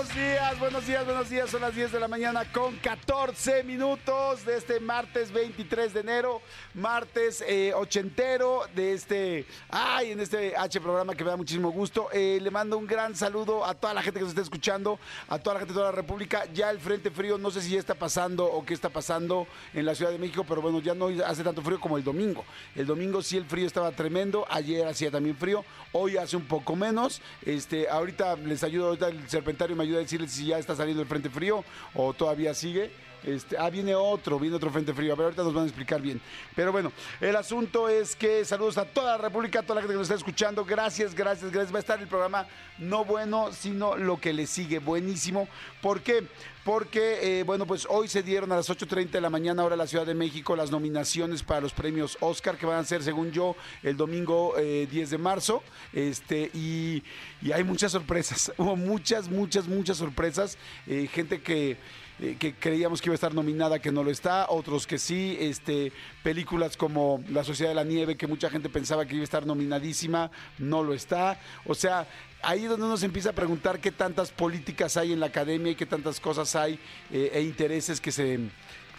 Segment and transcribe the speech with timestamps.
[0.00, 1.50] Buenos días, buenos días, buenos días.
[1.50, 6.40] Son las 10 de la mañana con 14 minutos de este martes 23 de enero,
[6.72, 12.08] martes eh, ochentero de este, ay, en este H programa que me da muchísimo gusto.
[12.14, 15.38] Eh, le mando un gran saludo a toda la gente que nos está escuchando, a
[15.38, 16.46] toda la gente de toda la República.
[16.54, 19.84] Ya el Frente Frío, no sé si ya está pasando o qué está pasando en
[19.84, 22.46] la Ciudad de México, pero bueno, ya no hace tanto frío como el domingo.
[22.74, 25.62] El domingo sí el frío estaba tremendo, ayer hacía también frío,
[25.92, 27.20] hoy hace un poco menos.
[27.44, 31.08] Este, ahorita les ayudo, ahorita el serpentario me ayuda decirles si ya está saliendo el
[31.08, 32.90] frente frío o todavía sigue.
[33.24, 35.12] Este, ah, viene otro, viene otro frente frío.
[35.12, 36.20] A ver, ahorita nos van a explicar bien.
[36.54, 39.94] Pero bueno, el asunto es que saludos a toda la República, a toda la gente
[39.94, 40.64] que nos está escuchando.
[40.64, 41.72] Gracias, gracias, gracias.
[41.72, 42.46] Va a estar el programa
[42.78, 44.78] no bueno, sino lo que le sigue.
[44.78, 45.48] Buenísimo.
[45.82, 46.26] ¿Por qué?
[46.64, 49.78] Porque, eh, bueno, pues hoy se dieron a las 8.30 de la mañana, ahora en
[49.78, 53.32] la Ciudad de México, las nominaciones para los premios Oscar, que van a ser, según
[53.32, 55.62] yo, el domingo eh, 10 de marzo.
[55.92, 57.02] Este, y,
[57.40, 58.52] y hay muchas sorpresas.
[58.58, 60.58] Hubo muchas, muchas, muchas sorpresas.
[60.86, 61.78] Eh, gente que
[62.20, 65.38] eh, que creíamos que iba a estar nominada, que no lo está, otros que sí,
[65.40, 65.90] este,
[66.22, 69.46] películas como La Sociedad de la Nieve, que mucha gente pensaba que iba a estar
[69.46, 71.40] nominadísima, no lo está.
[71.64, 72.06] O sea,
[72.42, 75.72] ahí es donde uno se empieza a preguntar qué tantas políticas hay en la academia
[75.72, 76.78] y qué tantas cosas hay
[77.10, 78.38] eh, e intereses que se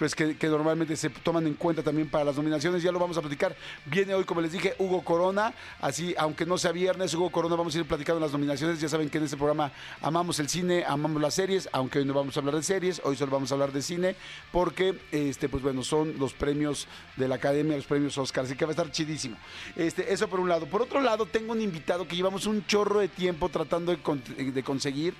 [0.01, 2.81] pues que, normalmente se toman en cuenta también para las nominaciones.
[2.81, 3.55] Ya lo vamos a platicar.
[3.85, 5.53] Viene hoy, como les dije, Hugo Corona.
[5.79, 8.81] Así, aunque no sea viernes, Hugo Corona, vamos a ir platicando las nominaciones.
[8.81, 9.71] Ya saben que en este programa
[10.01, 13.15] amamos el cine, amamos las series, aunque hoy no vamos a hablar de series, hoy
[13.15, 14.15] solo vamos a hablar de cine,
[14.51, 18.45] porque, este, pues bueno, son los premios de la Academia, los premios Oscar.
[18.45, 19.37] Así que va a estar chidísimo.
[19.75, 20.65] Este, eso por un lado.
[20.65, 25.13] Por otro lado, tengo un invitado que llevamos un chorro de tiempo tratando de conseguir,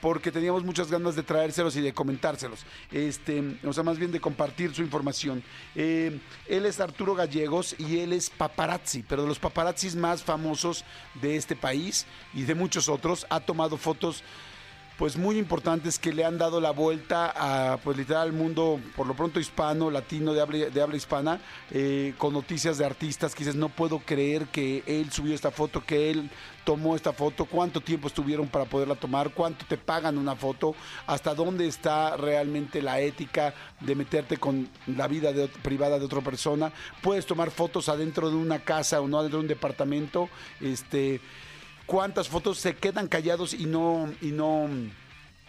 [0.00, 2.64] porque teníamos muchas ganas de traérselos y de comentárselos.
[2.90, 5.42] Este, o sea, más bien de compartir su información.
[5.74, 10.84] Eh, él es Arturo Gallegos y él es paparazzi, pero de los paparazzis más famosos
[11.20, 13.26] de este país y de muchos otros.
[13.30, 14.22] Ha tomado fotos
[14.98, 19.06] pues muy importantes que le han dado la vuelta a pues literal al mundo por
[19.06, 21.40] lo pronto hispano, latino de habla, hispana,
[21.70, 25.84] eh, con noticias de artistas que dices no puedo creer que él subió esta foto,
[25.84, 26.28] que él
[26.64, 30.74] tomó esta foto, cuánto tiempo estuvieron para poderla tomar, cuánto te pagan una foto,
[31.06, 36.22] hasta dónde está realmente la ética de meterte con la vida de, privada de otra
[36.22, 36.72] persona.
[37.02, 40.28] Puedes tomar fotos adentro de una casa o no adentro de un departamento,
[40.60, 41.20] este
[41.88, 44.68] cuántas fotos se quedan callados y no y no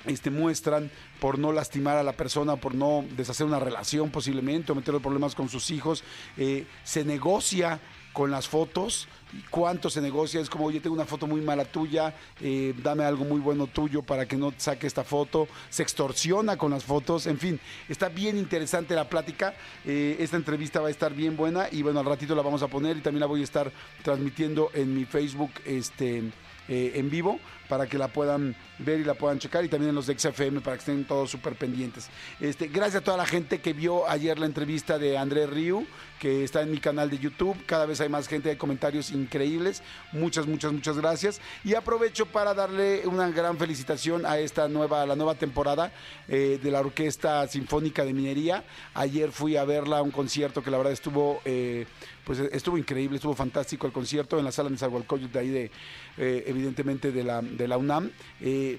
[0.06, 0.90] este, muestran
[1.20, 5.36] por no lastimar a la persona, por no deshacer una relación posiblemente o meterle problemas
[5.36, 6.04] con sus hijos.
[6.38, 7.80] Eh, se negocia
[8.20, 9.08] con las fotos.
[9.50, 10.42] ¿Cuánto se negocia?
[10.42, 14.02] Es como, oye, tengo una foto muy mala tuya, eh, dame algo muy bueno tuyo
[14.02, 15.48] para que no saque esta foto.
[15.70, 17.28] Se extorsiona con las fotos.
[17.28, 17.58] En fin,
[17.88, 19.54] está bien interesante la plática.
[19.86, 22.68] Eh, esta entrevista va a estar bien buena y bueno, al ratito la vamos a
[22.68, 23.72] poner y también la voy a estar
[24.04, 26.24] transmitiendo en mi Facebook este,
[26.68, 29.96] eh, en vivo para que la puedan ver y la puedan checar y también en
[29.96, 32.10] los de XFM para que estén todos súper pendientes.
[32.40, 35.88] Este, gracias a toda la gente que vio ayer la entrevista de André Riu,
[36.20, 37.58] que está en mi canal de YouTube.
[37.66, 39.82] Cada vez hay más gente, hay comentarios increíbles.
[40.12, 41.42] Muchas, muchas, muchas gracias.
[41.64, 45.92] Y aprovecho para darle una gran felicitación a esta nueva, la nueva temporada
[46.28, 48.64] eh, de la Orquesta Sinfónica de Minería.
[48.94, 51.86] Ayer fui a verla a un concierto que la verdad estuvo, eh,
[52.26, 55.72] pues estuvo increíble, estuvo fantástico el concierto en la sala de Zagualcoyot de ahí de,
[56.18, 58.12] eh, evidentemente de la de la UNAM.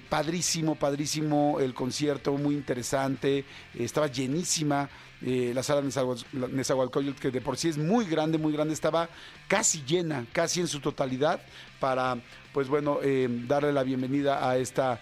[0.09, 3.45] Padrísimo, padrísimo el concierto, muy interesante.
[3.77, 4.89] Estaba llenísima
[5.21, 8.73] eh, la sala Nezahualcóyotl, que de por sí es muy grande, muy grande.
[8.73, 9.09] Estaba
[9.47, 11.41] casi llena, casi en su totalidad,
[11.79, 12.17] para,
[12.53, 12.99] pues bueno,
[13.47, 14.99] darle la bienvenida a esta,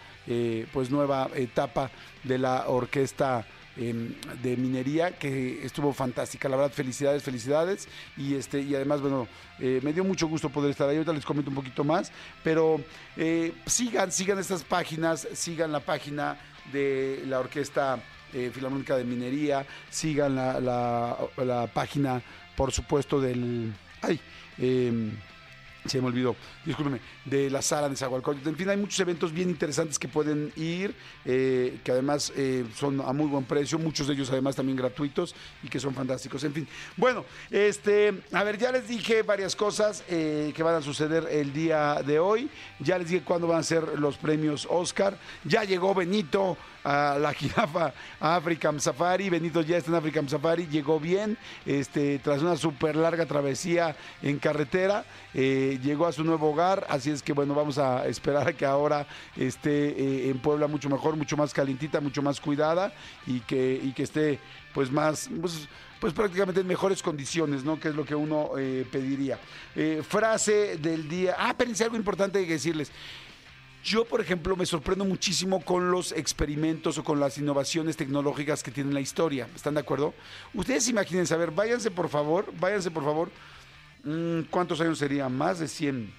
[0.71, 1.91] pues nueva etapa
[2.23, 6.49] de la orquesta de minería que estuvo fantástica.
[6.49, 7.87] La verdad, felicidades, felicidades.
[8.17, 9.27] Y este, y además, bueno,
[9.59, 10.97] eh, me dio mucho gusto poder estar ahí.
[10.97, 12.11] Ahorita les comento un poquito más.
[12.43, 12.81] Pero
[13.15, 16.37] eh, sigan, sigan estas páginas, sigan la página
[16.73, 17.99] de la Orquesta
[18.33, 22.21] eh, Filarmónica de Minería, sigan la, la, página,
[22.55, 23.73] por supuesto, del.
[24.01, 24.19] Ay,
[24.57, 25.11] eh,
[25.85, 28.49] se me olvidó, discúlpeme, de la sala de Zagualcóyotl.
[28.49, 30.93] En fin, hay muchos eventos bien interesantes que pueden ir,
[31.25, 35.33] eh, que además eh, son a muy buen precio, muchos de ellos además también gratuitos
[35.63, 36.43] y que son fantásticos.
[36.43, 36.67] En fin,
[36.97, 42.03] bueno, este, a ver, ya les dije varias cosas que van a suceder el día
[42.05, 42.49] de hoy.
[42.79, 45.17] Ya les dije cuándo van a ser los premios Oscar.
[45.45, 49.29] Ya llegó Benito a la jirafa African Safari.
[49.29, 54.39] Benito ya está en African Safari, llegó bien, este, tras una súper larga travesía en
[54.39, 58.53] carretera, eh, llegó a su nuevo hogar, así es que bueno, vamos a esperar a
[58.53, 62.93] que ahora esté eh, en Puebla mucho mejor, mucho más calientita, mucho más cuidada
[63.25, 64.39] y que, y que esté
[64.73, 65.29] pues más...
[65.39, 65.67] Pues,
[65.99, 67.77] pues prácticamente en mejores condiciones, ¿no?
[67.77, 69.37] Que es lo que uno eh, pediría.
[70.07, 71.35] frase del día.
[71.37, 72.89] Ah, espérense, algo importante que decirles.
[73.83, 78.71] Yo, por ejemplo, me sorprendo muchísimo con los experimentos o con las innovaciones tecnológicas que
[78.71, 79.47] tiene la historia.
[79.55, 80.13] ¿Están de acuerdo?
[80.53, 83.31] Ustedes imagínense, a ver, váyanse por favor, váyanse por favor.
[84.03, 85.29] Mm, ¿Cuántos años sería?
[85.29, 86.13] Más de 100.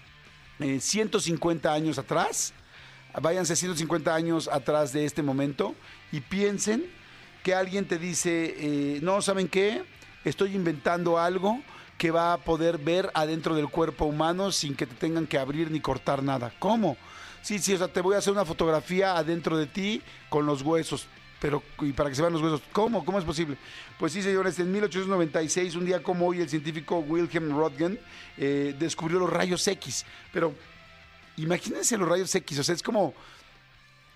[0.80, 2.54] 150 eh, años atrás.
[3.20, 5.74] Váyanse 150 años atrás de este momento
[6.12, 6.84] y piensen
[7.42, 9.82] que alguien te dice, eh, no, ¿saben qué?
[10.24, 11.60] Estoy inventando algo
[11.98, 15.70] que va a poder ver adentro del cuerpo humano sin que te tengan que abrir
[15.70, 16.52] ni cortar nada.
[16.58, 16.96] ¿Cómo?
[17.42, 20.62] Sí, sí, o sea, te voy a hacer una fotografía adentro de ti con los
[20.62, 21.06] huesos.
[21.40, 23.02] Pero, y para que se vean los huesos, ¿cómo?
[23.02, 23.56] ¿Cómo es posible?
[23.98, 27.98] Pues sí, señores, en 1896, un día como hoy, el científico Wilhelm Röntgen
[28.36, 30.04] eh, descubrió los rayos X.
[30.32, 30.54] Pero
[31.38, 33.14] imagínense los rayos X, o sea, es como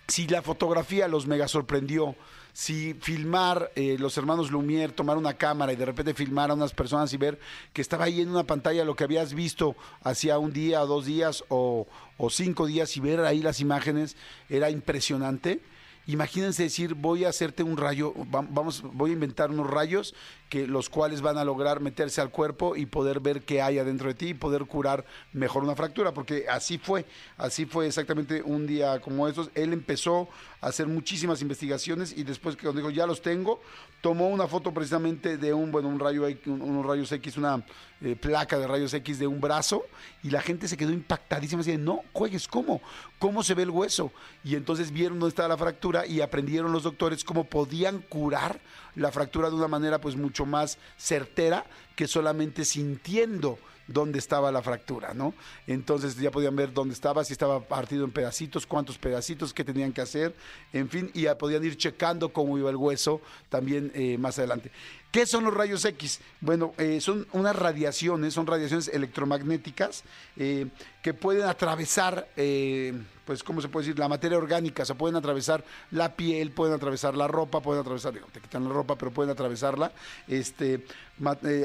[0.07, 2.15] si la fotografía los mega sorprendió,
[2.55, 6.73] si filmar eh, los hermanos Lumière, tomar una cámara y de repente filmar a unas
[6.73, 7.41] personas y ver
[7.73, 11.05] que estaba ahí en una pantalla lo que habías visto hacía un día o dos
[11.05, 14.17] días o, o cinco días y ver ahí las imágenes
[14.49, 15.61] era impresionante.
[16.07, 20.15] Imagínense decir, voy a hacerte un rayo, vamos, voy a inventar unos rayos
[20.55, 24.07] que los cuales van a lograr meterse al cuerpo y poder ver qué hay adentro
[24.07, 27.07] de ti y poder curar mejor una fractura, porque así fue,
[27.37, 29.51] así fue exactamente un día como estos.
[29.57, 30.29] Él empezó
[30.61, 33.61] a hacer muchísimas investigaciones y después que dijo ya los tengo,
[34.01, 37.67] tomó una foto precisamente de un, bueno, un rayo, unos rayos X, una
[38.01, 39.83] eh, placa de rayos X de un brazo
[40.23, 42.81] y la gente se quedó impactadísima, así no, juegues, ¿cómo?
[43.19, 44.13] ¿Cómo se ve el hueso?
[44.45, 48.61] Y entonces vieron dónde estaba la fractura y aprendieron los doctores cómo podían curar
[48.97, 51.65] la fractura de una manera pues mucho más certera
[51.97, 55.35] que solamente sintiendo dónde estaba la fractura, ¿no?
[55.67, 59.93] Entonces ya podían ver dónde estaba, si estaba partido en pedacitos, cuántos pedacitos, qué tenían
[59.93, 60.35] que hacer,
[60.73, 64.71] en fin, y ya podían ir checando cómo iba el hueso también eh, más adelante.
[65.15, 66.19] ¿Qué son los rayos X?
[66.41, 70.03] Bueno, eh, son unas radiaciones, son radiaciones electromagnéticas
[70.37, 70.67] eh,
[71.05, 73.99] que pueden atravesar, eh, pues, ¿cómo se puede decir?
[74.01, 75.63] La materia orgánica, o sea, pueden atravesar
[75.93, 79.31] la piel, pueden atravesar la ropa, pueden atravesar, digo, te quitan la ropa, pero pueden
[79.31, 79.93] atravesarla,
[80.27, 80.85] este,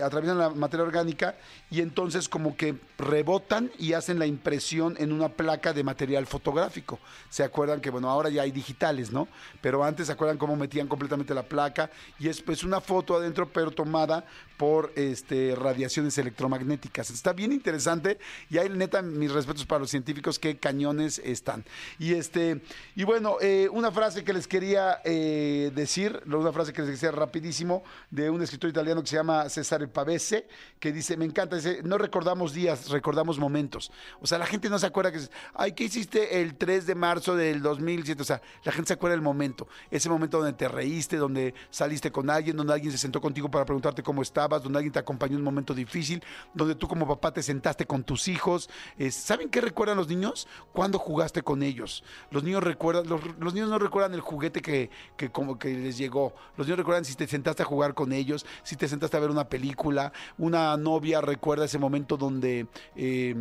[0.04, 1.36] atraviesan la materia orgánica
[1.72, 7.00] y entonces como que rebotan y hacen la impresión en una placa de material fotográfico.
[7.30, 9.28] ¿Se acuerdan que, bueno, ahora ya hay digitales, ¿no?
[9.62, 11.90] Pero antes, ¿se acuerdan cómo metían completamente la placa?
[12.20, 14.26] Y es pues una foto adentro pero tomada
[14.60, 17.12] por este, radiaciones electromagnéticas.
[17.12, 18.20] Está bien interesante
[18.50, 21.64] y hay neta mis respetos para los científicos que cañones están.
[21.98, 22.62] Y este
[22.94, 27.12] y bueno, eh, una frase que les quería eh, decir, una frase que les decía
[27.12, 30.48] rapidísimo de un escritor italiano que se llama Cesare Pavese,
[30.78, 33.92] que dice, me encanta, dice, no recordamos días, recordamos momentos.
[34.20, 35.20] O sea, la gente no se acuerda que,
[35.54, 38.22] ay, ¿qué hiciste el 3 de marzo del 2007?
[38.22, 42.12] O sea, la gente se acuerda del momento, ese momento donde te reíste, donde saliste
[42.12, 45.34] con alguien, donde alguien se sentó contigo para preguntarte cómo estabas, donde alguien te acompañó
[45.34, 46.24] en un momento difícil,
[46.54, 48.70] donde tú como papá te sentaste con tus hijos.
[49.12, 50.48] ¿Saben qué recuerdan los niños?
[50.74, 52.04] Cuando jugaste con ellos.
[52.32, 54.90] Los niños recuerdan, los, niños no recuerdan el juguete que,
[55.32, 56.34] como que les llegó.
[56.58, 59.30] Los niños recuerdan si te sentaste a jugar con ellos, si te sentaste a ver
[59.30, 60.12] una película.
[60.40, 62.66] Una novia recuerda ese momento donde
[62.96, 63.36] eh,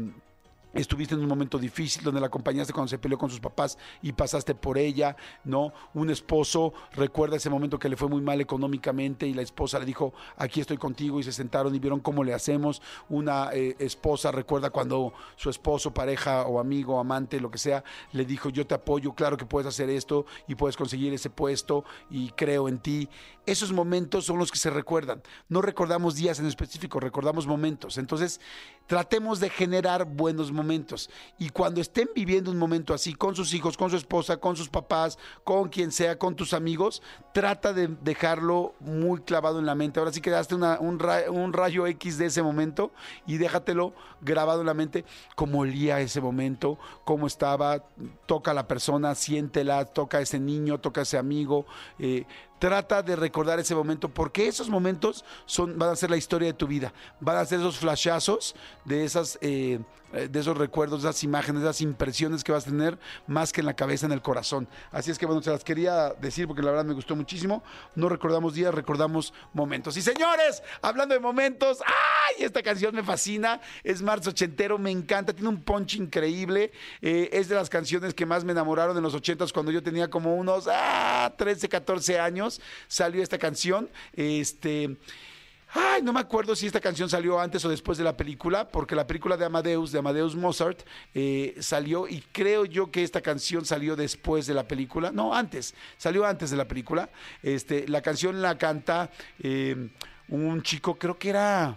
[0.75, 4.12] estuviste en un momento difícil donde la acompañaste cuando se peleó con sus papás y
[4.12, 5.73] pasaste por ella, ¿no?
[5.94, 9.87] Un esposo recuerda ese momento que le fue muy mal económicamente y la esposa le
[9.87, 12.82] dijo, aquí estoy contigo y se sentaron y vieron cómo le hacemos.
[13.09, 18.25] Una eh, esposa recuerda cuando su esposo, pareja o amigo, amante, lo que sea, le
[18.25, 22.31] dijo, yo te apoyo, claro que puedes hacer esto y puedes conseguir ese puesto y
[22.31, 23.09] creo en ti.
[23.47, 25.23] Esos momentos son los que se recuerdan.
[25.49, 27.97] No recordamos días en específico, recordamos momentos.
[27.97, 28.40] Entonces,
[28.87, 30.58] tratemos de generar buenos momentos.
[31.38, 34.69] Y cuando estén viviendo un momento así, con sus hijos, con su esposa, con sus
[34.69, 39.99] papás, con quien sea, con tus amigos, trata de dejarlo muy clavado en la mente.
[40.00, 42.93] Ahora sí que daste un, rayo, X de ese momento
[43.27, 45.05] y déjatelo grabado en la mente,
[45.37, 47.85] cómo olía ese momento, cómo estaba,
[48.27, 51.67] toca a la persona, siéntela, toca a ese niño, toca a ese amigo.
[51.99, 52.25] Eh,
[52.59, 56.55] trata de recordar ese momento, porque esos momentos son, van a ser la historia de
[56.55, 59.38] tu vida, van a ser esos flashazos de esas...
[59.41, 63.67] eh, de esos recuerdos, esas imágenes, esas impresiones que vas a tener más que en
[63.67, 64.67] la cabeza, en el corazón.
[64.91, 67.62] Así es que bueno, se las quería decir porque la verdad me gustó muchísimo.
[67.95, 69.99] No recordamos días, recordamos momentos.
[69.99, 72.43] Y señores, hablando de momentos, ¡ay!
[72.43, 76.73] Esta canción me fascina, es marzo ochentero, me encanta, tiene un punch increíble.
[77.03, 80.09] eh, es de las canciones que más me enamoraron en los ochentas cuando yo tenía
[80.09, 82.48] como unos ah, 13, 14 años.
[82.87, 83.88] Salió esta canción.
[84.14, 84.97] Este.
[85.75, 88.95] Ay, no me acuerdo si esta canción salió antes o después de la película, porque
[88.95, 90.81] la película de Amadeus, de Amadeus Mozart,
[91.14, 95.12] eh, salió y creo yo que esta canción salió después de la película.
[95.12, 97.11] No, antes, salió antes de la película.
[97.43, 99.11] Este, la canción la canta
[99.43, 99.90] eh,
[100.28, 101.76] un chico, creo que era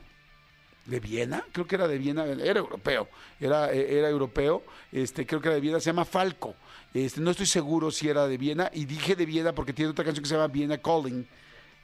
[0.85, 3.09] de Viena, creo que era de Viena, era europeo,
[3.39, 6.55] era, eh, era europeo, este, creo que era de Viena, se llama Falco.
[6.93, 10.03] Este, no estoy seguro si era de Viena, y dije de Viena porque tiene otra
[10.03, 11.25] canción que se llama Viena Calling.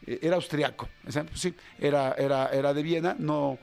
[0.06, 3.58] Eh, Era austriaco, pues sí, era, era, era de Viena, no,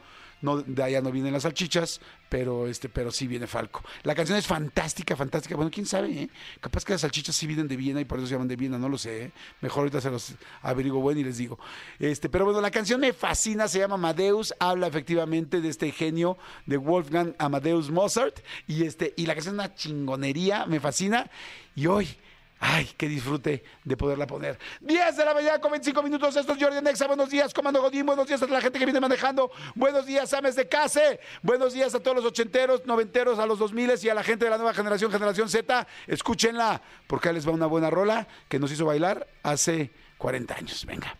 [0.44, 3.82] no, de allá no vienen las salchichas, pero este, pero sí viene Falco.
[4.02, 5.56] La canción es fantástica, fantástica.
[5.56, 6.30] Bueno, quién sabe, ¿eh?
[6.60, 8.78] Capaz que las salchichas sí vienen de Viena y por eso se llaman de Viena,
[8.78, 9.24] no lo sé.
[9.24, 9.32] ¿eh?
[9.62, 11.58] Mejor ahorita se los averiguo bueno y les digo.
[11.98, 16.36] Este, pero bueno, la canción me fascina, se llama Amadeus, habla efectivamente de este genio
[16.66, 21.30] de Wolfgang Amadeus Mozart y este, y la canción es una chingonería, me fascina.
[21.74, 22.16] Y hoy
[22.60, 24.58] Ay, que disfrute de poderla poner.
[24.80, 26.34] 10 de la mañana con 25 minutos.
[26.36, 27.06] Esto es Jordi Nexa.
[27.06, 28.06] Buenos días, Comando Godín.
[28.06, 29.50] Buenos días a la gente que viene manejando.
[29.74, 31.20] Buenos días, Ames de Case.
[31.42, 34.44] Buenos días a todos los ochenteros, noventeros, a los dos miles y a la gente
[34.44, 35.86] de la nueva generación, generación Z.
[36.06, 40.86] Escúchenla, porque ahí les va una buena rola que nos hizo bailar hace 40 años.
[40.86, 41.16] Venga.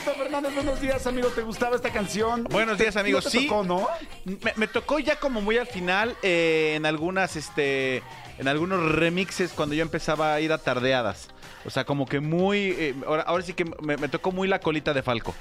[0.00, 1.28] Fernández, buenos días, amigo.
[1.28, 2.44] ¿Te gustaba esta canción?
[2.44, 3.24] Buenos días, amigos.
[3.24, 3.86] ¿No te sí, tocó, ¿no?
[4.24, 8.02] Me, me tocó ya como muy al final eh, en algunas, este,
[8.38, 11.28] en algunos remixes cuando yo empezaba a ir a tardeadas.
[11.64, 14.58] O sea, como que muy, eh, ahora, ahora sí que me, me tocó muy la
[14.60, 15.34] colita de Falco.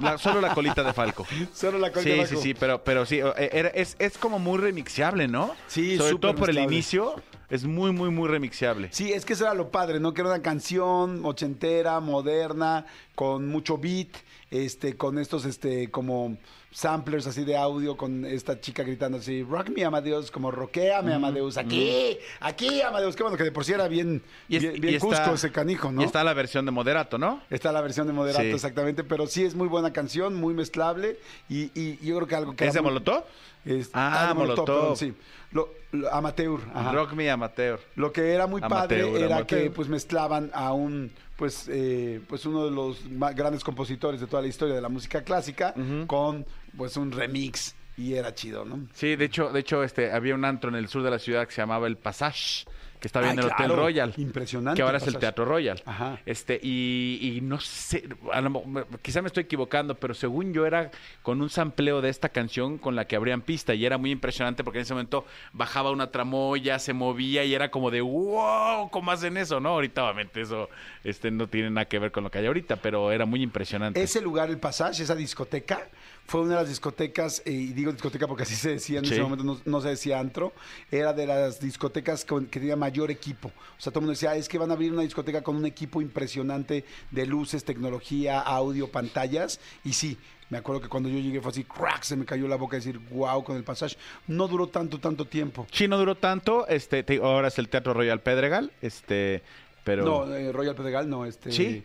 [0.00, 1.26] La- solo la colita de Falco.
[1.54, 2.42] Solo la colita Sí, de sí, Falco.
[2.42, 5.54] sí, pero, pero sí, eh, era- es, es como muy remixeable, ¿no?
[5.66, 7.16] Sí, Sobre todo por el inicio,
[7.52, 8.88] es muy, muy, muy remixeable.
[8.92, 10.14] Sí, es que eso era lo padre, ¿no?
[10.14, 14.08] Que era una canción ochentera, moderna, con mucho beat,
[14.50, 16.38] este, con estos, este, como
[16.70, 21.58] samplers así de audio, con esta chica gritando así, rock me Amadeus, como roqueame Amadeus,
[21.58, 24.94] aquí, aquí Amadeus, qué bueno que de por sí era bien, Y es- bien, bien
[24.94, 26.00] y está- Cusco ese canijo, ¿no?
[26.00, 27.42] Y está la versión de Moderato, ¿no?
[27.50, 28.50] Está la versión de Moderato, Sí.
[28.50, 31.18] exactamente, pero sí es muy buena canción, muy mezclable
[31.50, 32.66] y, y yo creo que algo que...
[32.66, 33.24] ¿Es de muy- Molotov?
[33.66, 34.64] Es- Ah, de Molotov.
[34.64, 35.12] perdón, sí.
[35.50, 35.68] Lo-
[36.10, 36.60] amateur.
[36.74, 36.92] ajá.
[36.92, 37.80] Rock Me Amateur.
[37.96, 39.62] Lo que era muy Amateur, padre era amateur.
[39.64, 44.26] que pues mezclaban a un pues eh, pues uno de los más grandes compositores de
[44.26, 45.74] toda la historia de la música clásica
[46.06, 46.46] con
[46.76, 48.86] pues un remix y era chido, ¿no?
[48.94, 51.46] Sí, de hecho, de hecho, este, había un antro en el sur de la ciudad
[51.46, 52.64] que se llamaba El Passage,
[53.02, 53.68] que estaba Ah, en el Hotel.
[53.76, 54.14] Royal.
[54.16, 55.18] Impresionante Que ahora es el.
[55.18, 55.82] Teatro Royal.
[55.84, 56.20] Ajá.
[56.24, 58.62] Este, y, y no sé, a lo
[59.02, 60.90] quizá me estoy equivocando, pero según yo era
[61.22, 64.62] con un sampleo de esta canción con la que abrían pista y era muy impresionante
[64.62, 69.10] porque en ese momento bajaba una tramoya, se movía y era como de wow, ¿cómo
[69.10, 69.58] hacen eso?
[69.58, 70.68] No, ahorita obviamente eso
[71.02, 74.00] este, no tiene nada que ver con lo que hay ahorita, pero era muy impresionante.
[74.00, 75.88] Ese lugar, el Passage, esa discoteca,
[76.26, 79.12] fue una de las discotecas, eh, y digo discoteca porque así se decía en Sí.
[79.12, 80.52] ese momento, no, no se decía antro,
[80.90, 83.48] era de las discotecas con- que tenía mayor equipo.
[83.48, 85.56] O sea, todo el mundo decía, "Ah, es que van a abrir una discoteca con
[85.56, 90.16] un equipo impresionante de luces, tecnología, audio, pantallas, y sí.
[90.48, 92.98] Me acuerdo que cuando yo llegué fue así, crack, se me cayó la boca decir,
[93.10, 93.96] wow, con el Passage.
[94.26, 95.66] No duró tanto, tanto tiempo.
[95.72, 99.42] Sí, no duró tanto, este, te- ahora es el Teatro Royal Pedregal, este,
[99.82, 100.04] pero...
[100.04, 101.52] No, eh, Royal Pedregal no, este...
[101.52, 101.84] Sí.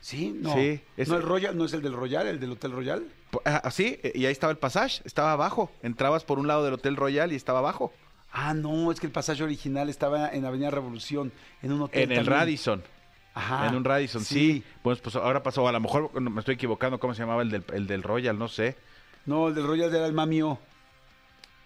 [0.00, 0.52] Sí, no.
[0.54, 3.06] Sí, es- No, el Royal, no es el del Royal, el del Hotel Royal.
[3.44, 5.70] Ah, Así, y ahí estaba el Passage, estaba abajo.
[5.82, 7.92] Entrabas por un lado del Hotel Royal y estaba abajo.
[8.32, 12.12] Ah, no, es que el pasaje original estaba en Avenida Revolución, en un hotel.
[12.12, 12.26] En el.
[12.26, 12.82] Radisson.
[13.34, 13.66] Ajá.
[13.66, 14.64] En un Radisson, sí.
[14.82, 17.64] Pues, pues ahora pasó, a lo mejor me estoy equivocando, ¿cómo se llamaba el del,
[17.72, 18.38] el del Royal?
[18.38, 18.76] No sé.
[19.26, 20.58] No, el del Royal era el Mamio.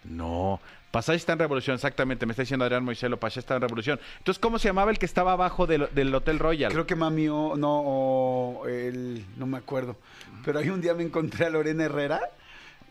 [0.03, 0.59] No.
[0.91, 2.25] Passage está en Revolución, exactamente.
[2.25, 3.99] Me está diciendo Adrián Moiselo, Passage está en Revolución.
[4.17, 6.71] Entonces, ¿cómo se llamaba el que estaba abajo del, del Hotel Royal?
[6.71, 9.95] Creo que Mamio, no, o el, no me acuerdo.
[10.43, 12.19] Pero ahí un día me encontré a Lorena Herrera,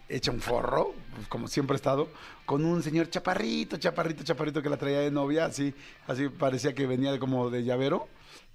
[0.09, 2.09] hecha un forro, pues, como siempre he estado,
[2.47, 5.75] con un señor chaparrito, chaparrito, chaparrito que la traía de novia, así,
[6.07, 8.09] así parecía que venía como de llavero.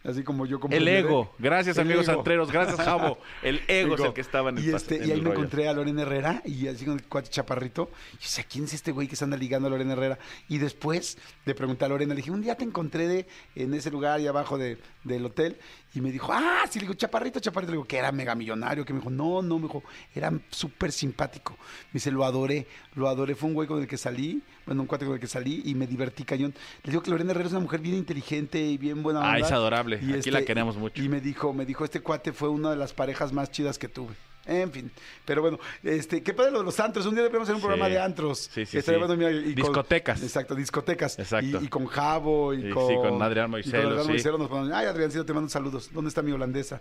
[0.08, 1.00] Así como yo El comprenderé.
[1.00, 1.34] ego.
[1.40, 2.20] Gracias, El amigos ego.
[2.20, 2.52] antreros.
[2.52, 3.18] Gracias, Javo.
[3.42, 5.68] El ego es el que estaba en el y, este, y ahí el me encontré
[5.68, 7.90] a Lorena Herrera y así con el cuate chaparrito.
[8.14, 10.20] Y decía, ¿quién es este güey que se anda ligando a Lorena Herrera?
[10.50, 13.92] Y después le pregunté a Lorena, le dije, un día te encontré de, en ese
[13.92, 15.58] lugar ahí abajo de- del hotel.
[15.94, 17.72] Y me dijo, ah, sí, le digo, chaparrito, chaparrito.
[17.72, 18.84] Le digo, que era mega millonario.
[18.84, 19.82] Que me dijo, no, no, me dijo,
[20.14, 21.54] era súper simpático.
[21.54, 23.34] Me dice, lo adoré, lo adoré.
[23.34, 25.74] Fue un güey con el que salí, bueno, un cuate con el que salí y
[25.74, 26.54] me divertí cañón.
[26.84, 29.46] Le digo que Lorena Herrera es una mujer bien inteligente y bien buena Ah, onda.
[29.48, 29.95] es adorable.
[30.02, 31.02] Y Aquí la queremos mucho.
[31.02, 33.88] Y me dijo, me dijo, este cuate fue una de las parejas más chidas que
[33.88, 34.14] tuve.
[34.48, 34.92] En fin,
[35.26, 37.06] pero bueno, este, qué padre lo de los antros.
[37.08, 37.66] Un día deberíamos hacer un Sí.
[37.68, 38.50] programa de antros.
[38.54, 39.06] Sí, sí, Estaría sí.
[39.08, 40.22] bueno, mira, y con- Discotecas.
[40.22, 41.18] exacto, discotecas.
[41.18, 41.60] Exacto.
[41.62, 42.88] Y, y con Javo y con...
[42.88, 44.10] sí, con Adrián y Moiselo, Adrián sí.
[44.10, 45.90] Moiselo nos ponen, ay, Adriancito, te mando saludos.
[45.92, 46.80] ¿Dónde está mi holandesa?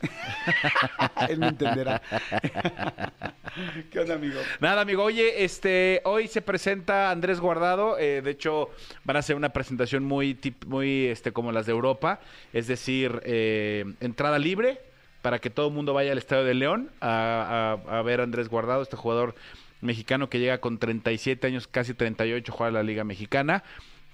[1.28, 2.00] Él me entenderá.
[3.90, 4.40] ¿Qué onda, amigo?
[4.60, 5.02] Nada, amigo.
[5.04, 7.98] Oye, este, hoy se presenta Andrés Guardado.
[7.98, 8.70] eh, de hecho,
[9.04, 12.20] van a hacer una presentación muy, tip- muy, este, como las de Europa.
[12.52, 14.80] Es decir, eh, entrada libre
[15.22, 18.24] para que todo el mundo vaya al Estadio de León a, a- a ver a
[18.24, 19.34] Andrés Guardado, este jugador
[19.80, 23.64] mexicano que llega con 37 años, casi 38, juega la Liga Mexicana.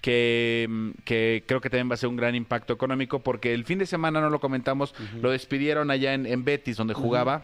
[0.01, 3.65] Que, mm, que creo que también va a ser un gran impacto económico porque el
[3.65, 7.43] fin de semana no lo comentamos, lo despidieron allá en, en Betis donde jugaba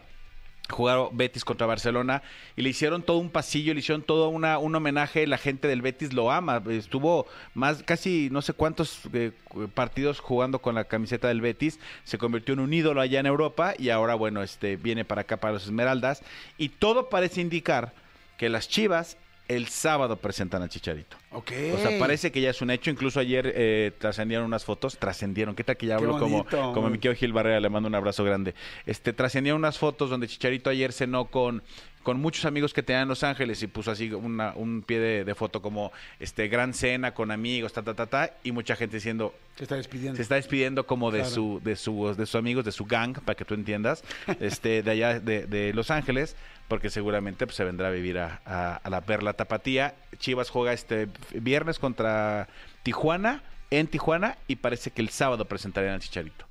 [0.71, 2.23] jugaron Betis contra Barcelona
[2.57, 5.83] y le hicieron todo un pasillo, le hicieron todo una, un homenaje, la gente del
[5.83, 9.33] Betis lo ama, estuvo más casi no sé cuántos eh,
[9.75, 13.75] partidos jugando con la camiseta del Betis, se convirtió en un ídolo allá en Europa
[13.79, 16.23] y ahora bueno, este viene para acá para los Esmeraldas
[16.57, 17.93] y todo parece indicar
[18.39, 19.17] que las Chivas
[19.49, 21.17] el sábado presentan a Chicharito.
[21.33, 21.53] Ok.
[21.75, 22.91] O sea, parece que ya es un hecho.
[22.91, 24.97] Incluso ayer eh, trascendieron unas fotos.
[24.99, 25.55] Trascendieron.
[25.55, 27.61] ¿Qué tal que ya hablo como, como mi Gil Barrera?
[27.61, 28.55] Le mando un abrazo grande.
[28.87, 31.63] Este, trascendieron unas fotos donde Chicharito ayer cenó con,
[32.03, 35.25] con muchos amigos que tenían en Los Ángeles y puso así una- un pie de,
[35.25, 38.31] de foto como este gran cena con amigos, ta, ta, ta, ta.
[38.45, 40.17] Y mucha gente diciendo, Se está despidiendo.
[40.17, 41.35] se está despidiendo como de Claro.
[41.35, 44.03] su de su de sus amigos de su gang para que tú entiendas
[44.41, 46.35] este de allá de, de Los Ángeles
[46.69, 50.73] porque seguramente pues, se vendrá a vivir a, a- a la Perla Tapatía Chivas juega
[50.73, 52.49] este viernes contra
[52.83, 56.47] Tijuana en Tijuana y parece que el sábado presentarían al Chicharito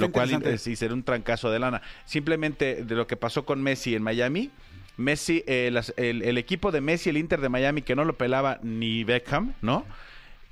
[0.00, 1.80] lo cual sí será un trancazo de lana.
[2.04, 4.50] Simplemente de lo que pasó con Messi en Miami,
[4.96, 8.16] Messi, eh, las- el, el equipo de Messi, el Inter de Miami, que no lo
[8.16, 9.84] pelaba ni Beckham, ¿no?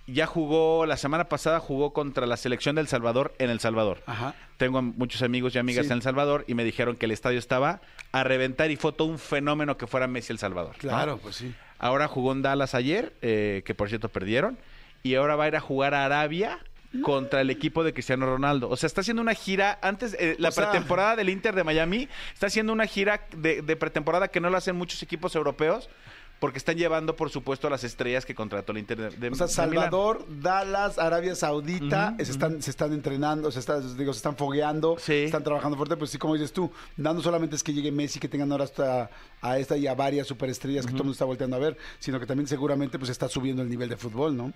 [0.06, 4.02] Ya jugó, la semana pasada jugó contra la selección del Salvador en El Salvador.
[4.04, 4.34] Ajá.
[4.58, 5.92] Tengo muchos amigos y amigas Sí.
[5.92, 7.80] en El Salvador y me dijeron que el estadio estaba
[8.12, 10.72] a reventar y fue todo un fenómeno que fuera Messi El Salvador.
[10.74, 10.78] ¿no?
[10.78, 11.54] Claro, pues sí.
[11.78, 14.58] Ahora jugó en Dallas ayer, eh, que por cierto perdieron,
[15.02, 16.58] y ahora va a ir a jugar a Arabia
[17.02, 18.68] contra el equipo de Cristiano Ronaldo.
[18.68, 21.64] O sea, está haciendo una gira, antes, eh, la O sea- pretemporada del Inter de
[21.64, 25.88] Miami, está haciendo una gira de, de pretemporada que no lo hacen muchos equipos europeos,
[26.44, 29.48] porque están llevando, por supuesto, a las estrellas que contrató el Inter de, O sea.
[29.48, 34.98] Salvador, Dallas, Arabia Saudita, se, están, se están entrenando, se, está- digo, se están fogueando,
[34.98, 35.14] Sí.
[35.24, 38.28] están trabajando fuerte, pues sí, como dices tú, no solamente es que llegue Messi, que
[38.28, 39.08] tengan ahora hasta
[39.40, 42.20] a esta y a varias superestrellas que todo el mundo está volteando a ver, sino
[42.20, 44.52] que también seguramente pues está subiendo el nivel de fútbol, ¿no?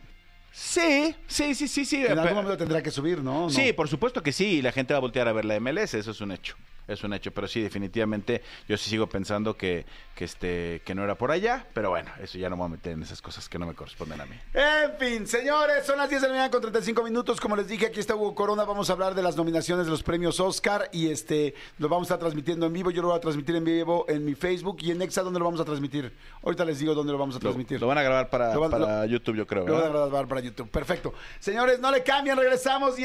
[0.53, 2.05] Sí, sí, sí, sí, sí.
[2.05, 3.45] En algún momento tendrá que subir, ¿no?
[3.45, 3.51] ¿No?
[3.51, 5.95] Sí, por supuesto que sí, y la gente va a voltear a ver la MLS,
[5.95, 6.55] eso es un hecho.
[6.89, 11.05] Es un hecho, pero sí, definitivamente yo sí sigo pensando que, que, este, que no
[11.05, 13.49] era por allá, pero bueno, eso ya no me voy a meter en esas cosas
[13.49, 14.35] que no me corresponden a mí.
[14.55, 17.41] En fin, señores, son las 10 de la mañana con 35 minutos.
[17.41, 18.65] Como les dije, aquí está Hugo Corona.
[18.65, 22.15] Vamos a hablar de las nominaciones de los premios Oscar y este lo vamos a
[22.15, 22.91] estar transmitiendo en vivo.
[22.91, 25.45] Yo lo voy a transmitir en vivo en mi Facebook y en Exa, ¿dónde lo
[25.45, 26.13] vamos a transmitir?
[26.43, 27.81] Ahorita les digo dónde lo vamos a transmitir.
[27.81, 30.71] lo van a grabar para, van- YouTube, yo creo, Lo voy a grabar para YouTube.
[30.71, 31.13] Perfecto.
[31.39, 32.97] Señores, no le cambien, regresamos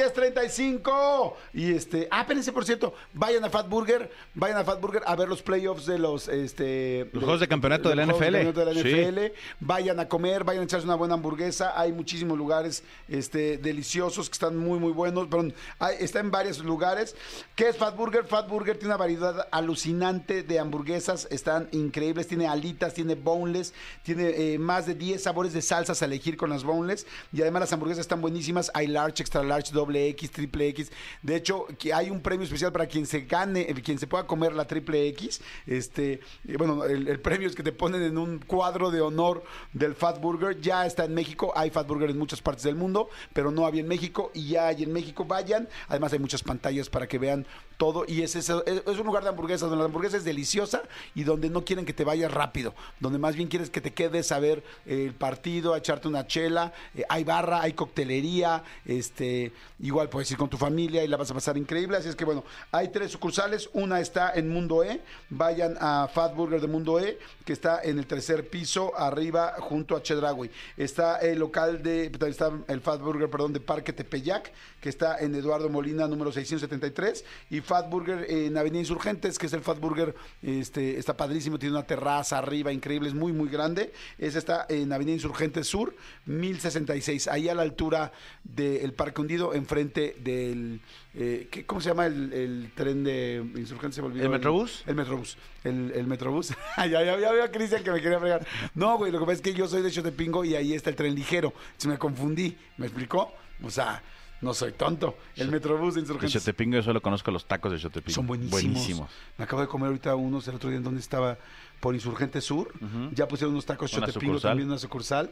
[0.48, 1.34] 10.35.
[1.54, 5.16] Y este, ah, espérense, por cierto, vayan a Fat Burger, vayan a Fat Burger a
[5.16, 8.24] ver los playoffs de los este Los juegos de campeonato de la NFL.
[8.38, 8.88] campeonato de la Sí.
[8.90, 9.34] NFL.
[9.60, 11.74] Vayan a comer, vayan a echarse una buena hamburguesa.
[11.80, 15.28] Hay muchísimos lugares este deliciosos que están muy muy buenos.
[15.28, 17.16] Perdón, hay- está en varios lugares.
[17.56, 18.26] ¿Qué es Fat Burger?
[18.26, 24.54] Fat Burger tiene una variedad alucinante de hamburguesas, están increíbles, tiene alitas, tiene boneless, tiene
[24.54, 27.74] eh, más de 10 sabores de salsas a elegir con las boneless y además las
[27.74, 30.92] hamburguesas están buenísimas, hay large, extra large, doble X, triple X.
[31.24, 34.26] De hecho, que hay un premio especial para quien se gane, eh, quien se pueda
[34.26, 35.42] comer la triple X.
[35.66, 39.96] Este, eh, bueno, el, premio es que te ponen en un cuadro de honor del
[39.96, 40.60] Fat Burger.
[40.62, 43.82] Ya está en México, hay Fat Burger en muchas partes del mundo, pero no había
[43.82, 45.26] en México y ya hay en México.
[45.26, 47.46] Vayan, además hay muchas pantallas para que vean
[47.78, 50.84] todo y es, es, es un lugar de hamburguesas donde la hamburguesa es deliciosa
[51.16, 54.32] y donde no quieren que te vayas rápido, donde más bien quieres que te quedes
[54.32, 60.10] a ver el partido, a echarte una chela, eh, hay barra, hay coctelería, este, igual
[60.10, 62.44] puedes ir con tu familia y la vas a pasar increíble, así es que bueno,
[62.72, 65.02] hay tres sucursales Una está en Mundo E.
[65.30, 69.96] Vayan a Fat Burger de Mundo E, que está en el tercer piso, arriba, junto
[69.96, 70.50] a Chedraui.
[70.78, 75.36] Está el local de, está el Fat Burger, perdón, de Parque Tepeyac, que está en
[75.36, 77.24] Eduardo Molina, número 673.
[77.52, 81.76] Y Fat Burger en Avenida Insurgentes, que es el Fat Burger, este, está padrísimo, tiene
[81.76, 83.94] una terraza arriba increíble, es muy, muy grande.
[84.18, 88.12] Ese está en Avenida Insurgentes Sur, 1066, ahí a la altura
[88.44, 90.82] del Parque Hundido, enfrente del,
[91.16, 93.96] eh, ¿qué- ¿cómo se llama el tren de Insurgentes?
[93.96, 94.84] Se me olvidó ¿El Metrobús?
[94.86, 95.38] El Metrobús.
[95.64, 96.50] El, el Metrobús.
[96.78, 98.46] ya, ya, ya veo a Cristian que me quería fregar.
[98.76, 100.96] No, güey, lo que pasa es que yo soy de Chotepingo y ahí está el
[100.96, 101.54] tren ligero.
[101.78, 102.58] Se me confundí.
[102.78, 103.34] ¿Me explicó?
[103.64, 104.02] O sea,
[104.42, 105.18] no soy tonto.
[105.36, 106.44] El Metrobús de De Insurgentes.
[106.44, 108.14] Chotepingo yo solo conozco los tacos de Chotepingo.
[108.14, 108.62] Son buenísimos.
[108.62, 109.10] Buenísimos.
[109.38, 111.38] Me acabo de comer ahorita unos el otro día en donde estaba
[111.84, 112.72] por Insurgente Sur.
[113.14, 114.52] Ya pusieron unos tacos Una Chotepingo sucursal.
[114.52, 115.32] también, una sucursal.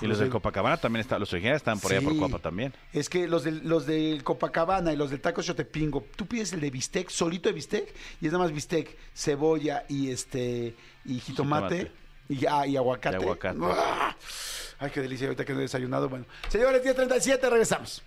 [0.00, 2.16] Y los de de Copacabana también están, los originales están por allá por.
[2.16, 2.72] Copa también.
[2.92, 6.60] Es que los del, los del Copacabana y los del taco Chotepingo, tú pides el
[6.60, 11.90] de bistec, solito de bistec, y es nada más bistec, cebolla y este y jitomate,
[12.28, 13.16] Y, ah, y aguacate.
[13.18, 13.58] Y aguacate.
[14.78, 16.08] Ay, qué delicia, ahorita que no he desayunado.
[16.08, 18.00] Bueno, señores, 10.37, regresamos.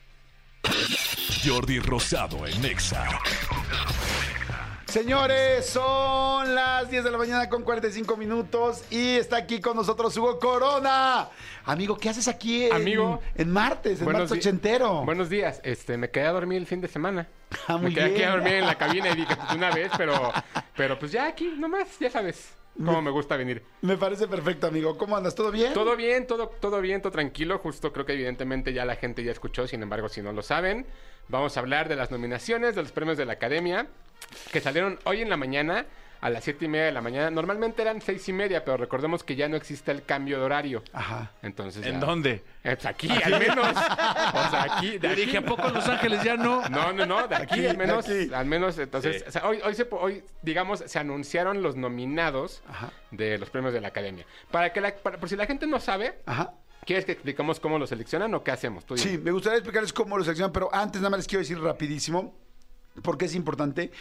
[1.43, 3.09] Jordi Rosado en Nexa.
[4.97, 10.17] Señores, son las 10 de la mañana con 45 minutos y está aquí con nosotros
[10.17, 11.29] Hugo Corona.
[11.65, 13.21] Amigo, ¿qué haces aquí en, Amigo.
[13.35, 15.05] en martes, en martes ochentero?
[15.05, 15.61] Buenos días.
[15.63, 17.27] Este, me quedé a dormir el fin de semana.
[17.67, 19.91] Ah, muy me quedé aquí a dormir en la cabina y dije, pues una vez,
[19.95, 20.33] pero,
[20.75, 23.63] pero pues ya aquí, nomás, ya sabes cómo me gusta venir.
[23.81, 24.97] Me parece perfecto, amigo.
[24.97, 25.35] ¿Cómo andas?
[25.35, 25.73] ¿Todo bien?
[25.73, 27.59] Todo bien, todo, todo bien, todo tranquilo.
[27.59, 30.85] Justo creo que evidentemente ya la gente ya escuchó, sin embargo, si no lo saben,
[31.27, 33.87] vamos a hablar de las nominaciones, de los premios de la Academia,
[34.51, 35.85] que salieron hoy en la mañana
[36.21, 37.29] a las siete y media de la mañana.
[37.31, 40.83] Normalmente eran seis y media, pero recordemos que ya no existe el cambio de horario.
[40.93, 41.31] Ajá.
[41.41, 42.43] Entonces, ¿En ya- dónde?
[42.63, 43.69] Eh, pues aquí, al menos.
[43.69, 44.97] O sea, aquí.
[44.97, 46.67] de Yo aquí- dije, ¿a poco en Los Ángeles ya no?
[46.69, 48.33] No, no, no, de aquí, Aquí, al menos, aquí.
[48.33, 49.23] al menos, entonces, Sí.
[49.27, 52.91] o sea, hoy, hoy, se, hoy, digamos, se anunciaron los nominados Ajá.
[53.11, 54.25] de los premios de la Academia.
[54.51, 56.53] Para que la, para- por si la gente no sabe, Ajá.
[56.85, 58.85] ¿quieres que explicamos cómo lo seleccionan o qué hacemos?
[58.85, 58.97] Tú.
[58.97, 62.35] Sí, me gustaría explicarles cómo lo seleccionan, pero antes nada más les quiero decir rapidísimo,
[63.01, 63.91] porque es importante.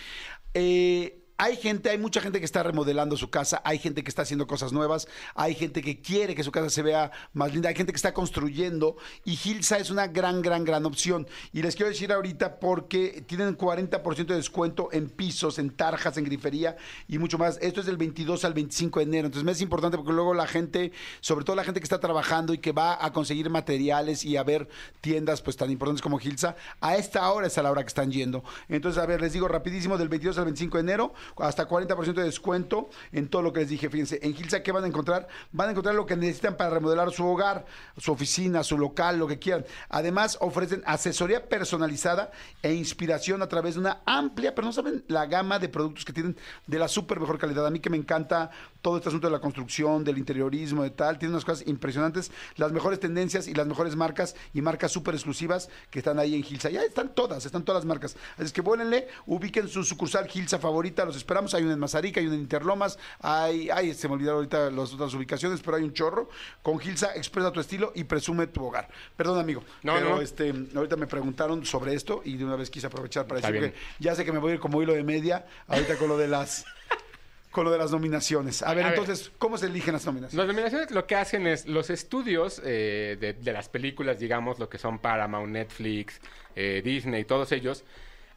[0.54, 4.22] Eh, hay gente, hay mucha gente que está remodelando su casa, hay gente que está
[4.22, 7.74] haciendo cosas nuevas, hay gente que quiere que su casa se vea más linda, hay
[7.74, 11.26] gente que está construyendo y Gilsa es una gran, gran, gran opción.
[11.52, 16.24] Y les quiero decir ahorita porque tienen 40% de descuento en pisos, en tarjas, en
[16.24, 16.76] grifería
[17.08, 17.58] y mucho más.
[17.60, 19.26] Esto es del 22 al 25 de enero.
[19.26, 22.58] Entonces es importante porque luego la gente, sobre todo la gente que está trabajando y
[22.58, 24.68] que va a conseguir materiales y a ver
[25.00, 28.10] tiendas pues tan importantes como Gilsa, a esta hora es a la hora que están
[28.10, 28.42] yendo.
[28.68, 32.24] Entonces, a ver, les digo rapidísimo, del 22 al 25 de enero, hasta 40% de
[32.24, 33.88] descuento en todo lo que les dije.
[33.90, 35.28] Fíjense, en Gilsa, ¿qué van a encontrar?
[35.52, 39.26] Van a encontrar lo que necesitan para remodelar su hogar, su oficina, su local, lo
[39.26, 39.64] que quieran.
[39.88, 42.30] Además, ofrecen asesoría personalizada
[42.62, 46.12] e inspiración a través de una amplia, pero no saben la gama de productos que
[46.12, 46.36] tienen
[46.66, 47.66] de la súper mejor calidad.
[47.66, 48.50] A mí que me encanta
[48.82, 51.18] todo este asunto de la construcción, del interiorismo, de tal.
[51.18, 55.68] Tiene unas cosas impresionantes, las mejores tendencias y las mejores marcas y marcas súper exclusivas
[55.90, 56.70] que están ahí en Gilsa.
[56.70, 58.16] Ya están todas, están todas las marcas.
[58.34, 61.54] Así es que vuélenle, ubiquen su sucursal Gilsa favorita, los esperamos.
[61.54, 64.92] Hay una en Mazarica, hay una en Interlomas, hay, ay, se me olvidaron ahorita las
[64.92, 66.28] otras ubicaciones, pero hay un chorro.
[66.62, 68.88] Con Gilsa, expresa tu estilo y presume tu hogar.
[69.16, 70.20] Perdón, amigo, No, pero no.
[70.20, 73.60] este, ahorita me preguntaron sobre esto y de una vez quise aprovechar para Está decir
[73.70, 73.72] bien.
[73.72, 76.18] que ya sé que me voy a ir como hilo de media ahorita con lo
[76.18, 76.64] de las
[77.50, 78.62] con lo de las nominaciones.
[78.62, 78.98] A ver, A ver.
[78.98, 80.34] entonces, ¿cómo se eligen las nominaciones?
[80.36, 84.68] Las nominaciones lo que hacen es los estudios eh, de, de las películas, digamos, lo
[84.68, 86.20] que son Paramount, Netflix,
[86.54, 87.84] eh, Disney, todos ellos,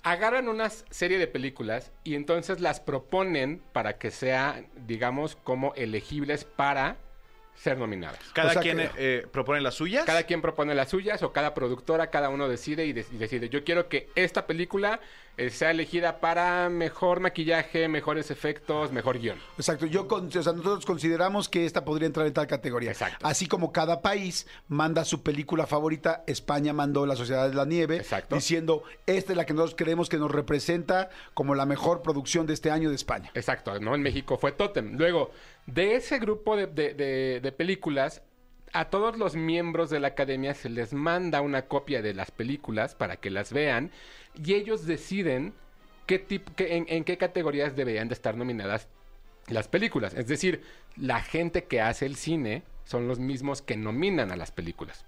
[0.04, 6.46] agarran una serie de películas y entonces las proponen para que sean, digamos, como elegibles
[6.46, 6.98] para
[7.62, 8.20] ser nominadas.
[8.34, 10.06] Cada O sea quien que- eh, propone las suyas.
[10.06, 13.50] Cada quien propone las suyas o cada productora, cada uno decide y, de- y decide,
[13.50, 15.00] yo quiero que esta película
[15.38, 19.38] eh, sea elegida para mejor maquillaje, mejores efectos, mejor guion.
[19.58, 22.92] Exacto, yo con- o sea, nosotros consideramos que esta podría entrar en tal categoría.
[22.92, 23.26] Exacto.
[23.26, 27.96] Así como cada país manda su película favorita, España mandó La Sociedad de la Nieve,
[27.98, 28.36] Exacto.
[28.36, 32.54] diciendo, esta es la que nosotros creemos que nos representa como la mejor producción de
[32.54, 33.32] este año de España.
[33.34, 33.96] Exacto, ¿no?
[33.96, 34.98] En México fue Totem.
[34.98, 35.32] Luego,
[35.74, 38.22] de ese grupo de, de- de- películas,
[38.74, 42.96] a todos los miembros de la academia se les manda una copia de las películas
[42.96, 43.92] para que las vean
[44.44, 45.54] y ellos deciden
[46.06, 48.88] qué tip- qué- en, en qué categorías deberían de estar nominadas
[49.48, 50.14] las películas.
[50.14, 50.62] Es decir,
[50.96, 55.06] la gente que hace el cine son los mismos que nominan a las películas.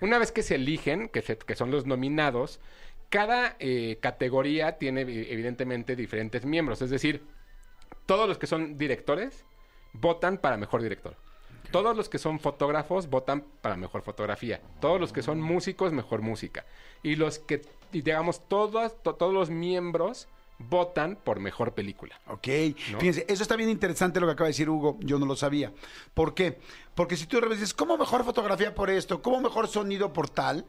[0.00, 2.60] Una vez que se eligen, que, se- que son los nominados,
[3.10, 6.82] cada eh, categoría tiene eh, evidentemente diferentes miembros.
[6.82, 7.22] Es decir,
[8.06, 9.44] todos los que son directores
[9.92, 11.14] votan para mejor director.
[11.70, 14.60] Todos los que son fotógrafos votan para mejor fotografía.
[14.80, 16.64] Todos los que son músicos, mejor música.
[17.02, 17.60] Y los que,
[17.92, 22.18] y digamos, todos, to- todos los miembros votan por mejor película.
[22.26, 22.48] Ok,
[22.90, 22.98] ¿No?
[22.98, 25.72] fíjense, eso está bien interesante lo que acaba de decir Hugo, yo no lo sabía.
[26.14, 26.58] ¿Por qué?
[26.98, 29.22] Porque si tú de repente dices, ¿cómo mejor fotografía por esto?
[29.22, 30.64] ¿Cómo mejor sonido por tal?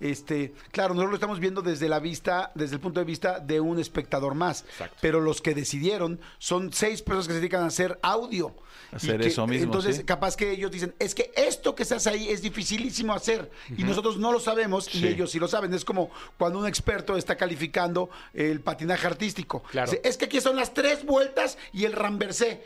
[0.00, 3.60] Este, claro, nosotros lo estamos viendo desde la vista, desde el punto de vista de
[3.60, 4.62] un espectador más.
[4.62, 4.96] Exacto.
[5.02, 8.56] Pero los que decidieron son seis personas que se dedican a hacer audio.
[8.92, 10.04] Hacer que- eso mismo, Entonces, sí.
[10.04, 13.50] capaz que ellos dicen, es que esto que se hace ahí es dificilísimo hacer.
[13.76, 15.74] Y nosotros no lo sabemos y ellos sí lo saben.
[15.74, 19.62] Es como cuando un experto está calificando el patinaje artístico.
[19.64, 19.90] Claro.
[19.90, 22.62] Dice, es que aquí son las tres vueltas y el ramversé.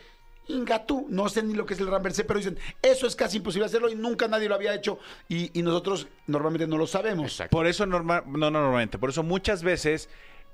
[0.48, 3.37] Inga tú, no sé ni lo que es el ramversé, pero dicen, eso es casi
[3.37, 7.26] imposible hacerlo y nunca nadie lo había hecho y, y nosotros normalmente no lo sabemos.
[7.32, 7.56] Exacto.
[7.56, 10.08] Por eso normal, no, no normalmente, por eso muchas veces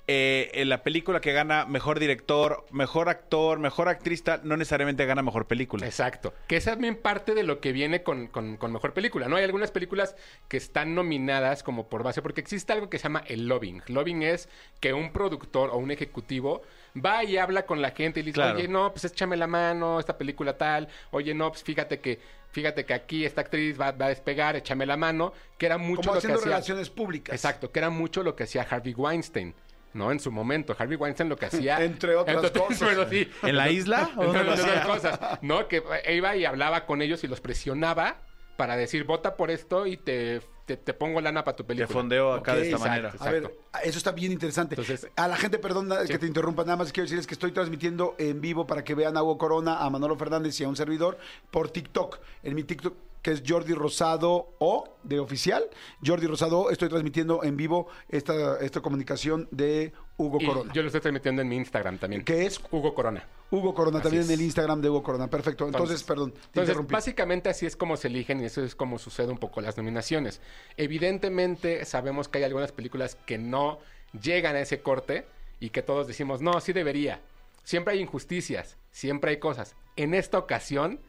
[0.06, 5.22] eh, en la película que gana mejor director, mejor actor, mejor actriz, no necesariamente gana
[5.22, 5.86] mejor película.
[5.86, 6.34] Exacto.
[6.46, 9.36] Que esa es también parte de lo que viene con, con- con mejor película, ¿no?
[9.36, 10.14] Hay algunas películas
[10.48, 13.82] que están nominadas como por base, porque existe algo que se llama el lobbying.
[13.86, 16.60] Lobbying es que un productor o un ejecutivo
[16.94, 18.58] va y habla con la gente y le dice, Claro.
[18.58, 22.20] oye, no, pues échame la mano, esta película tal, oye, no, pues fíjate que,
[22.52, 26.02] fíjate que aquí esta actriz va, va a despegar, échame la mano, que era mucho
[26.02, 26.50] Como lo que haciendo hacía.
[26.52, 27.34] relaciones públicas.
[27.34, 29.54] Exacto, que era mucho lo que hacía Harvey Weinstein.
[29.92, 30.10] ¿No?
[30.10, 30.74] En su momento.
[30.76, 31.80] Harvey Weinstein lo que hacía.
[31.84, 32.80] Entre otras cosas.
[32.80, 33.30] Bueno, sí.
[33.44, 34.10] ¿En la isla?
[34.16, 34.82] ¿O dónde Entre otras hacía?
[34.82, 35.68] cosas, ¿no?
[35.68, 38.16] Que iba y hablaba con ellos y los presionaba
[38.56, 41.88] para decir, vota por esto y te, te, te pongo lana para tu Te película.
[41.92, 42.88] fondeo acá de esta exacto.
[42.88, 43.14] manera.
[43.20, 44.74] A ver, eso está bien interesante.
[44.74, 48.14] Entonces- a la gente, perdón que te interrumpa, nada más quiero decirles que estoy transmitiendo
[48.18, 51.18] en vivo para que vean a Hugo Corona, a Manolo Fernández y a un servidor
[51.50, 52.18] por TikTok.
[52.42, 55.64] En mi TikTok, que es Jordi Rosado O, de oficial.
[56.04, 60.72] Jordi Rosado O, estoy transmitiendo en vivo esta, esta comunicación de Hugo Y Corona.
[60.74, 62.22] yo lo estoy transmitiendo en mi Instagram también.
[62.24, 63.24] Que es Hugo Corona.
[63.54, 64.28] Hugo Corona, Así también es.
[64.28, 65.28] en el Instagram de Hugo Corona.
[65.28, 65.66] Perfecto.
[65.66, 66.92] Entonces, perdón, te Entonces, interrumpí.
[66.92, 70.40] básicamente así es como se eligen y eso es como sucede un poco las nominaciones.
[70.76, 73.78] Evidentemente, sabemos que hay algunas películas que no
[74.20, 75.26] llegan a ese corte
[75.60, 77.20] y que todos decimos, no, sí debería.
[77.64, 79.74] Siempre hay injusticias, siempre hay cosas.
[79.96, 81.00] En esta ocasión,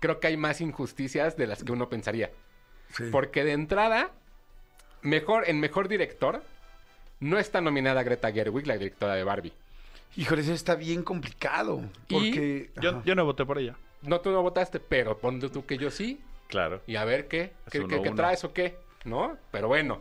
[0.00, 2.30] creo que hay más injusticias de las que uno pensaría.
[2.94, 3.04] Sí.
[3.10, 4.12] Porque de entrada,
[5.02, 6.42] mejor, en mejor director,
[7.20, 9.52] no está nominada Greta Gerwig, la directora de Barbie.
[10.16, 11.82] Híjole, eso está bien complicado.
[12.08, 12.70] Y Porque.
[12.80, 13.02] Yo, Ajá.
[13.04, 13.76] yo no voté por ella.
[14.02, 16.20] No, tú no votaste, pero ponte tú que yo sí.
[16.48, 16.80] Claro.
[16.86, 19.36] Y a ver qué, qué, uno, qué- traes o qué, ¿no?
[19.50, 20.00] Pero bueno,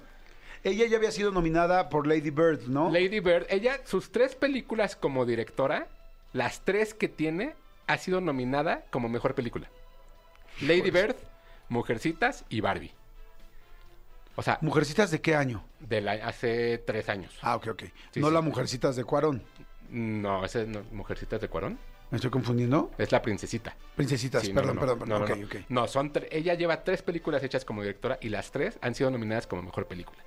[0.63, 2.89] Ella ya había sido nominada por Lady Bird, ¿no?
[2.89, 5.87] Lady Bird, ella, sus tres películas como directora,
[6.33, 7.53] las tres que tiene,
[7.87, 9.69] ha sido nominada como mejor película.
[10.61, 11.15] Lady Bird,
[11.69, 12.91] Mujercitas y Barbie.
[14.35, 15.63] O sea, ¿Mujercitas de qué año?
[15.79, 17.37] de la, hace tres años.
[17.41, 17.83] Ah, ok, ok.
[18.11, 18.33] Sí, no sí.
[18.33, 19.43] la Mujercitas de Cuarón.
[19.89, 21.77] No, esa es no, Mujercitas de Cuarón.
[22.11, 22.91] ¿Me estoy confundiendo?
[22.97, 23.75] Es la princesita.
[23.95, 25.47] Princesitas, Sí, perdón, no, perdón, perdón.
[25.69, 25.87] no, no.
[25.87, 29.63] son ella lleva tres películas hechas como directora y las tres han sido nominadas como
[29.63, 30.19] mejor película.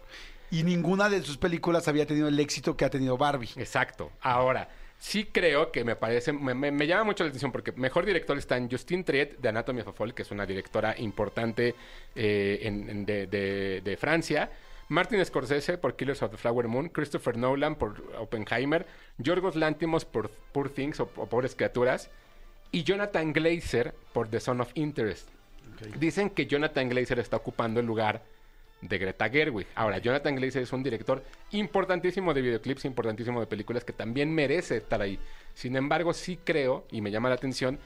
[0.51, 3.51] Y ninguna de sus películas había tenido el éxito que ha tenido Barbie.
[3.57, 4.11] Exacto.
[4.23, 4.69] Ahora,
[4.99, 8.37] sí creo que me parece, me, me- me llama mucho la atención porque mejor director
[8.37, 11.75] está en Justine Triet de Anatomy of a Fall, que es una directora importante
[12.17, 14.51] eh, en- en- de, de- de Francia.
[14.89, 18.87] Martin Scorsese por Killers of the Flower Moon, Christopher Nolan por Oppenheimer,
[19.19, 22.11] Yorgos Lantimos por Poor Things o, o Pobres Criaturas
[22.73, 25.29] y Jonathan Glazer por The Son of Interest.
[25.99, 28.23] Dicen que Jonathan Glazer está ocupando el lugar
[28.81, 29.67] de Greta Gerwig.
[29.75, 34.77] Ahora, Jonathan Glazer es un director importantísimo de videoclips, importantísimo de películas, que también merece
[34.77, 35.19] estar ahí.
[35.55, 37.79] Sin embargo, sí creo, y me llama la atención,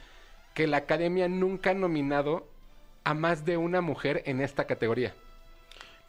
[0.55, 2.47] que la academia nunca ha nominado
[3.05, 5.15] a más de una mujer en esta categoría,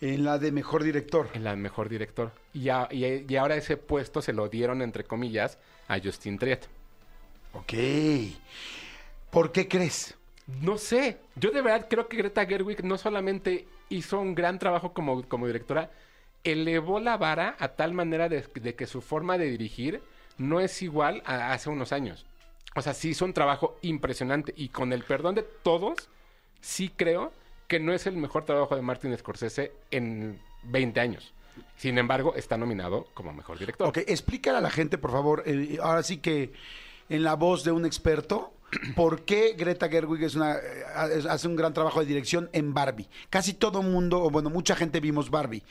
[0.02, 1.30] En la de mejor director.
[1.34, 2.32] en la mejor director.
[2.54, 6.68] Y, a- y- y ahora ese puesto se lo dieron, entre comillas, a Justin Triet.
[7.54, 7.74] Ok.
[9.30, 10.16] ¿Por qué crees?
[10.62, 14.94] No sé, yo de verdad creo que Greta Gerwig no solamente hizo un gran trabajo
[14.94, 15.90] como, como directora,
[16.44, 20.02] elevó la vara a tal manera de, de que su forma de dirigir
[20.38, 22.26] no es igual a hace unos años.
[22.76, 26.10] O sea, sí hizo un trabajo impresionante y con el perdón de todos,
[26.60, 27.32] sí creo
[27.74, 31.34] que no es el mejor trabajo de Martin Scorsese en 20 años.
[31.76, 33.88] Sin embargo, está nominado como mejor director.
[33.88, 36.54] Ok, explícale a la gente, por favor, eh, ahora sí que
[37.10, 38.54] en la voz de un experto,
[38.96, 43.08] ¿por qué Greta Gerwig es una, eh, hace un gran trabajo de dirección en Barbie?
[43.30, 45.64] Casi todo mundo, o bueno, mucha gente vimos Barbie.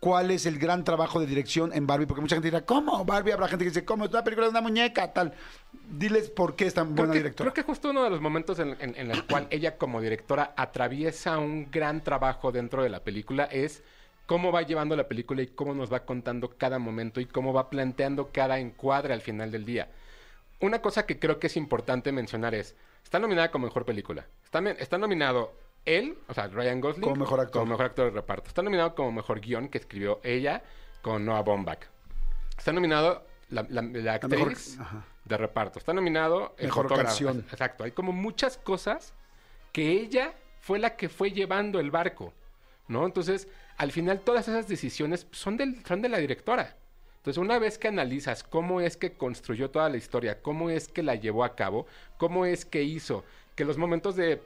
[0.00, 2.06] ¿Cuál es el gran trabajo de dirección en Barbie?
[2.06, 3.04] Porque mucha gente dirá, ¿cómo?
[3.04, 4.04] Barbie, habrá gente que dice, ¿cómo?
[4.04, 5.32] Es una película de una muñeca, tal.
[5.90, 7.52] Diles por qué es tan Creo buena que, directora.
[7.52, 10.54] creo que justo uno de los momentos en, en- en el cual ella como directora
[10.56, 13.82] atraviesa un gran trabajo dentro de la película es
[14.26, 17.68] cómo va llevando la película y cómo nos va contando cada momento y cómo va
[17.70, 19.88] planteando cada encuadre al final del día.
[20.62, 24.26] Una cosa que creo que es importante mencionar es, está nominada como mejor película.
[24.44, 25.52] Está, nominado
[25.84, 27.02] él, o sea, Ryan Gosling.
[27.02, 27.60] Como mejor actor.
[27.60, 28.48] Como mejor actor de reparto.
[28.48, 30.62] Está nominado como mejor guion que escribió ella
[31.02, 31.80] con Noah Baumbach.
[32.56, 35.78] Está nominado la, la- la actriz mejor- de reparto.
[35.78, 37.08] Está nominado el Mejor fotógrafo.
[37.08, 37.44] canción.
[37.50, 37.84] Exacto.
[37.84, 39.14] Hay como muchas cosas
[39.72, 42.32] que ella fue la que fue llevando el barco,
[42.88, 43.04] ¿no?
[43.04, 43.48] Entonces,
[43.78, 46.76] al final todas esas decisiones son, del, son de la directora.
[47.22, 51.04] Entonces, una vez que analizas cómo es que construyó toda la historia, cómo es que
[51.04, 51.86] la llevó a cabo,
[52.18, 54.42] cómo es que hizo que los momentos de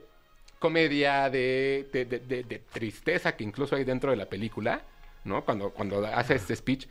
[0.59, 4.81] comedia, de, de- de- de- de tristeza que incluso hay dentro de la película,
[5.23, 5.43] ¿no?
[5.43, 6.87] Cuando, cuando hace este speech,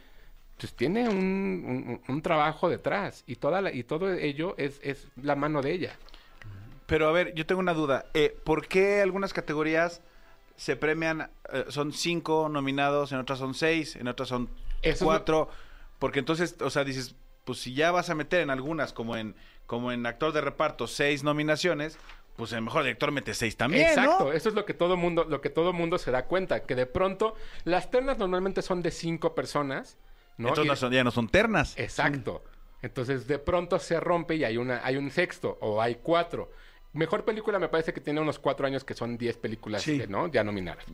[0.59, 5.07] pues tiene un, un- un trabajo detrás y, toda la- y todo ello es, es
[5.23, 5.97] la mano de ella.
[6.87, 8.07] Pero a ver, yo tengo una duda.
[8.13, 10.01] Eh, ¿Por qué algunas categorías
[10.57, 14.49] se premian, eh, son cinco nominados, en otras son seis, en otras son
[14.83, 15.49] Eso es cuatro?
[15.99, 19.35] Porque entonces, o sea, dices, pues si ya vas a meter en algunas, como en,
[19.67, 21.99] como en actor de reparto, seis nominaciones,
[22.37, 24.33] pues el mejor director mete seis también, Exacto, ¿no?
[24.33, 26.85] eso es lo que todo mundo, lo que todo mundo se da cuenta, que de
[26.87, 29.97] pronto las ternas normalmente son de cinco personas,
[30.37, 30.49] ¿no?
[30.49, 31.79] Entonces Y- no son- ya no son ternas.
[31.79, 32.45] Exacto.
[32.83, 36.51] Entonces de pronto se rompe y hay una, hay un sexto o hay cuatro.
[36.93, 40.03] Mejor película me parece que tiene unos cuatro años que son diez películas, Sí.
[40.09, 40.27] ¿no?
[40.29, 40.85] Ya nominadas.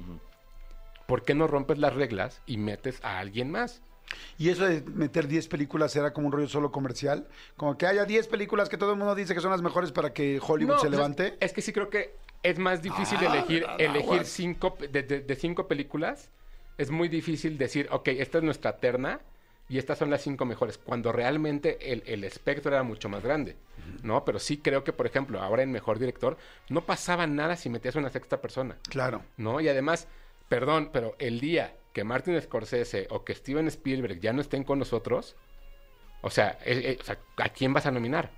[1.06, 3.82] ¿Por qué no rompes las reglas y metes a alguien más?
[4.38, 7.26] Y eso de meter 10 películas era como un rollo solo comercial.
[7.56, 10.12] Como que haya 10 películas que todo el mundo dice que son las mejores para
[10.12, 11.36] que Hollywood No, se pues, levante.
[11.40, 15.20] Es que sí creo que es más difícil Ah, elegir, ah, elegir cinco, de, de-
[15.20, 16.30] de cinco películas.
[16.78, 19.20] Es muy difícil decir, ok, esta es nuestra terna
[19.68, 23.56] y estas son las cinco mejores, cuando realmente el, el espectro era mucho más grande,
[24.02, 24.24] ¿no?
[24.24, 26.36] Pero sí creo que, por ejemplo, ahora en Mejor Director
[26.68, 29.22] no pasaba nada si metías una sexta persona, Claro.
[29.38, 29.60] ¿no?
[29.60, 30.08] Y además,
[30.48, 34.78] perdón, pero el día que Martin Scorsese o que Steven Spielberg ya no estén con
[34.78, 35.36] nosotros,
[36.22, 38.30] o sea, eh, eh, o sea, ¿a quién vas a nominar?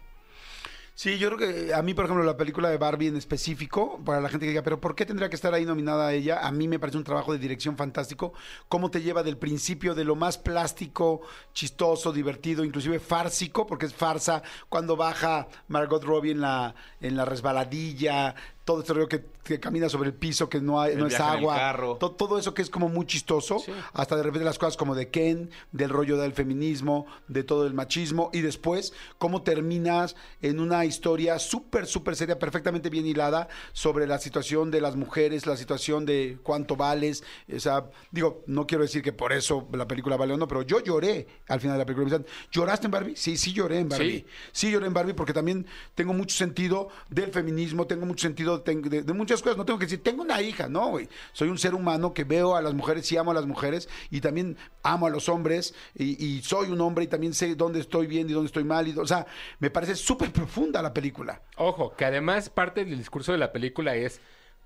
[0.96, 4.20] Sí, yo creo que a mí, por ejemplo, la película de Barbie en específico, para
[4.20, 6.46] la gente que diga, pero ¿por qué tendría que estar ahí nominada ella?
[6.46, 8.32] A mí me parece un trabajo de dirección fantástico.
[8.68, 13.94] Cómo te lleva del principio de lo más plástico, chistoso, divertido, inclusive fársico, porque es
[13.94, 19.61] farsa, cuando baja Margot Robbie en la, en la resbaladilla, todo este rollo que, que
[19.61, 21.57] camina sobre el piso, que no, hay, El no es viaje en el agua.
[21.57, 21.96] carro.
[21.96, 23.72] To- todo eso que es como muy chistoso, Sí.
[23.92, 27.74] hasta de repente las cosas como de Ken, del rollo del feminismo, de todo el
[27.74, 34.07] machismo, y después cómo terminas en una historia súper, súper seria, perfectamente bien hilada, sobre
[34.07, 37.22] la situación de las mujeres, la situación de cuánto vales.
[37.55, 40.62] O sea, digo, no quiero decir que por eso la película vale o no, pero
[40.62, 42.22] yo lloré al final de la película.
[42.50, 43.16] ¿Lloraste en Barbie?
[43.16, 44.20] Sí, sí lloré en Barbie.
[44.20, 44.27] Sí.
[44.53, 49.12] Sí, lloré en Barbie porque también tengo mucho sentido del feminismo, tengo mucho sentido de,
[49.12, 49.56] muchas cosas.
[49.56, 51.08] No tengo que decir, tengo una hija, no, güey.
[51.32, 54.20] Soy un ser humano que veo a las mujeres y amo a las mujeres y
[54.20, 58.06] también amo a los hombres y, y soy un hombre y también sé dónde estoy
[58.06, 58.86] bien y dónde estoy mal.
[58.88, 59.26] Y, o sea,
[59.58, 61.42] me parece súper profunda la película.
[61.56, 64.20] Ojo, que además parte del discurso de la película es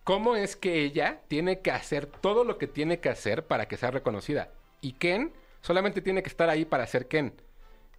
[0.05, 3.77] cómo es que ella tiene que hacer todo lo que tiene que hacer para que
[3.77, 4.51] sea reconocida.
[4.81, 7.35] Y Ken solamente tiene que estar ahí para ser Ken.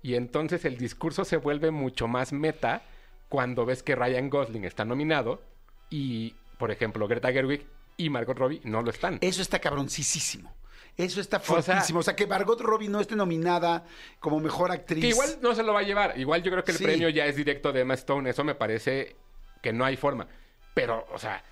[0.02, 2.82] Y entonces el discurso se vuelve mucho más meta
[3.28, 5.42] cuando ves que Ryan Gosling está nominado
[5.90, 7.66] y, por ejemplo, Greta Gerwig
[7.98, 9.18] y Margot Robbie no lo están.
[9.22, 10.54] Eso está cabroncísimo.
[10.98, 12.00] Eso está O sea- fuertísimo.
[12.00, 13.86] O sea, que Margot Robbie no esté nominada
[14.20, 15.02] como mejor actriz.
[15.02, 16.20] Que igual no se lo va a llevar.
[16.20, 16.84] Igual yo creo que el Sí.
[16.84, 18.30] premio ya es directo de Emma Stone.
[18.30, 19.16] Eso me parece
[19.62, 20.28] que no hay forma.
[20.74, 21.44] Pero, o sea...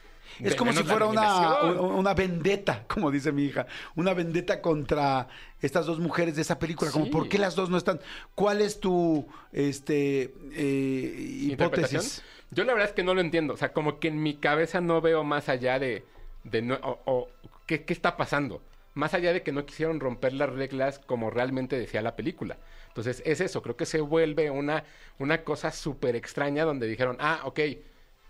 [0.42, 3.66] Es como si fuera una, una vendetta, como dice mi hija.
[3.96, 5.28] Una vendetta contra
[5.62, 6.92] estas dos mujeres de esa película.
[6.92, 7.10] Como.
[7.10, 8.00] ¿por qué las dos no están?
[8.36, 11.16] ¿Cuál es tu este, eh,
[11.52, 12.24] hipótesis?
[12.52, 13.54] Yo la verdad es que no lo entiendo.
[13.54, 16.06] O sea, como que en mi cabeza no veo más allá de...
[16.44, 17.30] de no- o, o-
[17.66, 18.62] ¿qué, qué está pasando?
[18.94, 22.58] Más allá de que no quisieron romper las reglas como realmente decía la película.
[22.88, 23.62] Entonces, es eso.
[23.62, 24.84] Creo que se vuelve una,
[25.20, 27.60] una cosa súper extraña donde dijeron, ah, ok,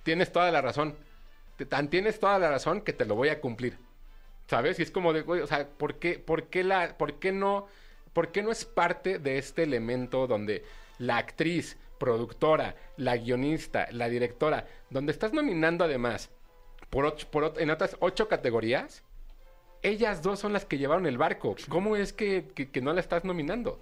[0.04, 0.96] tienes toda la razón.
[1.66, 3.78] Tan tienes toda la razón que te lo voy a cumplir.
[4.48, 4.80] ¿Sabes?
[4.80, 7.68] Y es como de, güey, o sea, ¿por qué, por qué la, por qué no,
[8.14, 10.64] por qué no es parte de este elemento donde
[11.00, 16.30] la actriz, productora, la guionista, la directora, donde estás nominando además
[16.90, 19.04] por, ocho- por en otras ocho categorías,
[19.82, 21.56] ellas dos son las que llevaron el barco.
[21.68, 23.80] ¿Cómo es que, que- que no la estás nominando?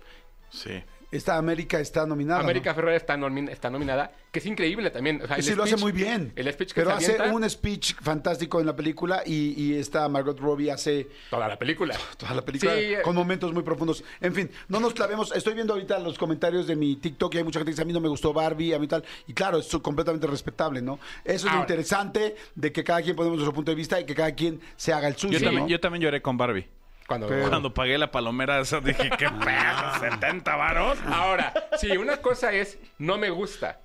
[0.49, 0.83] Sí.
[1.15, 2.39] Esta América está nominada.
[2.39, 2.45] ¿no?
[2.45, 5.21] América Ferrera está, nomin- está nominada, que es increíble también.
[5.21, 6.33] O sea, sí, lo hace muy bien.
[6.35, 9.75] El speech que Pero se hace avienta, un speech fantástico en la película y, y
[9.75, 11.95] esta Margot Robbie hace toda la película.
[12.17, 14.03] toda la película Sí, eh, con momentos muy profundos.
[14.21, 15.35] En fin, no nos clavemos.
[15.35, 17.85] Estoy viendo ahorita los comentarios de mi TikTok y hay mucha gente que dice a
[17.85, 19.03] mí no me gustó Barbie, a mí tal.
[19.27, 20.99] Y claro, es completamente respetable, ¿no?
[21.23, 24.15] Eso es lo interesante de que cada quien ponemos nuestro punto de vista y que
[24.15, 25.39] cada quien se haga el suyo.
[25.39, 25.67] Yo, ¿no?
[25.67, 26.67] yo también lloré con Barbie.
[27.07, 30.09] Cuando, Cuando pagué la palomera, esa, dije, ¿qué pedo?
[30.09, 30.97] ¿70 varos?
[31.05, 33.79] Ahora, sí, una cosa es no me gusta,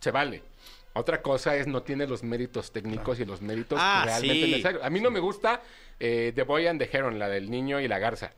[0.00, 0.42] se vale.
[0.94, 4.50] Otra cosa es no tiene los méritos técnicos y los méritos Ah, realmente sí.
[4.50, 4.84] necesarios.
[4.84, 5.62] A mí no me gusta
[5.98, 8.32] eh, The Boy and the Heron, la del niño y la garza.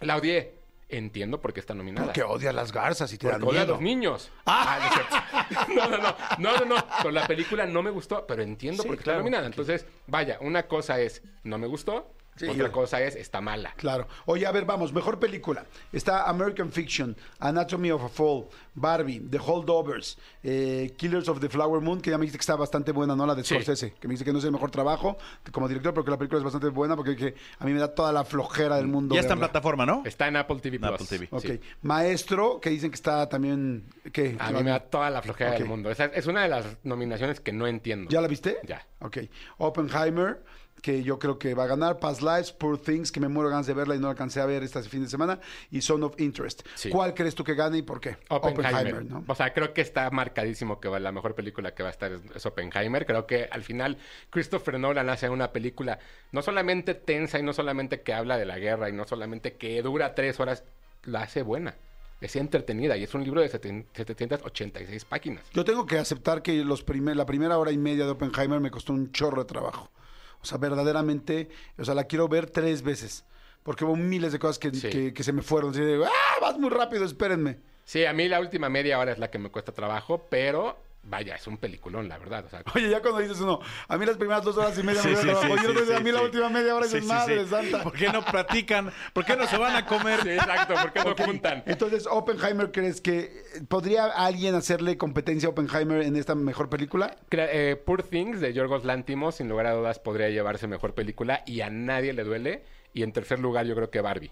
[0.00, 0.52] La odié.
[0.90, 2.06] entiendo por qué está nominada.
[2.08, 4.30] Porque odia a las garzas y te dan Porque odia a los niños.
[4.46, 5.72] Ah, cierto.
[5.74, 6.86] no, no, no, no, no, no.
[6.98, 9.18] Pero la película no me gustó, pero entiendo Sí, por qué claro.
[9.20, 9.46] está nominada.
[9.46, 13.72] Entonces, vaya, una cosa es no me gustó, Sí, otra yo- cosa es está mala.
[13.76, 14.08] Claro.
[14.26, 15.64] Oye, a ver, vamos, mejor película.
[15.92, 21.80] Está American Fiction, Anatomy of a Fall, Barbie, The Holdovers, eh, Killers of the Flower
[21.80, 23.24] Moon, que ya me dijiste que está bastante buena, ¿no?
[23.26, 23.54] La de Sí.
[23.54, 25.16] Scorsese, que me dice que no es el mejor trabajo
[25.52, 27.94] como director, pero que la película es bastante buena porque que a mí me da
[27.94, 29.14] toda la flojera del mundo.
[29.14, 30.02] Ya está en plataforma, ¿no?
[30.04, 30.90] Está en Apple TV Plus.
[30.92, 31.28] Apple TV.
[31.30, 31.42] Ok.
[31.42, 31.60] Sí.
[31.82, 33.84] Maestro, que dicen que está también...
[34.12, 34.36] ¿Qué?
[34.40, 35.90] A mí me da toda la flojera del mundo.
[35.90, 38.10] Esa es una de las nominaciones que no entiendo.
[38.10, 38.58] ¿Ya la viste?
[38.66, 38.84] Ya.
[39.00, 39.18] Ok.
[39.58, 40.42] Oppenheimer,
[40.84, 41.98] que yo creo que va a ganar.
[41.98, 44.62] Past Lives, Poor Things, que me muero ganas de verla y no alcancé a ver
[44.62, 45.40] este fin de semana.
[45.70, 46.60] Y Zone of Interest.
[46.74, 46.90] Sí.
[46.90, 48.18] ¿Cuál crees tú que gane y por qué?
[48.28, 49.02] Oppenheimer.
[49.06, 49.24] ¿no?
[49.26, 52.12] O sea, creo que está marcadísimo que va- la mejor película que va a estar
[52.12, 53.06] es, es Oppenheimer.
[53.06, 53.96] Creo que al final
[54.28, 55.98] Christopher Nolan hace una película
[56.32, 59.80] no solamente tensa y no solamente que habla de la guerra y no solamente que
[59.80, 60.64] dura tres horas,
[61.04, 61.76] la hace buena.
[62.20, 65.44] Es entretenida y es un libro de seten- 786 páginas.
[65.54, 68.70] Yo tengo que aceptar que los primer, la primera hora y media de Oppenheimer me
[68.70, 69.90] costó un chorro de trabajo.
[70.44, 73.24] O sea, verdaderamente, o sea, la quiero ver tres veces.
[73.62, 74.90] Porque hubo miles de cosas que, Sí.
[74.90, 75.70] que- que se me fueron.
[75.70, 76.10] Así de, ¡ah,
[76.42, 77.60] vas muy rápido, espérenme!
[77.86, 80.76] Sí, a mí la última media hora es la que me cuesta trabajo, pero
[81.06, 82.44] vaya, es un peliculón, la verdad.
[82.46, 85.02] O sea, Oye, ya cuando dices uno, a mí las primeras dos horas y media
[85.02, 85.46] Sí, me sí, trabajo.
[85.58, 86.24] sí, Yo a sí, mí la sí.
[86.24, 87.50] última media hora sí, madre sí.
[87.50, 87.82] santa.
[87.82, 88.90] ¿Por qué no platican?
[89.12, 90.20] ¿Por qué no se van a comer?
[90.22, 91.62] sí, exacto, ¿por qué no juntan?
[91.66, 97.16] Entonces, Oppenheimer, ¿crees que podría alguien hacerle competencia a Oppenheimer en esta mejor película?
[97.28, 101.42] Crea- eh, Poor Things de Yorgos Lantimos, sin lugar a dudas, podría llevarse mejor película
[101.46, 102.64] y a nadie le duele.
[102.92, 104.30] Y en tercer lugar, yo creo que Barbie.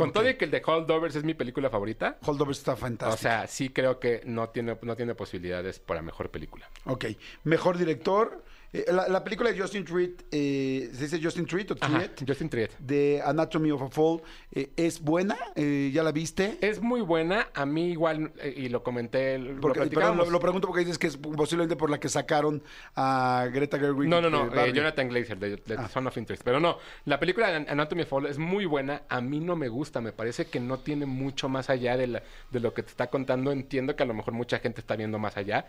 [0.00, 2.18] Con todo y que el de Holdovers es mi película favorita.
[2.24, 3.22] Holdovers está O fantástico.
[3.22, 6.68] sea, sí creo que no tiene, no tiene posibilidades para mejor película.
[6.84, 7.06] ok.
[7.44, 8.44] Mejor director.
[8.72, 12.22] Eh, la, la película de Justin Treat, eh, ¿se dice Justin Treat o Triet?
[12.26, 12.78] Justin Triet.
[12.78, 14.22] De Anatomy of a Fall.
[14.52, 15.36] eh, ¿Es buena?
[15.56, 16.56] Eh, ¿Ya la viste?
[16.60, 17.48] Es muy buena.
[17.54, 20.98] A mí igual, eh, y lo comenté, lo Porque, perdón, lo, lo pregunto porque dices
[20.98, 22.62] que es posiblemente por la que sacaron
[22.94, 24.08] a Greta Gerwig.
[24.08, 24.66] No, no, eh, no.
[24.66, 25.88] Jonathan Glazer, de, de Ah.
[25.88, 26.42] Son of Interest.
[26.44, 29.02] Pero no, la película de Anatomy of Fall es muy buena.
[29.08, 32.22] A mí no me gusta, me parece que no tiene mucho más allá de, la-
[32.52, 33.50] de lo que te está contando.
[33.50, 35.66] Entiendo que a lo mejor mucha gente está viendo más allá.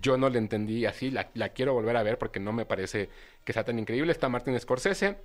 [0.00, 3.10] Yo no la entendí así, la, la quiero volver a ver porque no me parece
[3.44, 4.10] que sea tan increíble.
[4.10, 5.18] Está Martin Scorsese,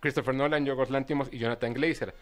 [0.00, 2.14] Christopher Nolan, Yorgos Lantimos y Jonathan Glazer.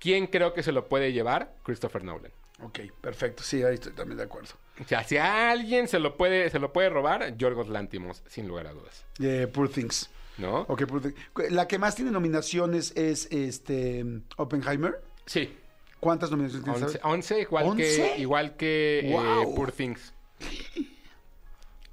[0.00, 1.54] ¿Quién creo que se lo puede llevar?
[1.62, 2.32] Christopher Nolan.
[2.60, 3.44] Ok, perfecto.
[3.44, 4.50] Sí, ahí estoy también de acuerdo.
[4.80, 8.48] O sea, si a alguien se lo puede, se lo puede robar, Yorgos Lantimos, sin
[8.48, 9.04] lugar a dudas.
[9.20, 10.10] Eh, Poor Things.
[10.38, 10.62] ¿No?
[10.62, 11.14] Ok, Poor Things.
[11.52, 14.04] La que más tiene nominaciones es este
[14.38, 15.00] Oppenheimer.
[15.24, 15.56] Sí.
[16.00, 16.78] ¿Cuántas nominaciones tiene?
[16.84, 17.04] 11, sabes?
[17.04, 17.84] 11, igual ¿Once?
[17.84, 19.52] que igual que eh.
[19.54, 20.12] Poor Things.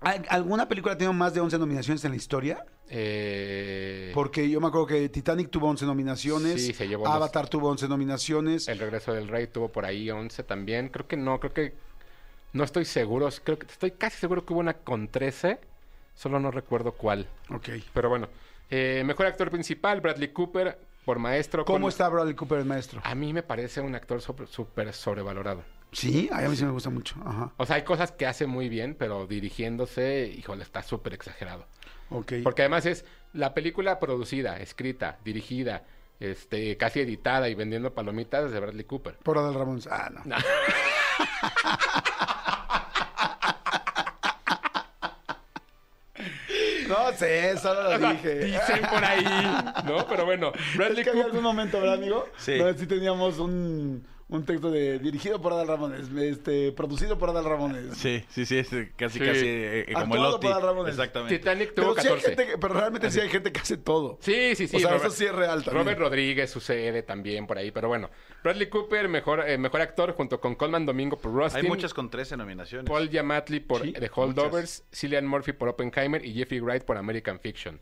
[0.02, 2.66] ¿Al- ¿Alguna película ha tenido más de 11 nominaciones en la historia?
[2.90, 7.70] Eh, Porque yo me acuerdo que Titanic tuvo 11 nominaciones, Sí, se llevó Avatar tuvo
[7.70, 8.68] 11 nominaciones.
[8.68, 10.90] El regreso del rey tuvo por ahí 11 también.
[10.90, 11.74] Creo que no, creo que
[12.54, 15.60] no estoy seguro, creo que estoy casi seguro que hubo una con 13,
[16.16, 17.28] solo no recuerdo cuál.
[17.50, 17.70] Ok.
[17.94, 18.28] Pero bueno,
[18.70, 21.66] eh, mejor actor principal Bradley Cooper por maestro.
[21.66, 23.02] ¿Cómo con- está Bradley Cooper, el maestro?
[23.04, 25.64] A mí me parece un actor súper sobrevalorado.
[25.96, 27.16] Sí, a mí sí me gusta mucho.
[27.26, 27.54] Ajá.
[27.58, 31.68] O sea, hay cosas que hace muy bien, pero dirigiéndose, híjole, está súper exagerado.
[32.10, 32.34] Ok.
[32.44, 35.84] Porque además es la película producida, escrita, dirigida,
[36.20, 39.16] este, casi editada y vendiendo palomitas de Bradley Cooper.
[39.24, 39.80] Por Adal Ramón.
[39.90, 40.22] Ah, no.
[40.26, 40.36] No.
[46.88, 48.36] No sé, solo lo O sea, dije.
[48.46, 49.24] Dicen por ahí,
[49.86, 50.08] ¿no?
[50.08, 51.26] Pero bueno, Bradley Es que había Cooper.
[51.26, 52.28] algún momento, ¿verdad, amigo?
[52.38, 52.58] Sí.
[52.58, 57.46] Donde sí teníamos un, un texto de dirigido por Adal Ramones, este, producido por Adal
[57.46, 57.96] Ramones.
[57.96, 59.26] Sí, sí, sí, es casi, Sí.
[59.26, 60.48] casi eh, eh, como el Oti.
[60.48, 60.94] por Adal Ramones.
[60.96, 61.38] Exactamente.
[61.38, 62.28] Titanic tuvo Pero, sí hay 14.
[62.36, 64.18] gente que- pero realmente sí hay gente que hace todo.
[64.22, 64.78] Sí, sí, sí.
[64.78, 65.84] O sea, eso sí es real también.
[65.86, 68.10] Robert Rodríguez sucede también por ahí, pero bueno.
[68.44, 71.62] Bradley Cooper, mejor, eh, mejor actor, junto con Colman Domingo por Rustin.
[71.64, 72.90] Hay muchas con 13 nominaciones.
[72.90, 77.40] Paul Giamatti por Sí, The Holdovers, Cillian Murphy por Oppenheimer y Jeffrey Wright por American
[77.40, 77.80] Fiction.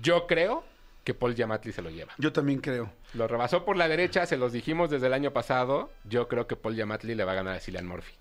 [0.00, 0.64] Yo creo
[1.04, 2.12] que Paul Giamatti se lo lleva.
[2.18, 2.90] Yo también creo.
[3.12, 5.90] Lo rebasó por la derecha, se los dijimos desde el año pasado.
[6.04, 8.12] Yo creo que Paul Giamatti le va a ganar a Cillian Murphy.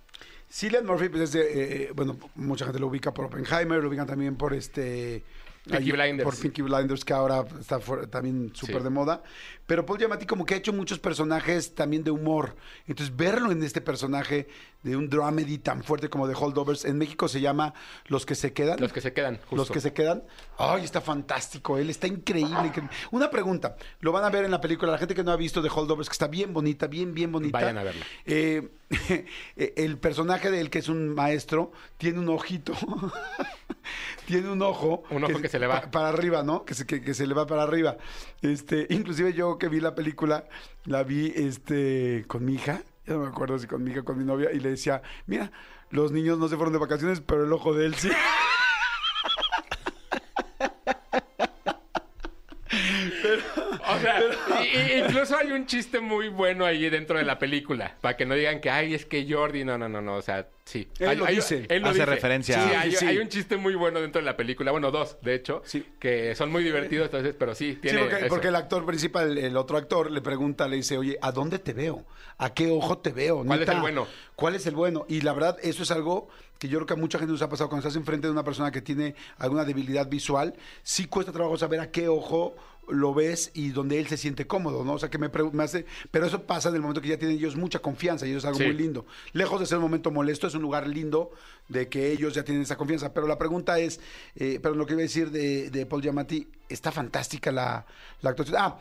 [0.52, 4.06] Cillian Murphy, pues es de, eh, bueno, mucha gente lo ubica por Oppenheimer, lo ubican
[4.06, 5.24] también por este...
[5.68, 6.26] Peaky Blinders.
[6.26, 7.80] Por Peaky Blinders, que ahora está
[8.10, 8.84] también súper Sí.
[8.84, 9.24] de moda.
[9.66, 12.56] Pero Paul Giamatti como que ha hecho muchos personajes también de humor.
[12.88, 14.48] Entonces, verlo en este personaje
[14.84, 17.74] de un dramedy tan fuerte como de Holdovers, en México se llama
[18.08, 18.80] Los que se quedan.
[18.82, 19.56] Los que se quedan, justo.
[19.56, 20.24] Los que se quedan.
[20.58, 21.78] Ay, está fantástico.
[21.78, 22.72] Él está increíble.
[23.12, 23.78] Una pregunta.
[24.02, 24.92] Lo van a ver en la película.
[24.92, 27.58] La gente que no ha visto de Holdovers, que está bien bonita, bien, bien bonita.
[27.60, 28.06] Vayan a verla.
[28.26, 28.70] Eh,
[29.56, 32.74] el personaje del que es un maestro tiene un ojito,
[34.26, 35.04] tiene un ojo.
[35.10, 35.82] Un ojo que se le va.
[35.82, 36.66] pa- para arriba, ¿no?
[36.66, 37.98] Que se, que, que se le va para arriba.
[38.42, 40.46] Este, inclusive yo que vi la película,
[40.86, 44.06] la vi este, con mi hija, ya no me acuerdo si con mi hija o
[44.06, 45.52] con mi novia, y le decía, mira,
[45.90, 48.10] los niños no se fueron de vacaciones, pero el ojo de él sí.
[53.96, 54.22] O sea,
[54.64, 57.96] y- y- incluso hay un chiste muy bueno ahí dentro de la película.
[58.02, 59.64] Para que no digan que, ay, es que Jordi.
[59.64, 60.16] No, no, no, no.
[60.16, 60.88] O sea, sí.
[61.00, 61.66] Él Hay- lo hay- dice.
[61.70, 62.06] él lo Hace dice.
[62.06, 64.72] referencia Sí, a- hay, Sí, hay un chiste muy bueno dentro de la película.
[64.72, 65.62] Bueno, dos, de hecho.
[65.66, 65.86] Sí.
[66.00, 67.98] Que son muy divertidos, entonces, pero sí, tiene.
[68.00, 68.28] sí, porque, eso.
[68.30, 71.60] porque el actor principal, el, el otro actor, le pregunta, le dice, oye, ¿a dónde
[71.60, 72.06] te veo?
[72.38, 73.44] ¿A qué ojo te veo?
[73.46, 74.08] ¿Cuál es el bueno?
[74.36, 75.06] ¿Cuál es el bueno?
[75.08, 77.50] Y la verdad, eso es algo que yo creo que a mucha gente nos ha
[77.50, 81.58] pasado cuando estás enfrente de una persona que tiene alguna debilidad visual, sí cuesta trabajo
[81.58, 82.56] saber a qué ojo
[82.90, 84.94] lo ves y donde él se siente cómodo, ¿no?
[84.94, 85.86] O sea, que me, me hace...
[86.12, 88.46] Pero eso pasa en el momento que ya tienen ellos mucha confianza y eso es
[88.46, 88.66] algo Sí.
[88.66, 89.06] muy lindo.
[89.32, 91.32] Lejos de ser un momento molesto, es un lugar lindo
[91.70, 93.14] de que ellos ya tienen esa confianza.
[93.14, 94.00] Pero la pregunta es,
[94.36, 97.86] eh, pero lo que iba a decir de, de Paul Giamatti, está fantástica la,
[98.22, 98.58] la actuación.
[98.60, 98.78] Ah,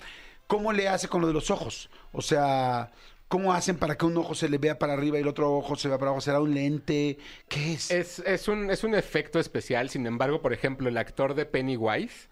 [0.46, 1.90] ¿cómo le hace con lo de los ojos?
[2.12, 2.92] O sea...
[3.28, 5.74] ¿Cómo hacen para que un ojo se le vea para arriba y el otro ojo
[5.74, 6.20] se vea para abajo?
[6.20, 7.16] ¿Será un lente?
[7.48, 7.90] ¿Qué es?
[7.90, 9.88] Es, es, un, es un efecto especial.
[9.88, 12.28] Sin embargo, por ejemplo, el actor de Pennywise,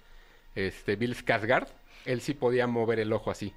[0.54, 1.68] este, Bill Skarsgård,
[2.04, 3.52] él sí podía mover el ojo así.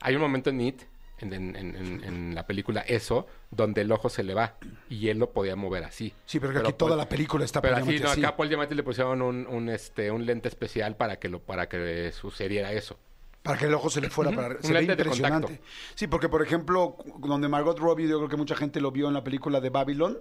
[0.00, 0.82] Hay un momento en It,
[1.18, 4.54] en, en- en- en- en la película Eso, donde el ojo se le va.
[4.90, 6.12] Y él lo podía mover así.
[6.26, 8.82] Sí, pero que aquí toda la película está Pero así, no, acá Paul Giamatti le
[8.82, 12.98] pusieron un, un, este, un lente especial para que, lo, para que sucediera eso.
[13.42, 15.60] Para que el ojo se le fuera para Se ve impresionante.
[15.94, 19.14] Sí, porque por ejemplo, donde Margot Robbie, yo creo que mucha gente lo vio en
[19.14, 20.18] la película de Babylon.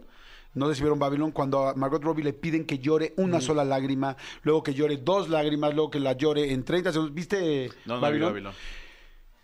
[0.56, 4.64] No vieron Babylon, cuando a Margot Robbie le piden que llore una sola lágrima, luego
[4.64, 7.14] que llore dos lágrimas, luego que la llore en 30 segundos.
[7.14, 8.30] ¿Viste No, no, Babylon?
[8.30, 8.53] Babylon.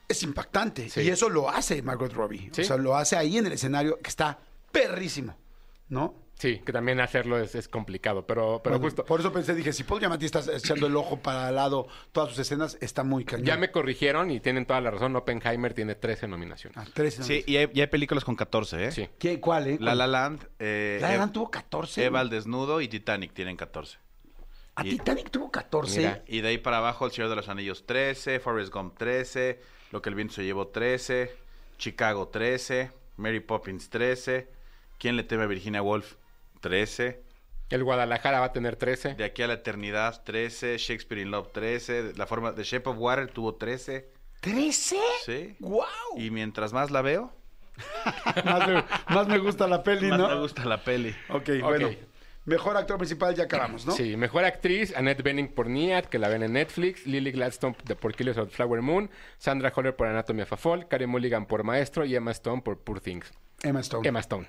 [0.07, 0.89] Es impactante.
[0.89, 1.01] Sí.
[1.01, 2.49] Y eso lo hace Margot Robbie.
[2.53, 2.62] Sí.
[2.62, 4.39] O sea, lo hace ahí en el escenario, que está
[4.72, 5.36] perrísimo.
[5.89, 6.16] ¿No?
[6.41, 9.05] Sí, que también hacerlo es, es complicado, pero, pero Bueno, justo...
[9.05, 12.31] Por eso pensé, dije, si Paul Giamatti está echando el ojo para al lado todas
[12.31, 13.45] sus escenas, está muy cañón.
[13.45, 15.15] Ya me corrigieron y tienen toda la razón.
[15.15, 16.79] Oppenheimer tiene 13 nominaciones.
[16.79, 18.91] Ah, tres Sí, y hay, y hay películas con 14, ¿eh?
[18.91, 19.07] Sí.
[19.19, 19.77] ¿Qué, ¿Cuál, eh?
[19.79, 22.03] La La Land, eh, La La Land tuvo 14.
[22.05, 23.99] Eva al desnudo y Titanic tienen 14.
[24.73, 25.95] A y- Titanic tuvo 14.
[25.99, 26.23] Mira.
[26.25, 29.61] Y de ahí para abajo, El Señor de los Anillos 13, Forrest Gump 13,
[29.91, 31.35] Lo que el viento se llevó 13,
[31.77, 34.49] Chicago 13, Mary Poppins 13,
[34.97, 36.15] ¿Quién le teme a Virginia Woolf
[36.62, 37.22] 13,
[37.70, 39.16] El Guadalajara va a tener 13.
[39.16, 42.97] De aquí a la eternidad 13, Shakespeare in Love 13, La forma de Shape of
[42.97, 44.09] Water tuvo 13,
[44.41, 44.97] ¿13?
[45.26, 45.55] ¿sí?
[45.59, 45.84] ¡Wow!
[46.18, 47.34] Y mientras más la veo,
[48.45, 50.30] más, me, más me gusta la peli, más ¿no?
[50.30, 51.16] me gusta la peli.
[51.30, 51.88] Ok, bueno.
[51.88, 51.93] Ok.
[52.43, 53.91] Mejor actor principal ya acabamos, ¿no?
[53.91, 57.95] Sí, mejor actriz, Annette Bening por Niat, que la ven en Netflix, Lily Gladstone de
[57.95, 61.45] por Killers of the Flower Moon, Sandra Holler por Anatomy of a Fall, Carey Mulligan
[61.45, 63.32] por Maestro y Emma Stone por Poor Things.
[63.62, 64.07] Emma Stone.
[64.07, 64.47] Emma Stone.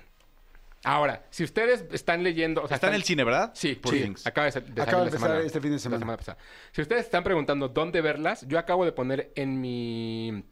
[0.83, 2.61] Ahora, si ustedes están leyendo...
[2.61, 3.51] O sea, Está en están- el cine, ¿verdad?
[3.55, 4.13] Sí, sí.
[4.25, 6.17] Acaba de, sa- de Acaba salir de la empezar semana- este fin de la semana.
[6.17, 6.37] pasada.
[6.71, 10.43] Si ustedes están preguntando dónde verlas, yo acabo de poner en mi,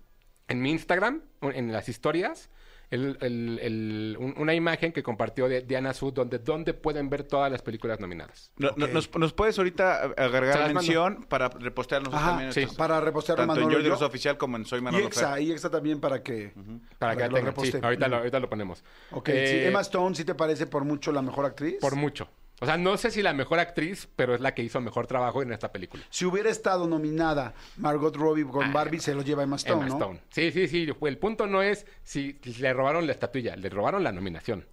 [0.47, 2.49] en mi Instagram, en las historias,
[2.91, 7.23] el- el- el- un- una imagen que compartió de Diana Sud donde, donde pueden ver
[7.23, 8.51] todas las películas nominadas.
[8.57, 8.91] No- no- Ok.
[8.91, 12.53] nos, nos puedes ahorita agregar las mención para repostear nosotros Ajá, también.
[12.53, 12.59] sí.
[12.61, 13.93] estos- Para repostear a Tanto en Manolo Jordi y yo.
[13.93, 15.41] Rosado Oficial como en Soy Y Manolo Exa, Fer.
[15.43, 16.53] y Exa también para que...
[16.99, 17.53] Para, que la lo tengan.
[17.55, 17.79] Sí, reposte.
[17.85, 18.83] ahorita, lo, ahorita lo ponemos.
[19.11, 19.67] Ok, Eh, sí.
[19.67, 21.75] Emma Stone, ¿sí te parece por mucho la mejor actriz?
[21.79, 22.27] Por mucho.
[22.63, 25.41] O sea, no sé si la mejor actriz, pero es la que hizo mejor trabajo
[25.41, 26.03] en esta película.
[26.11, 29.87] Si hubiera estado nominada Margot Robbie con Ah, Barbie, se lo lleva Emma Stone, Emma
[29.89, 29.95] ¿no?
[29.95, 30.21] Stone.
[30.29, 30.87] Sí, sí, sí.
[31.01, 34.65] El punto no es si le robaron la estatuilla, le robaron la nominación.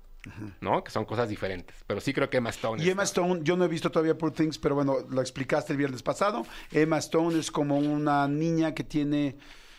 [0.60, 0.84] ¿No?
[0.84, 1.74] Que son cosas diferentes.
[1.86, 2.84] Pero sí creo que Emma Stone.
[2.84, 5.78] Y Emma Stone, yo no he visto todavía Poor Things, pero bueno, lo explicaste el
[5.78, 6.44] viernes pasado.
[6.70, 9.38] Emma Stone es como una niña que tiene...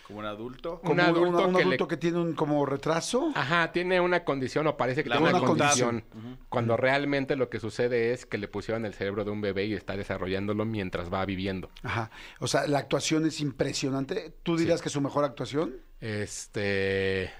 [0.10, 0.80] Como un adulto.
[0.82, 3.32] Como Un adulto un que adulto le- que tiene un como retraso.
[3.36, 6.04] Ajá, tiene una condición o parece que La tiene una condición.
[6.50, 9.74] Cuando realmente lo que sucede es que le pusieron el cerebro de un bebé y
[9.76, 11.70] está desarrollándolo mientras va viviendo.
[11.84, 12.10] Ajá.
[12.40, 14.34] O sea, la actuación es impresionante.
[14.42, 15.76] ¿Tú dirías que es su mejor actuación?
[16.02, 17.32] Este.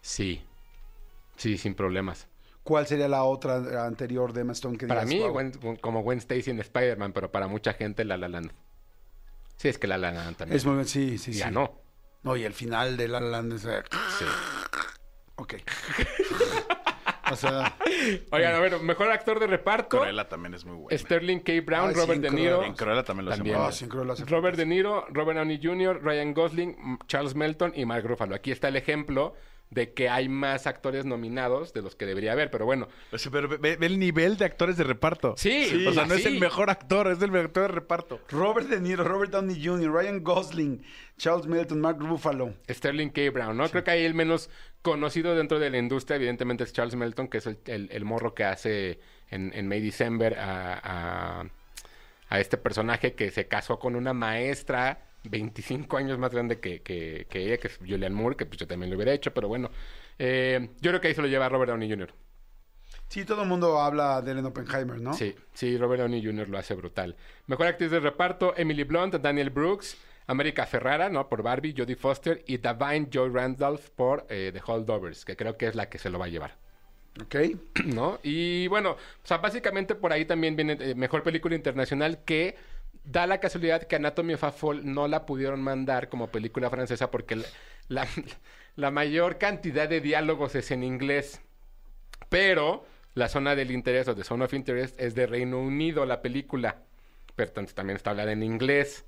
[0.00, 0.42] Sí.
[1.36, 2.26] Sí, sin problemas.
[2.62, 5.34] ¿Cuál sería la otra anterior de Emma Stone que Para digas, mí, "Wow"?
[5.34, 8.50] Gwen- como Gwen Stacy en Spider-Man, pero para mucha gente, La La Land.
[9.56, 10.56] Sí, es que La La Land también.
[10.56, 11.40] Es muy, sí, sí, sí.
[11.40, 11.81] Ganó.
[12.22, 13.62] No, y el final de La La Land es...
[13.62, 14.24] Sí.
[15.36, 15.54] Ok.
[17.32, 17.76] o sea...
[18.30, 19.98] Oigan, a ver, mejor actor de reparto.
[19.98, 20.96] Cruella también es muy buena.
[20.96, 21.52] Sterling K.
[21.64, 22.30] Brown, Ay, Robert De.
[22.30, 22.62] Niro.
[22.62, 23.56] En Cruella también lo También.
[23.58, 28.06] Ah, sí, hace Robert De Niro, Robert Downey Jr., Ryan Gosling, Charles Melton y Mark
[28.06, 28.34] Ruffalo.
[28.34, 29.34] Aquí está el ejemplo
[29.72, 32.88] de que hay más actores nominados de los que debería haber, pero bueno.
[33.10, 35.34] O sea, pero ve, ve el nivel de actores de reparto.
[35.38, 38.20] Sí, o sea, no es el mejor actor, es el mejor actor de reparto.
[38.28, 40.82] Robert De Niro, Robert Downey Jr., Ryan Gosling,
[41.16, 42.52] Charles Melton, Mark Ruffalo.
[42.70, 43.30] Sterling K.
[43.32, 43.66] Brown, ¿no?
[43.70, 44.50] Creo que ahí el menos
[44.82, 48.34] conocido dentro de la industria, evidentemente, es Charles Melton, que es el, el- el morro
[48.34, 49.00] que hace
[49.30, 50.80] en, en May December a,
[51.40, 51.46] a-
[52.28, 57.26] a este personaje que se casó con una maestra 25 años más grande que, que-
[57.30, 59.70] que ella, que es Julianne Moore, que pues yo también lo hubiera hecho, pero bueno.
[60.18, 62.12] Eh, yo creo que ahí se lo lleva Robert Downey Jr.
[63.08, 65.12] Sí, todo el mundo habla de Ellen Oppenheimer, ¿no?
[65.12, 66.48] Sí, sí, Robert Downey Jr.
[66.48, 67.14] lo hace brutal.
[67.46, 69.96] Mejor actriz de reparto, Emily Blunt, Daniel Brooks,
[70.26, 71.28] América Ferrara, ¿no?
[71.28, 75.66] Por Barbie, Jodie Foster y Davine Joy Randolph por eh, The Holdovers, que creo que
[75.66, 76.56] es la que se lo va a llevar.
[77.22, 77.36] Ok.
[77.84, 78.18] ¿no?
[78.22, 78.96] Y bueno, o
[79.26, 82.56] sea, básicamente por ahí también viene eh, mejor película internacional que
[83.04, 87.10] da la casualidad que Anatomy of a Fall no la pudieron mandar como película francesa
[87.10, 87.42] porque
[87.88, 91.40] la, mayor cantidad de diálogos es en inglés.
[92.28, 96.22] Pero la zona del interés o de Zone of Interest es de Reino Unido la
[96.22, 96.76] película.
[97.36, 99.04] Pero también está hablada en inglés.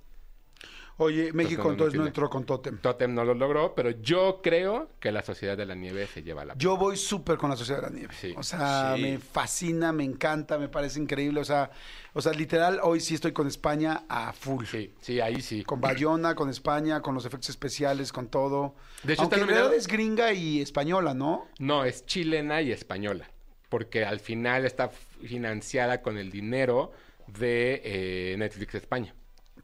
[0.97, 2.78] Oye, México entonces no entró con Totem.
[2.78, 6.45] Totem no lo logró, pero yo creo que la Sociedad de la Nieve se lleva
[6.45, 8.14] la Yo voy súper con la Sociedad de la Nieve.
[8.20, 8.32] Sí.
[8.36, 9.03] O sea, Sí.
[9.03, 11.40] me fascina, me encanta, me parece increíble.
[11.40, 11.70] O sea,
[12.12, 14.64] o sea, literal, hoy sí estoy con España a full.
[14.66, 15.64] Sí, sí, ahí sí.
[15.64, 18.76] Con Bayona, con España, con los efectos especiales, con todo.
[19.03, 21.49] De hecho, Aunque está nominado- es gringa y española, ¿no?
[21.59, 23.28] No, es chilena y española.
[23.68, 26.92] Porque al final está financiada con el dinero
[27.26, 29.12] de eh, Netflix España.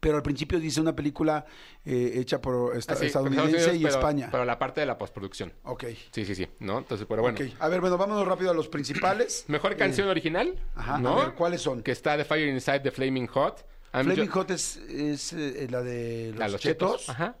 [0.01, 1.45] Pero al principio dice una película
[1.85, 4.27] eh, hecha por esta- Ah, estadounidense Unidos, y pero- España.
[4.31, 5.53] Pero la parte de la postproducción.
[5.63, 5.85] Ok.
[6.11, 6.47] Sí, sí, sí.
[6.59, 6.79] ¿No?
[6.79, 7.37] Entonces, pero bueno.
[7.39, 7.51] Ok.
[7.59, 9.45] A ver, bueno, vámonos rápido a los principales.
[9.47, 10.55] Mejor canción original.
[10.75, 11.19] Ajá, ¿no?
[11.21, 11.83] a ver, ¿cuáles son?
[11.83, 13.63] Que está The Fire Inside the Flaming Hot.
[13.93, 16.91] I'm Flaming Hot es, es, eh, la de los, la de los chetos.
[17.01, 17.09] chetos.
[17.09, 17.35] Ajá.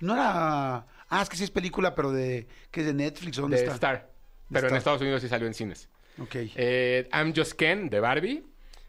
[0.00, 0.86] No era...
[1.08, 2.46] Ah, es que sí es película, pero de...
[2.70, 3.38] ¿Qué es de Netflix?
[3.38, 3.74] ¿o ¿Dónde De está?
[3.74, 4.10] Star.
[4.52, 4.76] Pero en.
[4.76, 5.88] Estados Unidos sí salió en cines.
[6.20, 6.34] Ok.
[6.54, 8.44] Eh, I'm Just Ken de Barbie.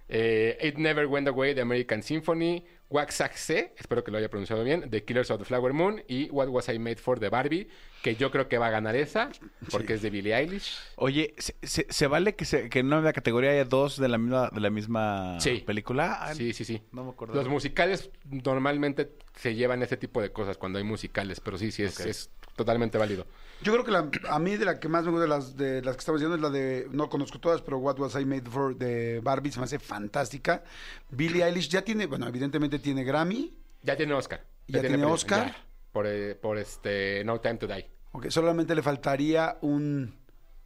[0.07, 2.63] Eh, It Never Went Away de American Symphony.
[2.95, 6.01] Waxaxe, espero que lo haya pronunciado bien, The Killers of the Flower Moon.
[6.07, 7.67] Y What Was I Made For de Barbie,
[8.01, 9.29] que yo creo que va a ganar esa,
[9.69, 10.77] porque es de Billie Eilish.
[10.95, 14.17] Oye, ¿se, se- se vale que, se, que en una categoría haya dos de la
[14.17, 15.63] misma, de la misma Sí.
[15.65, 16.19] película?
[16.21, 16.81] Ah, Sí, sí, sí.
[16.91, 17.35] No me acuerdo.
[17.35, 21.83] Los musicales normalmente se llevan ese tipo de cosas cuando hay musicales, pero sí, sí,
[21.83, 22.05] es, Ok.
[22.07, 23.25] es totalmente válido.
[23.61, 25.81] Yo creo que la, a mí de la que más me gusta de las, de
[25.81, 28.49] las que estamos diciendo es la de, no conozco todas, pero What Was I Made
[28.49, 30.63] For de Barbie se me hace fantástica.
[31.09, 33.53] Billie Eilish ya tiene, bueno, evidentemente tiene Grammy.
[33.83, 34.43] Ya tiene Oscar.
[34.67, 35.47] ¿Ya tiene premio, Oscar?
[35.47, 35.57] ya.
[35.91, 37.89] por, eh, por este No Time to Die.
[38.11, 40.15] Ok, solamente le faltaría un...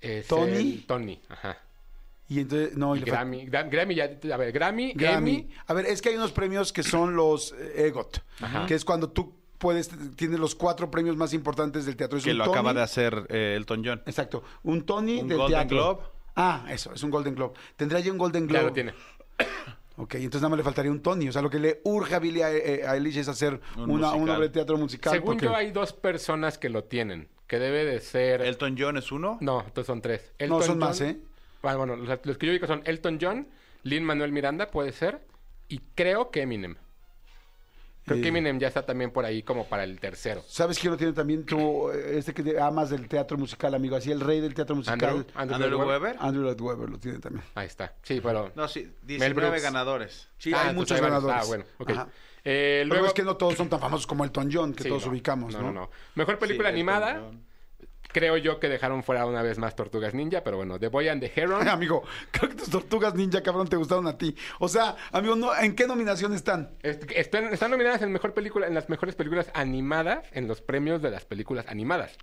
[0.02, 0.86] Es ¿Tony?
[0.88, 1.58] Tony, ajá.
[2.30, 5.32] Y entonces, no, y Grammy, Gra- Grammy ya, a ver, Grammy, Grammy.
[5.32, 8.66] Emmy, A ver, es que hay unos premios que son los eh, EGOT, Ajá.
[8.68, 12.18] que es cuando tú puedes, tienes los cuatro premios más importantes del teatro.
[12.18, 14.02] Es que un lo Tony- acaba de hacer eh, Elton John.
[14.08, 15.78] Exacto, un Tony Un del Golden teatro.
[15.78, 16.02] Globe.
[16.36, 17.54] Ah, eso, es un Golden Globe.
[17.76, 18.66] Tendría ya un Golden ya Globe.
[18.66, 18.94] lo tiene.
[20.02, 21.28] Ok, entonces nada más le faltaría un Tony.
[21.28, 24.40] O sea, lo que le urge a Billie eh, Eilish es hacer Un una, obra
[24.40, 25.12] de teatro musical.
[25.12, 27.28] Según porque- yo, hay dos personas que lo tienen.
[27.48, 28.42] Que debe de ser.
[28.42, 29.38] Elton John es uno.
[29.42, 30.32] No, entonces son tres.
[30.40, 31.20] No, Elton son John- más, ¿eh?
[31.64, 33.50] Ah, bueno, los, los que yo digo son Elton John,
[33.84, 35.20] Lin Manuel Miranda, puede ser.
[35.68, 36.78] Y creo que Eminem.
[38.10, 38.22] Creo Eh.
[38.24, 40.44] que Eminem ya está también por ahí como para el tercero.
[40.48, 43.96] ¿Sabes quién lo tiene también tú, eh, este que amas del teatro musical, amigo?
[43.96, 44.96] Así el rey del teatro musical.
[45.10, 46.02] Andrew, Andrew, Andrew Lloyd Webber.
[46.02, 46.18] Webber.
[46.20, 47.44] Andrew Lloyd Webber lo tiene también.
[47.54, 47.94] Ahí está.
[48.02, 48.52] Sí, pero.
[48.56, 49.62] No, sí, Mel 19 Brooks.
[49.64, 50.28] ganadores.
[50.40, 51.38] Sí, Ah, hay muchos ganadores.
[51.40, 51.90] Ah, bueno, ok.
[51.92, 52.08] Ajá.
[52.44, 54.90] Eh, Luego luego es que no todos son tan famosos como Elton John, que Sí,
[54.90, 55.12] todos no.
[55.12, 55.68] ubicamos, no, ¿no?
[55.72, 55.90] no, no.
[56.16, 57.12] Mejor película Sí, animada.
[57.12, 57.49] Elton John.
[58.12, 61.22] Creo yo que dejaron fuera una vez más Tortugas Ninja, pero bueno, The Boy and
[61.22, 61.68] the Heron.
[61.70, 64.36] Amigo, creo que tus tortugas ninja, cabrón, te gustaron a ti.
[64.60, 66.72] O sea, amigo, no, ¿en qué nominación están?
[66.82, 71.02] Est- Están, están nominadas en mejor película, en las mejores películas animadas, en los premios
[71.02, 72.18] de las películas animadas.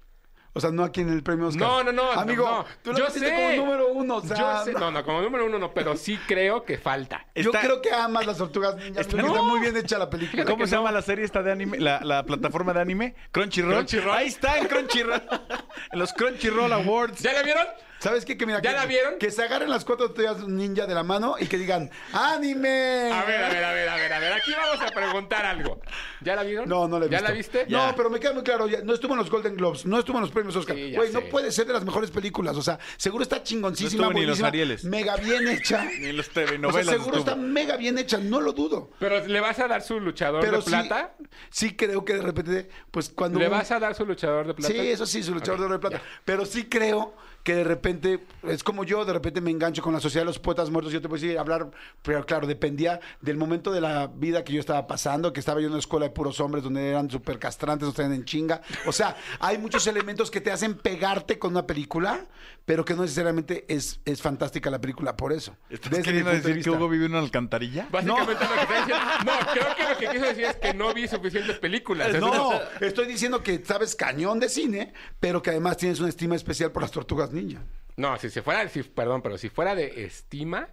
[0.56, 1.68] O sea, no aquí en el premio Oscar.
[1.68, 2.12] No, no, no.
[2.12, 2.64] Amigo, no.
[2.82, 3.30] tú lo Yo sé.
[3.30, 4.16] como número uno.
[4.16, 7.26] O sea, Yo sé- No, no, como número uno no, pero sí creo que falta.
[7.34, 9.00] Yo Está- creo que amas las tortugas ninja.
[9.02, 9.34] Está- porque No.
[9.34, 10.44] Está muy bien hecha la película.
[10.46, 11.78] ¿Cómo se llama la serie esta de anime?
[11.78, 13.14] La, la plataforma de anime.
[13.32, 13.74] Crunchyroll.
[13.74, 14.16] Crunchyroll.
[14.16, 15.22] Ahí está en Crunchyroll.
[15.92, 17.20] en los Crunchyroll Awards.
[17.20, 17.66] ¿Ya la vieron?
[18.06, 18.36] ¿Sabes qué?
[18.36, 19.18] Que mira, ¿Ya que, la vieron?
[19.18, 23.10] Que se agarren las cuatro tortugas ninja de la mano y que digan ¡Anime!
[23.12, 24.32] A ver, a ver, a ver, a ver, a ver.
[24.32, 25.80] Aquí vamos a preguntar algo.
[26.20, 26.68] ¿Ya la vieron?
[26.68, 27.64] No, no la he ¿Ya la viste?
[27.68, 27.94] No, Ya.
[27.96, 28.68] pero me queda muy claro.
[28.68, 30.76] ya- no estuvo en los Golden Globes, no estuvo en los premios Oscar.
[30.76, 32.56] Sí, Güey, no puede ser de las mejores películas.
[32.56, 34.84] O sea, seguro está chingoncísima, No estuvo ni en los Arieles.
[34.84, 35.84] mega bien hecha.
[35.98, 37.30] Ni en los O sea, telenovelas seguro estuvo.
[37.32, 38.90] está mega bien hecha, no lo dudo.
[38.98, 41.14] Pero le vas a dar su luchador Pero de sí, plata.
[41.50, 43.38] sí creo que de repente, pues cuando...
[43.38, 44.72] ¿Le un- vas a dar su luchador de plata?
[44.72, 46.00] Sí, eso sí, su luchador de plata.
[46.24, 47.14] Pero sí creo
[47.46, 50.40] que de repente, es como yo, de repente me engancho con la sociedad de los
[50.40, 50.92] poetas muertos.
[50.92, 51.70] Yo te puedo decir, hablar,
[52.02, 55.68] pero claro, dependía del momento de la vida que yo estaba pasando, que estaba yo
[55.68, 58.62] en una escuela de puros hombres donde eran súper castrantes, nos traían en chinga.
[58.84, 62.26] O sea, hay muchos elementos que te hacen pegarte con una película,
[62.64, 65.56] pero que no necesariamente es, es fantástica la película por eso.
[65.70, 66.70] ¿Estás Desde queriendo de decir que.
[66.70, 67.86] Hugo vive en una alcantarilla?
[67.92, 68.96] Básicamente lo que está diciendo.
[69.24, 72.12] No, creo que lo que quiso decir es que no vi suficientes películas.
[72.18, 76.72] No, estoy diciendo que sabes cañón de cine, pero que además tienes una estima especial
[76.72, 77.60] por las tortugas ninja.
[77.96, 80.68] No, si se fuera, si, perdón, pero si fuera de estima,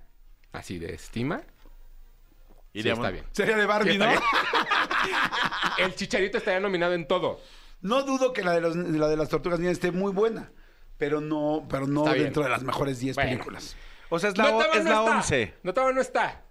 [0.51, 1.41] así de estima,
[2.73, 3.25] sí está bien.
[3.31, 4.05] Sería de Barbie, Sí, ¿no?
[4.11, 4.23] está.
[5.77, 7.39] El chicharito estaría nominado en todo.
[7.81, 10.51] No dudo que la de, los- la de las tortugas ninja esté muy buena,
[10.97, 12.25] pero no, pero no Está bien.
[12.25, 13.31] dentro de las mejores 10 Bueno.
[13.31, 13.75] películas.
[14.09, 15.15] O sea, es la, o- todavía es no la está.
[15.17, 15.53] 11.
[15.63, 16.41] No, no está.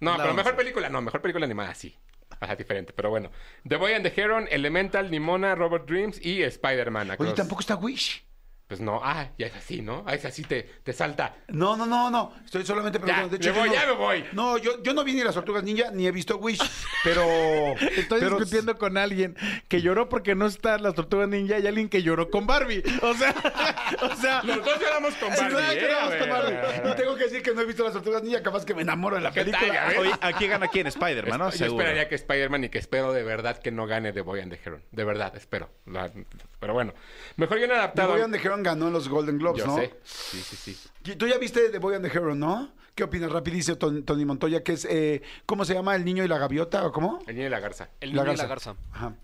[0.00, 0.56] No, la pero mejor 11.
[0.62, 1.96] película, no, mejor película animada, sí.
[2.40, 3.30] Ajá, diferente, pero bueno.
[3.68, 7.10] The Boy and the Heron, Elemental, Nimona, Robot Dreams y Spider-Man.
[7.10, 8.24] Oye, Across- tampoco está Wish.
[8.70, 10.04] Pues no, ah, ya es así, ¿no?
[10.06, 11.34] Ah, es así, te, te salta.
[11.48, 12.32] No, no, no, no.
[12.44, 13.36] Estoy solamente preguntando.
[13.36, 14.24] me yo voy, no- ya me voy.
[14.30, 16.60] No, yo, yo no vi ni las tortugas ninja ni he visto Wish,
[17.02, 17.20] pero.
[17.80, 21.88] Estoy pero- discutiendo con alguien que lloró porque no están las tortugas ninja y alguien
[21.88, 22.84] que lloró con Barbie.
[23.02, 23.34] O sea,
[24.02, 25.88] o sea, Los dos lloramos con Barbie, ¿verdad que ¿eh?
[25.92, 26.90] vamos A con Barbie?
[26.92, 29.16] Y tengo que decir que no he visto las tortugas ninja, capaz que me enamoro
[29.16, 29.74] de la ¿Qué tal, película.
[29.74, 29.98] ya ves?
[29.98, 30.86] oye, aquí gana quién?
[30.86, 31.50] Spider-Man, ¿no?
[31.50, 31.82] Yo Seguro.
[31.82, 34.60] esperaría que Spider-Man y que espero de verdad que no gane The Boy and the
[34.64, 34.84] Heron.
[34.92, 35.70] De verdad, espero.
[35.86, 36.12] La-
[36.60, 36.92] pero bueno.
[37.36, 38.12] Mejor guion The adaptado.
[38.12, 39.76] Boy and the Heron ganó en los Golden Globes, Yo ¿no?
[39.76, 39.94] sé.
[40.04, 40.88] Sí, sí, sí.
[41.10, 42.70] Y Tú ya viste The Boy and the Heron, ¿no?
[42.94, 43.32] ¿Qué opinas?
[43.32, 45.96] Rapidísimo, Ton- Tony Montoya, que es, eh, ¿cómo se llama?
[45.96, 47.18] ¿El niño y la gaviota o cómo?
[47.26, 47.88] El niño y la garza.
[48.00, 48.74] El niño y la garza.
[48.92, 49.14] Ajá.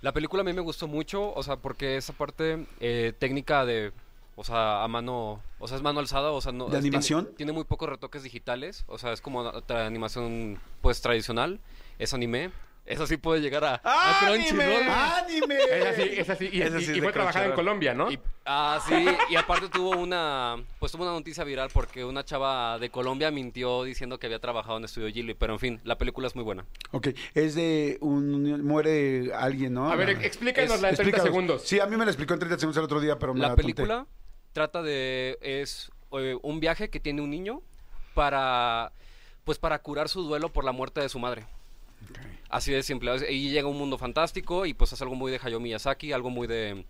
[0.00, 3.92] La película a mí me gustó mucho, o sea, porque esa parte eh, técnica de,
[4.36, 6.66] o sea, a mano, o sea, es mano alzada, o sea, no...
[6.66, 7.30] ¿De es- tiene- animación?
[7.36, 11.58] Tiene, muy pocos retoques digitales, o sea, es como otra animación, pues, tradicional,
[11.98, 12.52] es anime.
[12.88, 14.82] Eso sí puede llegar a, a Crunchyroll.
[14.88, 15.56] ¡Anime!
[15.70, 16.48] Es así, es así.
[16.50, 17.52] Y, y- y fue trabajada en.
[17.52, 18.10] Colombia, ¿no?
[18.10, 18.94] Y, ah, sí,
[19.30, 23.84] y aparte tuvo una, pues tuvo una noticia viral porque una chava de Colombia mintió
[23.84, 26.64] diciendo que había trabajado en Estudio Ghibli, pero en fin, la película es muy buena.
[26.92, 28.64] Ok, es de un...
[28.64, 29.90] muere alguien, ¿no?
[29.92, 31.24] A ver, La- explícanosla en 30 Explícanos.
[31.26, 31.62] segundos.
[31.66, 33.48] Sí, a mí me la explicó en 30 segundos el otro día, pero me La
[33.48, 33.62] tonté.
[33.62, 34.06] película
[34.54, 37.60] trata de es eh, un viaje que tiene un niño
[38.14, 38.92] para
[39.44, 41.44] pues para curar su duelo por la muerte de su madre.
[42.48, 43.12] Así de simple.
[43.30, 46.30] Y llega a un mundo fantástico y pues es algo muy de Hayao Miyazaki, algo
[46.30, 46.84] muy de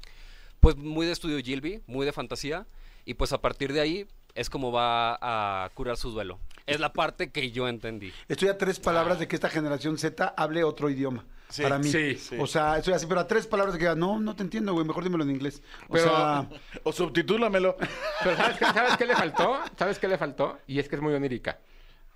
[0.61, 2.67] pues muy de estudio Gilby, muy de fantasía
[3.05, 6.39] y pues a partir de ahí es como va a curar su duelo.
[6.67, 8.13] Es la parte que yo entendí.
[8.29, 11.25] Estoy a tres palabras de que esta generación Z hable otro idioma.
[11.49, 11.89] Sí, para mí.
[11.91, 12.37] sí, sí.
[12.39, 14.75] O sea, estoy así, pero a tres palabras de que diga, no, no te entiendo,
[14.75, 15.63] güey, mejor dímelo en inglés.
[15.89, 16.49] O Pero- sea,
[16.85, 17.75] O subtitúlamelo.
[18.23, 19.59] Pero ¿sabes qué, ¿sabes qué le faltó?
[19.79, 20.59] ¿Sabes qué le faltó?
[20.67, 21.59] Y es que es muy onírica.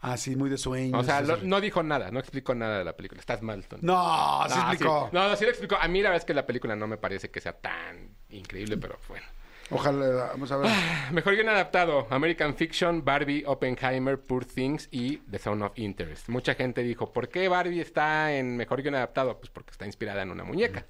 [0.02, 1.00] Así, muy de sueños.
[1.00, 3.18] O sea, lo- no dijo nada, no explicó nada de la película.
[3.20, 3.80] Estás mal, Tony.
[3.82, 5.08] No, sí Ah, explicó.
[5.12, 5.76] No, no, sí lo explicó.
[5.80, 8.76] A mí la verdad es que la película no me parece que sea tan increíble,
[8.76, 9.24] pero bueno.
[9.70, 10.70] Ojalá, vamos a ver.
[11.12, 12.06] Mejor bien adaptado.
[12.10, 16.28] American Fiction, Barbie, Oppenheimer, Poor Things y The Zone of Interest.
[16.28, 19.38] Mucha gente dijo, ¿por qué Barbie está en mejor guion adaptado?
[19.38, 20.84] Pues porque está inspirada en una muñeca.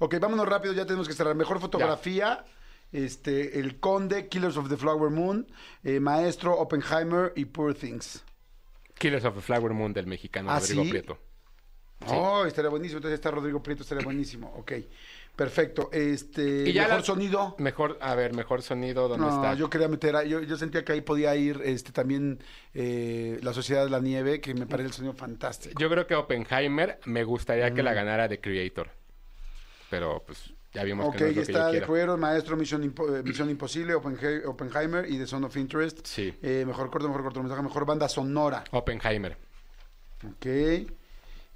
[0.00, 1.34] Ok, vámonos rápido, ya tenemos que cerrar.
[1.36, 2.44] Mejor fotografía,
[2.92, 5.46] este, El Conde, Killers of the Flower Moon,
[5.84, 8.24] eh, Maestro, Oppenheimer y Poor Things.
[8.98, 10.90] Killers of the Flower Moon del mexicano ¿Ah, Rodrigo sí?
[10.90, 11.18] Prieto.
[12.06, 12.98] Oh, estaría buenísimo.
[12.98, 14.52] Entonces está Rodrigo Prieto, estaría buenísimo.
[14.56, 14.72] Ok,
[15.34, 15.90] perfecto.
[15.92, 17.56] Este, Y ya mejor la- sonido.
[17.58, 19.54] Mejor, a ver, mejor sonido, ¿dónde No, está?
[19.54, 22.38] yo quería meter, a- yo, yo sentía que ahí podía ir este también
[22.74, 25.78] eh, La Sociedad de la Nieve, que me parece el sonido fantástico.
[25.80, 28.90] Yo creo que Oppenheimer me gustaría que la ganara The Creator.
[29.90, 31.86] Pero pues ya vimos Ok, que no es lo que está yo The quiero.
[31.92, 36.06] Creator, Maestro, Misión, Impo- eh, Misión Imposible, Oppenhe- Oppenheimer y The Son of Interest.
[36.06, 36.34] Sí.
[36.42, 38.64] Eh, mejor corto, mejor cortometraje, mejor banda sonora.
[38.72, 39.36] Oppenheimer.
[40.26, 40.46] Ok.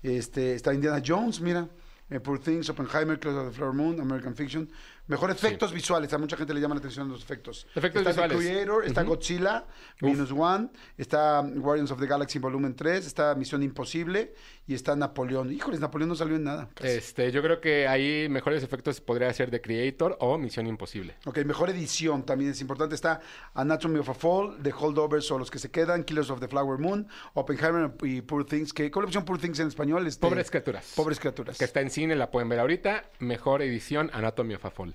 [0.03, 1.69] Este, está Indiana Jones, mira.
[2.11, 4.69] Eh, Poor Things, Oppenheimer, Close of the Flower Moon, American Fiction.
[5.09, 6.13] Mejor efectos visuales.
[6.13, 7.67] A mucha gente le llama la atención los efectos.
[7.75, 8.51] Efectos está The visuales.
[8.51, 9.03] Creator, está.
[9.03, 9.67] Godzilla,
[10.01, 14.35] Minus One, está Guardians of the Galaxy Volumen 3, está Misión Imposible
[14.67, 15.53] y está Napoleón.
[15.53, 16.69] Híjoles, Napoleón no salió en nada.
[16.75, 16.89] casi.
[16.93, 21.17] Este, yo creo que ahí mejores efectos podría ser The Creator o Misión Imposible.
[21.27, 22.95] Ok, mejor edición también es importante.
[22.95, 23.21] Está
[23.55, 26.79] Anatomy of a Fall, The Holdovers o Los que se quedan, Killers of the Flower
[26.79, 28.73] Moon, Oppenheimer y Poor Things.
[28.73, 30.07] Que, ¿Cuál es la opción Poor Things en español?
[30.07, 30.93] Este, Pobres criaturas.
[30.95, 31.59] Pobres criaturas.
[31.59, 33.11] Que está en cine, la pueden ver ahorita.
[33.19, 34.95] Mejor edición, Anatomy of a Fall.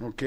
[0.00, 0.22] Ok.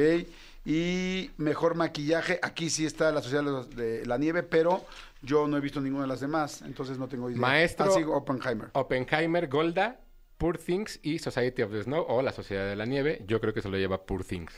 [0.66, 2.40] Y mejor maquillaje.
[2.42, 4.84] Aquí sí está la Sociedad de la Nieve, pero
[5.22, 7.40] yo no he visto ninguna de las demás, entonces no tengo idea.
[7.40, 8.70] Maestro- Ah, sí, Oppenheimer.
[8.74, 10.00] Oppenheimer, Golda,
[10.38, 13.24] Poor Things y Society of the Snow o la Sociedad de la Nieve.
[13.28, 14.54] Yo creo que se lo lleva Poor Things.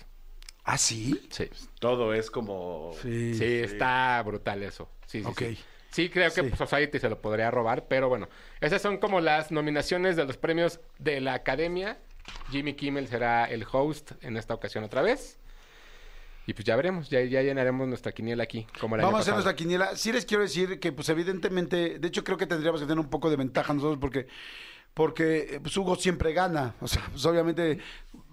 [0.64, 1.28] ¿Ah, sí?
[1.30, 1.50] Sí.
[1.80, 2.92] Todo es como...
[3.02, 3.34] Sí.
[3.36, 4.90] Sí, está brutal eso.
[5.06, 5.40] Sí, sí, Ok.
[5.40, 5.58] sí.
[5.92, 6.48] Sí, creo que Sí.
[6.50, 8.28] pues, Society se lo podría robar, pero bueno.
[8.60, 11.98] Esas son como las nominaciones de los premios de la Academia.
[12.52, 15.38] Jimmy Kimmel será el host en esta ocasión otra vez.
[16.46, 19.22] Y pues ya veremos, ya, ya llenaremos nuestra quiniela aquí, como el año Vamos a
[19.22, 19.98] hacer nuestra quiniela.
[19.98, 23.10] Sí les quiero decir que, pues evidentemente, de hecho creo que tendríamos que tener un
[23.10, 24.28] poco de ventaja nosotros porque,
[24.98, 26.74] porque eh, pues, Hugo siempre gana.
[26.82, 27.78] O sea, pues obviamente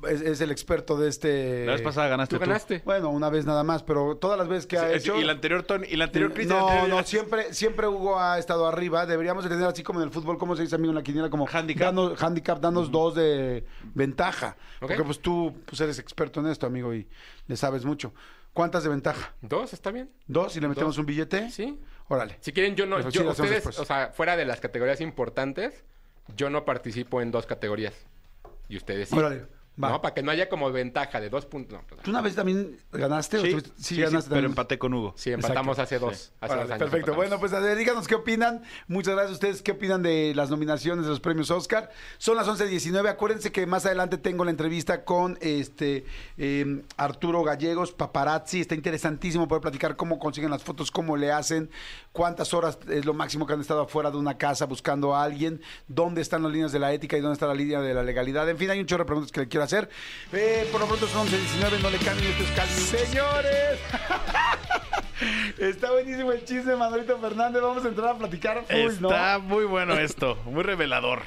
[0.08, 1.66] es, es el experto de este...
[1.66, 2.46] La vez pasada ganaste Tú tú.
[2.48, 2.80] ganaste.
[2.86, 5.20] Bueno, una vez nada más, pero todas las veces que ha hecho...
[5.20, 6.58] Y la anterior Tony, y la anterior Cristian.
[6.58, 9.04] No, anterior- no, siempre, siempre Hugo ha estado arriba.
[9.04, 11.28] Deberíamos de tener así como en el fútbol, ¿cómo se dice amigo en la quiniela?
[11.28, 11.88] Como Handicap.
[11.94, 14.56] danos- handicap, danos dos de ventaja.
[14.80, 14.88] Ok.
[14.88, 17.06] Porque pues tú pues eres experto en esto, amigo, y
[17.46, 18.14] le sabes mucho.
[18.54, 19.34] ¿Cuántas de ventaja?
[19.42, 19.74] ¿Dos?
[19.74, 20.10] ¿Está bien?
[20.28, 20.56] ¿Dos?
[20.56, 21.00] ¿Y le metemos Dos.
[21.00, 21.50] un billete?
[21.50, 21.78] Sí.
[22.08, 22.38] Órale.
[22.40, 23.00] Si quieren, yo no...
[23.10, 23.78] Yo, ustedes, después.
[23.80, 25.84] o sea, fuera de las categorías importantes,
[26.36, 27.94] yo no participo en dos categorías.
[28.68, 29.16] Y ustedes sí.
[29.16, 29.42] Órale,
[29.82, 29.90] va.
[29.90, 31.78] No, para que no haya como ventaja de dos puntos.
[31.80, 33.38] No, pues, ¿Tú una vez también ganaste?
[33.38, 34.44] o Sí, tuviste- sí, sí, ganaste pero también.
[34.52, 35.12] empaté con Hugo.
[35.16, 35.82] sí, empatamos Exacto.
[35.82, 36.32] hace dos.
[36.40, 36.96] Hace Órale, dos años perfecto.
[36.96, 37.16] empatamos.
[37.16, 38.62] Bueno, pues a ver, díganos qué opinan.
[38.88, 39.62] Muchas gracias a ustedes.
[39.62, 41.90] ¿Qué opinan de las nominaciones de los premios Oscar?
[42.18, 43.08] Son las 11.19.
[43.10, 46.06] Acuérdense que más adelante tengo la entrevista con este
[46.38, 48.60] eh, Arturo Gallegos, paparazzi.
[48.62, 51.68] Está interesantísimo poder platicar cómo consiguen las fotos, cómo le hacen,
[52.14, 55.60] cuántas horas es lo máximo que han estado afuera de una casa buscando a alguien,
[55.88, 58.48] dónde están las líneas de la ética y dónde está la línea de la legalidad.
[58.48, 59.90] En fin, hay un chorro de preguntas que le quiero hacer.
[60.32, 61.82] Eh, por lo pronto son 11.19.
[61.82, 62.30] No le cambien.
[62.30, 62.80] Esto es casi.
[62.80, 63.80] ¡Señores!
[65.58, 67.60] Está buenísimo el chisme Manolito Fernández.
[67.60, 69.08] Vamos a entrar a platicar full, ¿no?
[69.08, 71.22] Está muy bueno esto, muy revelador.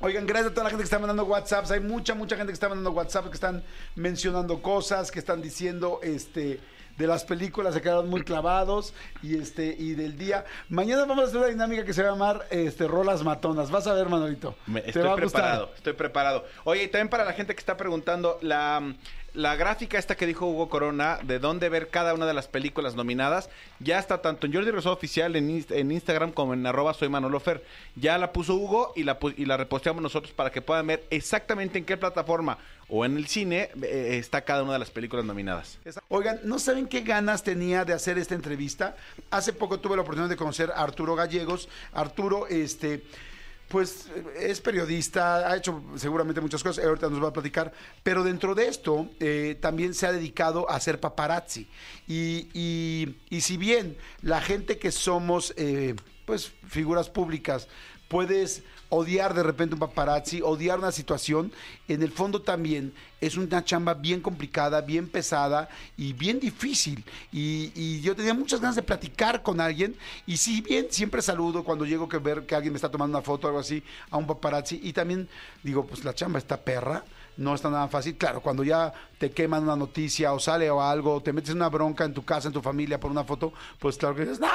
[0.00, 1.70] Oigan, gracias a toda la gente que está mandando WhatsApps.
[1.70, 3.62] Hay mucha, mucha gente que está mandando WhatsApp, que están
[3.94, 6.60] mencionando cosas, que están diciendo este
[7.00, 8.92] de las películas, se quedaron muy clavados
[9.22, 10.44] y este y del día.
[10.68, 13.70] Mañana vamos a hacer una dinámica que se va a llamar este Rolas Matonas.
[13.70, 14.54] Vas a ver, Manolito.
[14.66, 16.44] Me- estoy preparado, estoy preparado.
[16.64, 18.94] Oye, y también para la gente que está preguntando, la,
[19.34, 22.94] la gráfica esta que dijo Hugo Corona, de dónde ver cada una de las películas
[22.94, 26.94] nominadas, ya está tanto en Jordi Rosado Oficial en, Inst- en Instagram como en arroba
[26.94, 27.64] soy Manolo Fer.
[27.96, 31.78] Ya la puso Hugo y la, y la reposteamos nosotros para que puedan ver exactamente
[31.78, 32.58] en qué plataforma
[32.88, 35.78] o en el cine eh, está cada una de las películas nominadas.
[36.08, 38.96] Oigan, ¿no saben qué ganas tenía de hacer esta entrevista?
[39.30, 41.68] Hace poco tuve la oportunidad de conocer a Arturo Gallegos.
[41.92, 43.04] Arturo, este,
[43.70, 44.06] pues
[44.36, 48.66] es periodista, ha hecho seguramente muchas cosas, ahorita nos va a platicar, pero dentro de
[48.66, 51.68] esto eh, también se ha dedicado a hacer paparazzi.
[52.08, 55.94] Y, y- y si bien la gente que somos, eh,
[56.26, 57.68] pues, figuras públicas,
[58.08, 61.52] puedes odiar de repente un paparazzi, odiar una situación,
[61.88, 67.04] en el fondo también es una chamba bien complicada, bien pesada y bien difícil.
[67.32, 69.94] Y, yo tenía muchas ganas de platicar con alguien
[70.26, 73.24] y si bien siempre saludo cuando llego que ver que alguien me está tomando una
[73.24, 75.28] foto o algo así a un paparazzi y también
[75.62, 77.04] digo, pues la chamba está perra.
[77.40, 78.16] No está nada fácil.
[78.16, 81.56] Claro, cuando ya te queman una noticia o sale o algo, o te metes en
[81.56, 84.40] una bronca en tu casa, en tu familia por una foto, pues claro que dices,
[84.40, 84.46] no.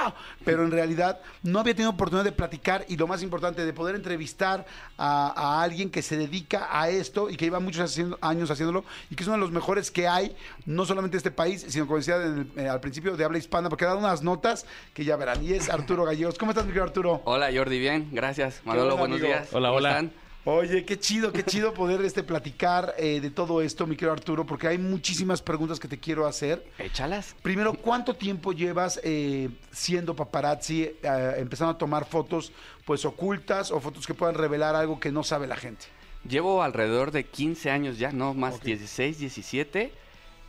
[0.44, 3.96] Pero en realidad no había tenido oportunidad de platicar y lo más importante, de poder
[3.96, 4.68] entrevistar
[5.00, 8.86] a, a alguien que se dedica a esto y que lleva muchos haciendo- años haciéndolo
[9.10, 10.36] y que es uno de los mejores que hay,
[10.68, 13.40] no solamente en este país, sino como decía en el- eh, al principio de habla
[13.40, 15.44] hispana, porque ha dado unas notas que ya verán.
[15.44, 16.38] Y es Arturo Gallegos.
[16.38, 17.22] ¿Cómo estás, mi querido Arturo?
[17.26, 18.62] Hola Jordi, bien, gracias.
[18.64, 19.50] Manolo, bueno, buenos días.
[19.54, 19.90] Hola, ¿Cómo hola.
[19.90, 20.25] están?
[20.48, 24.46] Oye, qué chido, qué chido poder este platicar eh, de todo esto, mi querido Arturo,
[24.46, 26.64] porque hay muchísimas preguntas que te quiero hacer.
[26.78, 27.36] Échalas.
[27.42, 32.52] Primero, ¿cuánto tiempo llevas eh, siendo paparazzi, eh, empezando a tomar fotos
[32.86, 35.88] pues ocultas o fotos que puedan revelar algo que no sabe la gente?
[36.30, 39.92] Llevo alrededor de 15 años ya, no más 16, 17.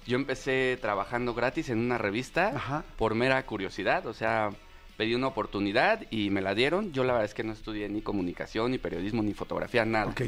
[0.07, 2.84] Yo empecé trabajando gratis en una revista Ajá.
[2.99, 4.51] por mera curiosidad, o sea,
[4.97, 6.92] pedí una oportunidad y me la dieron.
[6.92, 10.07] Yo la verdad es que no estudié ni comunicación, ni periodismo, ni fotografía, nada.
[10.11, 10.22] Ok.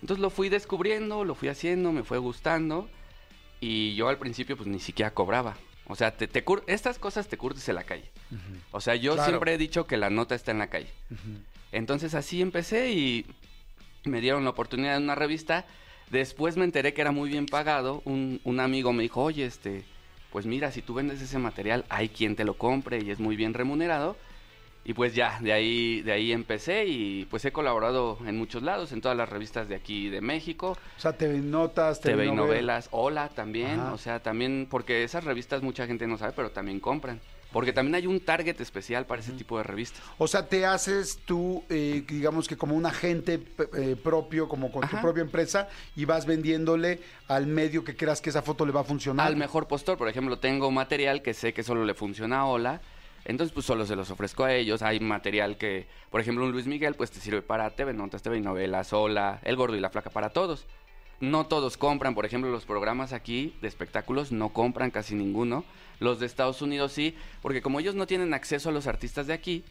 [0.00, 2.88] Entonces lo fui descubriendo, lo fui haciendo, me fue gustando
[3.60, 5.56] y yo al principio pues ni siquiera cobraba.
[5.88, 8.10] O sea, te, te cur- estas cosas te curtes en la calle.
[8.72, 9.28] O sea, yo Claro.
[9.30, 10.90] siempre he dicho que la nota está en la calle.
[11.72, 13.26] Entonces así empecé y
[14.04, 15.66] me dieron la oportunidad en una revista.
[16.10, 18.02] Después me enteré que era muy bien pagado.
[18.04, 19.84] Un, un amigo me dijo, oye, este,
[20.30, 23.36] pues mira, si tú vendes ese material, hay quien te lo compre y es muy
[23.36, 24.16] bien remunerado.
[24.84, 28.90] Y pues ya, de ahí, de ahí empecé y pues he colaborado en muchos lados,
[28.92, 32.46] en todas las revistas de aquí de México, O sea, TV Notas, TV, TV novelas.
[32.46, 33.92] novelas, Hola también, Ajá.
[33.92, 37.20] o sea, también, porque esas revistas mucha gente no sabe, pero también compran.
[37.52, 40.02] Porque también hay un target especial para ese tipo de revistas.
[40.18, 43.40] O sea, te haces tú, eh, digamos que como un agente
[43.76, 48.30] eh, propio, como con tu propia empresa, y vas vendiéndole al medio que creas que
[48.30, 49.26] esa foto le va a funcionar.
[49.26, 52.82] Al mejor postor, por ejemplo, tengo material que sé que solo le funciona a Hola,
[53.24, 54.82] entonces pues solo se los ofrezco a ellos.
[54.82, 58.40] Hay material que, por ejemplo, un Luis Miguel pues te sirve para TV Notas, TV
[58.40, 60.66] Novelas, Hola, El Gordo y la Flaca para todos.
[61.20, 65.64] No todos compran, por ejemplo, los programas aquí de espectáculos no compran casi ninguno.
[65.98, 69.32] Los de Estados Unidos sí, porque como ellos no tienen acceso a los artistas de
[69.34, 69.64] aquí,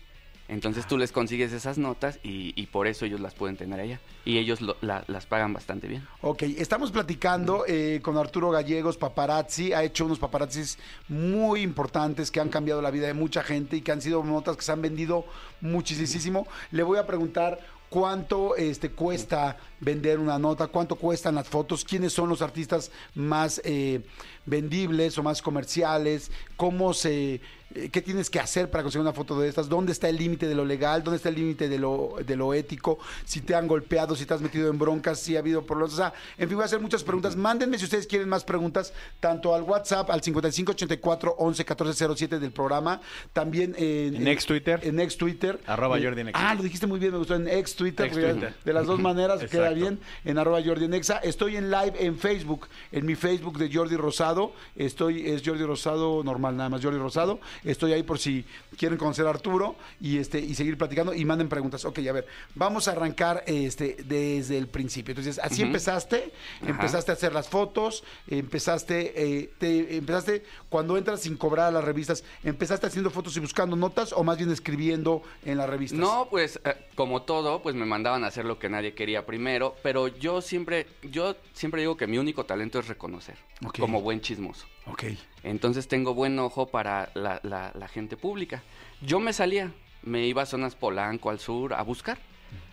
[0.50, 4.00] Entonces tú les consigues esas notas y, por eso ellos las pueden tener allá.
[4.24, 6.08] Y ellos lo- la- las pagan bastante bien.
[6.22, 9.74] Ok, estamos platicando eh, con Arturo Gallegos, paparazzi.
[9.74, 10.78] Ha hecho unos paparazzis
[11.10, 14.56] muy importantes que han cambiado la vida de mucha gente y que han sido notas
[14.56, 15.26] que se han vendido
[15.60, 16.48] muchísimo.
[16.72, 17.60] Le voy a preguntar
[17.90, 23.62] cuánto este, cuesta vender una nota, cuánto cuestan las fotos, quiénes son los artistas más
[23.64, 24.02] eh,
[24.46, 27.42] vendibles o más comerciales, cómo se...
[27.76, 29.68] eh, ¿Qué tienes que hacer para conseguir una foto de estas?
[29.68, 31.04] ¿Dónde está el límite de lo legal?
[31.04, 32.98] ¿Dónde está el límite de lo, de lo ético?
[33.26, 35.94] Si te han golpeado, si te has metido en broncas, si ha habido problemas.
[35.94, 37.36] O sea, en fin, voy a hacer muchas preguntas.
[37.36, 43.02] Mándenme si ustedes quieren más preguntas, tanto al WhatsApp, al 5584 11 1407 del programa,
[43.34, 44.80] también en, En ex Twitter.
[44.84, 45.60] En ex Twitter.
[45.66, 46.50] Arroba Eh, Jordi Nexa.
[46.50, 47.36] Ah, lo dijiste muy bien, me gustó.
[47.36, 48.06] En ex Twitter.
[48.06, 48.54] Ex Twitter.
[48.64, 50.00] De las dos maneras, queda bien.
[50.24, 51.18] En arroba Jordi Nexa.
[51.18, 54.54] Estoy en live en Facebook, en mi Facebook de Jordi Rosado.
[54.76, 57.40] Estoy, es Jordi Rosado normal, nada más Jordi Rosado.
[57.64, 58.46] Estoy ahí por si
[58.78, 61.86] quieren conocer a Arturo y este y seguir platicando y manden preguntas.
[61.86, 65.12] Ok, a ver, vamos a arrancar este desde el principio.
[65.12, 66.32] Entonces, así empezaste,
[66.62, 66.72] Ajá.
[66.72, 71.84] empezaste a hacer las fotos, empezaste, eh, te, empezaste cuando entras sin cobrar a las
[71.84, 76.00] revistas, empezaste haciendo fotos y buscando notas o más bien escribiendo en las revistas.
[76.00, 79.76] No, pues eh, como todo, pues me mandaban a hacer lo que nadie quería primero,
[79.84, 83.38] pero yo siempre, yo siempre digo que mi único talento es reconocer,
[83.80, 84.68] como buen chismoso.
[84.92, 85.04] Ok.
[85.44, 88.64] Entonces tengo buen ojo para la, la- la gente pública.
[89.02, 89.72] Yo me salía,
[90.04, 92.18] me iba a zonas Polanco, al sur, a buscar,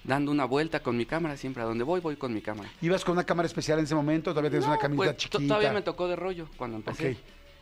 [0.04, 2.70] dando una vuelta con mi cámara, siempre a donde voy, voy con mi cámara.
[2.80, 4.30] ¿Ibas con una cámara especial en ese momento?
[4.30, 5.46] ¿Todavía tienes una camioneta pues, chiquita?
[5.46, 7.12] Todavía me tocó de rollo cuando empecé.
[7.12, 7.16] Ok.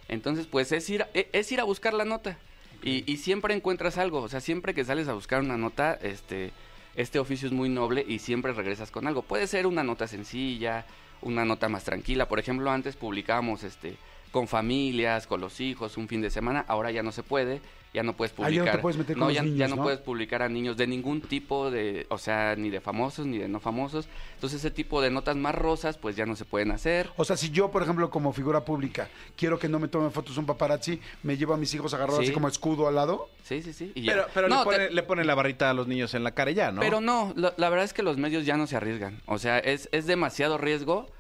[0.08, 2.36] Entonces, pues es ir, a, e- es ir a buscar la nota.
[2.82, 4.20] Y, y siempre encuentras algo.
[4.22, 6.50] O sea, siempre que sales a buscar una nota, este,
[6.96, 9.22] este oficio es muy noble y siempre regresas con algo.
[9.22, 10.84] Puede ser una nota sencilla,
[11.22, 12.26] una nota más tranquila.
[12.28, 13.96] Por ejemplo, antes publicábamos este,
[14.32, 16.64] con familias, con los hijos, un fin de semana.
[16.66, 17.60] Ahora ya no se puede.
[17.94, 18.80] Ya no puedes Ah, ya no te publicar.
[18.80, 19.82] puedes meter con los ya, niños, ya no, ¿no?
[19.82, 23.48] puedes publicar a niños de ningún tipo de, o sea, ni de famosos ni de
[23.48, 24.08] no famosos.
[24.36, 27.10] Entonces ese tipo de notas más rosas, pues ya no se pueden hacer.
[27.18, 30.38] O sea, si yo, por ejemplo, como figura pública, quiero que no me tomen fotos
[30.38, 32.24] un paparazzi, me llevo a mis hijos agarrados Sí.
[32.28, 33.28] así como escudo al lado.
[33.42, 33.92] Sí, sí, sí.
[33.94, 34.12] y ya.
[34.14, 36.30] Pero, pero No, le, pone, te- le pone la barrita a los niños en la
[36.30, 36.80] cara ya, ¿no?
[36.80, 39.20] Pero no, la, la verdad es que los medios ya no se arriesgan.
[39.26, 41.10] O sea, es, es demasiado riesgo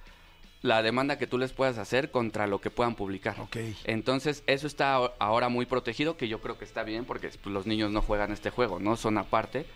[0.62, 3.38] la demanda que tú les puedas hacer contra lo que puedan publicar.
[3.40, 3.56] Ok.
[3.84, 7.66] Entonces, eso está ahora muy protegido, que yo creo que está bien, porque pues, los
[7.66, 8.96] niños no juegan este juego, ¿no?
[8.96, 9.66] Son aparte.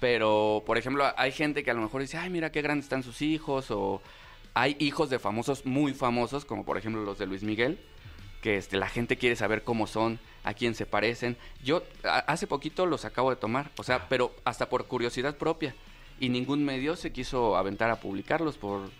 [0.00, 3.02] Pero, por ejemplo, hay gente que a lo mejor dice, ay, mira qué grandes están
[3.02, 4.00] sus hijos, o
[4.54, 7.78] hay hijos de famosos muy famosos, como por ejemplo los de Luis Miguel,
[8.40, 11.36] que este, la gente quiere saber cómo son, a quién se parecen.
[11.64, 15.74] Yo a- hace poquito los acabo de tomar, o sea, pero hasta por curiosidad propia.
[16.20, 18.90] Y ningún medio se quiso aventar a publicarlos por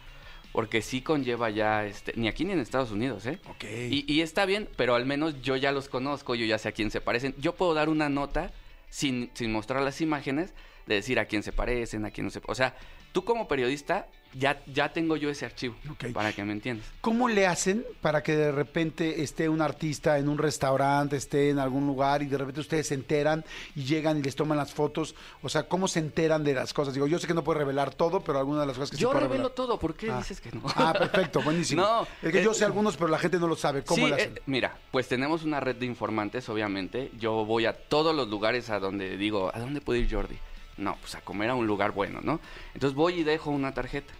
[0.53, 3.39] porque sí conlleva ya, este, ni aquí ni en Estados Unidos, ¿eh?
[3.49, 3.65] Ok.
[3.91, 6.73] Y, y está bien, pero al menos yo ya los conozco, yo ya sé a
[6.73, 7.35] quién se parecen.
[7.39, 8.53] Yo puedo dar una nota
[8.91, 10.55] sin, sin mostrar las imágenes
[10.87, 12.41] de decir a quién se parecen, a quién no se...
[12.47, 12.75] O sea,
[13.13, 15.75] tú como periodista ya, ya tengo yo ese archivo,
[16.13, 16.87] para que me entiendas.
[17.01, 21.59] ¿Cómo le hacen para que de repente esté un artista en un restaurante, esté en
[21.59, 25.15] algún lugar y de repente ustedes se enteran y llegan y les toman las fotos?
[25.43, 26.95] O sea, ¿cómo se enteran de las cosas?
[26.95, 29.03] Digo, yo sé que no puedo revelar todo, pero algunas de las cosas que sí
[29.03, 29.51] Yo revelo revelar.
[29.53, 30.19] todo, ¿por qué Ah.
[30.19, 30.63] dices que no?
[30.77, 31.83] Ah, perfecto, buenísimo.
[31.89, 33.83] No, es que yo eh, sé algunos, pero la gente no lo sabe.
[33.83, 34.37] ¿Cómo Sí, le hacen?
[34.37, 37.11] eh, mira, pues tenemos una red de informantes, obviamente.
[37.19, 40.37] Yo voy a todos los lugares a donde digo, ¿a dónde puede ir Jordi?
[40.79, 42.41] No, pues a comer a un lugar bueno, ¿no?
[42.75, 44.15] Entonces voy y dejo una tarjeta.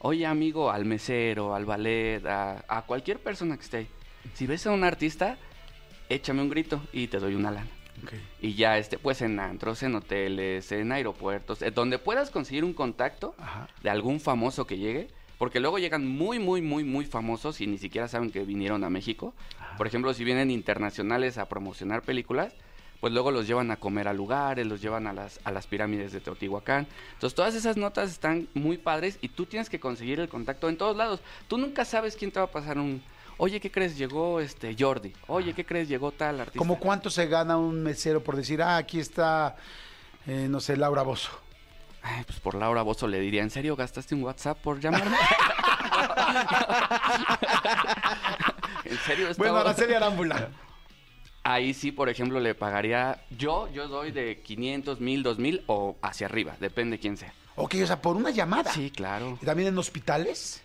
[0.00, 3.88] Oye, amigo, al mesero, al ballet, a, a cualquier persona que esté ahí.
[4.34, 5.36] Si ves a un artista,
[6.08, 7.68] échame un grito y te doy una lana.
[8.40, 12.72] Y ya, este, pues en antros, en hoteles, en aeropuertos, eh, donde puedas conseguir un
[12.72, 13.68] contacto Ajá.
[13.82, 17.76] de algún famoso que llegue, porque luego llegan muy, muy, muy, muy famosos y ni
[17.76, 19.34] siquiera saben que vinieron a México.
[19.76, 22.54] Por ejemplo, si vienen internacionales a promocionar películas,
[23.00, 26.12] pues luego los llevan a comer a lugares, los llevan a las, a las pirámides
[26.12, 26.86] de Teotihuacán.
[27.14, 30.76] Entonces, todas esas notas están muy padres y tú tienes que conseguir el contacto en
[30.76, 31.20] todos lados.
[31.46, 33.02] Tú nunca sabes quién te va a pasar un...
[33.36, 33.96] Oye, ¿qué crees?
[33.96, 35.12] Llegó este Jordi.
[35.28, 35.88] Oye, ¿qué crees?
[35.88, 36.58] Llegó tal artista.
[36.58, 39.54] ¿Cómo cuánto se gana un mesero por decir, ah, aquí está,
[40.26, 41.30] eh, no sé, Laura Bozo?
[42.02, 45.16] Ay, pues por Laura Bozo le diría, ¿en serio gastaste un WhatsApp por llamarme?
[48.84, 49.28] ¿En serio?
[49.36, 50.50] Bueno, Araceli Arámbula.
[51.50, 53.22] Ahí sí, por ejemplo, le pagaría...
[53.30, 57.32] Yo, yo doy de 500, 1000, 2000 o hacia arriba, depende quién sea.
[57.56, 58.70] Ok, o sea, por una llamada.
[58.70, 59.38] Sí, claro.
[59.40, 60.62] ¿Y también en hospitales?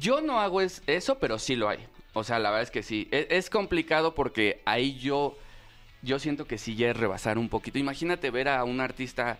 [0.00, 1.78] Yo no hago es- eso, pero sí lo hay.
[2.14, 3.06] O sea, la verdad es que sí.
[3.12, 5.38] E- Es, complicado porque ahí yo,
[6.02, 7.78] yo siento que sí ya es rebasar un poquito.
[7.78, 9.38] Imagínate ver a un artista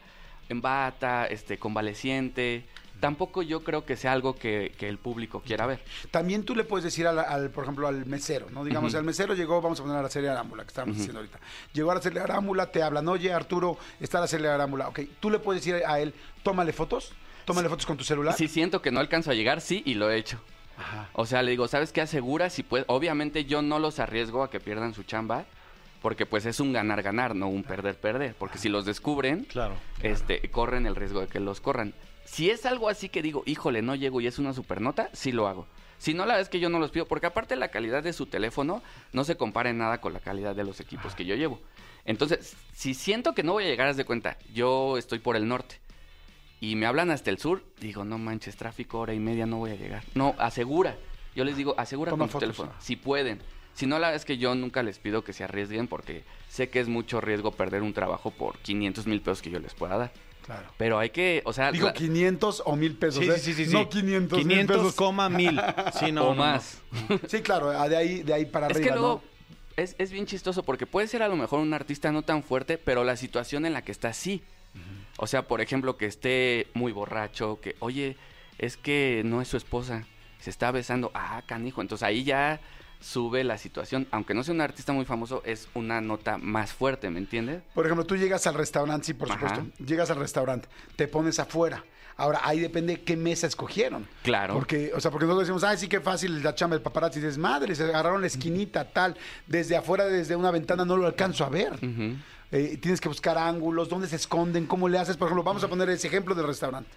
[0.48, 2.66] en bata, este, convaleciente,
[3.04, 5.80] tampoco yo creo que sea algo que, que el público quiera ver.
[6.10, 8.64] También tú le puedes decir al, al, por ejemplo, al mesero, ¿no?
[8.64, 8.98] Digamos, Ujú.
[8.98, 11.38] al mesero llegó, vamos a poner a la serie Arámbula, que estábamos diciendo ahorita.
[11.74, 14.88] Llegó a la serie Arámbula, te hablan, oye, Arturo, está la serie Arámbula.
[14.88, 17.12] Ok, tú le puedes decir a él, tómale fotos,
[17.44, 18.34] tómale fotos con tu celular.
[18.34, 20.40] Si siento que no alcanzo a llegar, sí, y lo he hecho.
[20.78, 21.08] Ajá.
[21.12, 22.48] O sea, le digo, ¿sabes qué asegura?
[22.48, 25.44] Si puede, obviamente yo no los arriesgo a que pierdan su chamba,
[26.02, 28.34] porque pues es un ganar-ganar, no un perder-perder.
[28.38, 29.74] Porque si los descubren, Claro.
[30.02, 31.94] este, corren el riesgo de que los corran.
[32.24, 35.46] Si es algo así que digo, híjole, no llego y es una supernota, sí lo
[35.46, 35.66] hago.
[35.98, 38.26] Si no, la es que yo no los pido, porque aparte la calidad de su
[38.26, 41.60] teléfono no se compara en nada con la calidad de los equipos que yo llevo.
[42.04, 45.48] Entonces, si siento que no voy a llegar, haz de cuenta, yo estoy por el
[45.48, 45.80] norte
[46.60, 49.70] y me hablan hasta el sur, digo, no manches, tráfico, hora y media, no voy
[49.70, 50.02] a llegar.
[50.14, 50.96] No, asegura.
[51.34, 52.80] Yo les digo, asegura Toma con tu fotos, teléfono, ah.
[52.80, 53.40] si pueden.
[53.74, 56.68] Si no, la verdad es que yo nunca les pido que se arriesguen porque sé
[56.68, 59.96] que es mucho riesgo perder un trabajo por 500 mil pesos que yo les pueda
[59.96, 60.12] dar.
[60.44, 60.68] Claro.
[60.76, 63.24] Pero hay que, o sea, Digo la- 500 o 1000 pesos.
[63.24, 63.38] Sí, ¿eh?
[63.38, 63.72] sí, sí, sí.
[63.72, 63.88] No sí.
[63.88, 64.94] 500 mil 500, pesos.
[64.94, 65.58] coma mil.
[65.98, 66.42] Sí, no, o no, no.
[66.42, 66.82] más.
[67.28, 69.54] Sí, claro, ah, de ahí, de ahí para Es arriba, que luego ¿no?
[69.82, 72.76] es, es bien chistoso porque puede ser a lo mejor un artista no tan fuerte,
[72.78, 74.42] pero la situación en la que está sí.
[75.16, 78.16] O sea, por ejemplo, que esté muy borracho, que, oye,
[78.58, 80.04] es que no es su esposa,
[80.40, 81.80] se está besando, ah, canijo.
[81.80, 82.60] Entonces ahí ya
[83.04, 84.06] sube la situación.
[84.10, 87.62] Aunque no sea un artista muy famoso, es una nota más fuerte, ¿me entiendes?
[87.74, 89.48] Por ejemplo, tú llegas al restaurante, sí, por Ajá.
[89.48, 89.84] supuesto.
[89.84, 91.84] Llegas al restaurante, te pones afuera.
[92.16, 94.06] Ahora, ahí depende qué mesa escogieron.
[94.22, 94.54] Claro.
[94.54, 97.18] Porque, o sea, porque nosotros decimos, ay, sí, qué fácil la chamba del paparazzi.
[97.18, 99.16] Dices, madre, se agarraron la esquinita, tal.
[99.48, 101.72] Desde afuera, desde una ventana, no lo alcanzo a ver.
[102.52, 105.16] Eh, tienes que buscar ángulos, dónde se esconden, cómo le haces.
[105.16, 106.88] Por ejemplo, vamos a poner ese ejemplo del restaurante.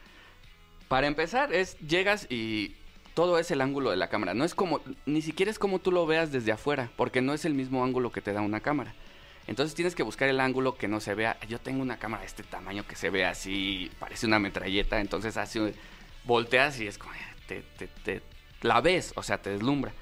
[0.88, 2.77] Para empezar, es llegas y
[3.18, 4.36] todo es el ángulo de la cámara.
[4.36, 7.46] No es como, ni siquiera es como tú lo veas desde afuera, porque no es
[7.46, 8.94] el mismo ángulo que te da una cámara.
[9.48, 11.36] Entonces tienes que buscar el ángulo que no se vea.
[11.50, 15.36] Yo tengo una cámara de este tamaño que se ve así, parece una metralleta, entonces
[15.36, 15.60] así
[16.26, 17.12] volteas y es como,
[17.48, 18.22] te, te- te-
[18.62, 19.94] la ves, o sea, te deslumbra.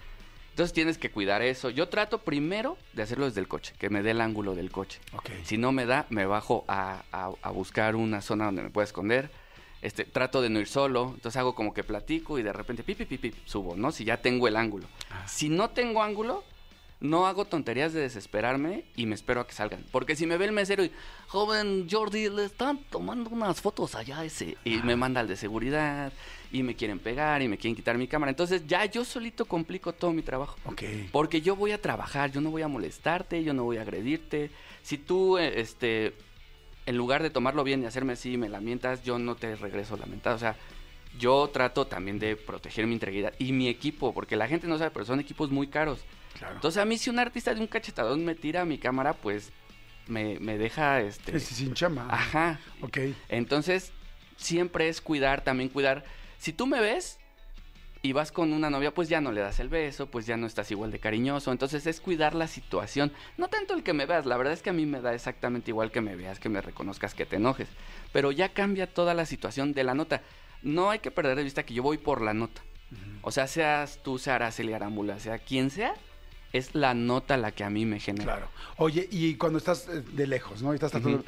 [0.49, 1.69] Entonces tienes que cuidar eso.
[1.69, 4.99] Yo trato primero de hacerlo desde el coche, que me dé el ángulo del coche.
[5.45, 8.83] Si no me da, me bajo a, a- a buscar una zona donde me pueda
[8.83, 9.29] esconder.
[9.85, 13.05] Este, trato de no ir solo, entonces hago como que platico y de repente pipi
[13.05, 13.91] pipi subo, ¿no?
[13.91, 14.87] Si ya tengo el ángulo.
[15.27, 16.43] Si no tengo ángulo,
[17.01, 19.85] no hago tonterías de desesperarme y me espero a que salgan.
[19.91, 20.91] Porque si me ve el mesero y,
[21.27, 24.57] joven Jordi, le están tomando unas fotos allá ese.
[24.63, 26.11] Y me manda al de seguridad
[26.51, 28.31] y me quieren pegar y me quieren quitar mi cámara.
[28.31, 30.57] Entonces ya yo solito complico todo mi trabajo.
[30.65, 30.81] Ok.
[31.11, 34.49] Porque yo voy a trabajar, yo no voy a molestarte, yo no voy a agredirte.
[34.81, 36.15] Si tú, eh, este,
[36.85, 40.35] en lugar de tomarlo bien y hacerme así, me lamentas, yo no te regreso lamentado.
[40.35, 40.55] O sea,
[41.17, 44.91] yo trato también de proteger mi integridad y mi equipo, porque la gente no sabe,
[44.91, 45.99] pero son equipos muy caros.
[46.37, 46.55] Claro.
[46.55, 49.51] Entonces, a mí si un artista de un cachetadón me tira mi cámara, pues
[50.07, 51.39] me, me deja, este...
[51.39, 52.07] Sí, sin chamba.
[52.09, 52.59] Ajá.
[52.81, 52.97] Ok.
[53.29, 53.91] Entonces,
[54.35, 56.03] siempre es cuidar, también cuidar.
[56.37, 57.17] Si tú me ves
[58.05, 60.45] y vas con una novia, pues ya no le das el beso, pues ya no
[60.47, 61.51] estás igual de cariñoso.
[61.51, 63.11] Entonces es cuidar la situación.
[63.37, 65.71] No tanto el que me veas, la verdad es que a mí me da exactamente
[65.71, 67.67] igual que me veas, que me reconozcas, que te enojes.
[68.13, 70.21] Pero ya cambia toda la situación de la nota.
[70.61, 72.61] No hay que perder de vista que yo voy por la nota.
[73.23, 75.95] O sea, seas tú, sea Araceli Arámbula, sea quien sea,
[76.53, 78.23] es la nota la que a mí me genera.
[78.23, 78.47] Claro.
[78.77, 80.71] Oye, y cuando estás eh, de lejos, ¿no?
[80.71, 81.25] Y estás tratando-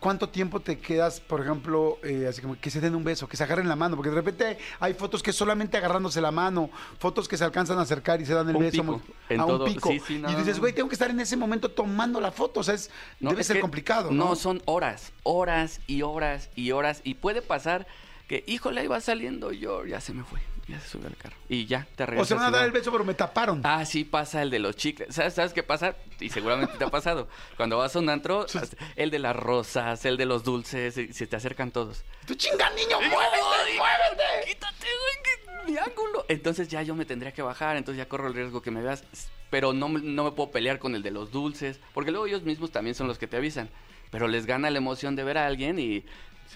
[0.00, 3.36] ¿Cuánto tiempo te quedas, por ejemplo, eh, así como que se den un beso, que
[3.36, 3.96] se agarren la mano?
[3.96, 7.82] Porque de repente hay fotos que solamente agarrándose la mano, fotos que se alcanzan a
[7.82, 9.88] acercar y se dan el Un beso pico, a un todo- pico.
[9.90, 12.60] sí, sí, no, y dices, güey, tengo que estar en ese momento tomando la foto.
[12.60, 12.90] O sea, es,
[13.20, 14.24] No, debe es ser complicado, ¿no?
[14.30, 17.00] No, son horas, horas y horas y horas.
[17.04, 17.86] Y puede pasar
[18.28, 21.36] que, híjole, ahí va saliendo yo, ya se me fue, ya se subió al carro.
[21.48, 22.28] Y ya, te o regresas.
[22.28, 23.60] se van a dar el beso, pero me taparon.
[23.64, 25.14] Ah, sí pasa el de los chicles.
[25.14, 25.94] ¿Sabes, ¿Sabes qué pasa?
[26.20, 27.28] Y seguramente te ha pasado.
[27.56, 28.46] Cuando vas a un antro,
[28.96, 32.04] el de las rosas, el de los dulces, y se te acercan todos.
[32.26, 34.46] ¡Tú chinga, niño, muévete, muévete!
[34.48, 36.24] Quítate, güey, mi ángulo.
[36.28, 39.04] Entonces ya yo me tendría que bajar, entonces ya corro el riesgo que me veas.
[39.50, 42.70] Pero no, no me puedo pelear con el de los dulces, porque luego ellos mismos
[42.70, 43.68] también son los que te avisan.
[44.10, 46.04] Pero les gana la emoción de ver a alguien y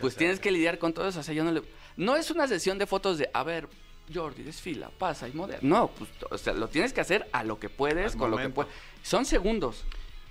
[0.01, 1.21] pues tienes que lidiar con todo eso.
[1.21, 1.63] O sea, yo no le...
[1.97, 3.69] No es una sesión de fotos de, a ver,
[4.13, 5.59] Jordi, desfila, pasa y modera.
[5.63, 8.37] No, pues, o sea, lo tienes que hacer a lo que puedes, Al con lo
[8.39, 8.73] que puedes.
[9.03, 9.85] Son segundos.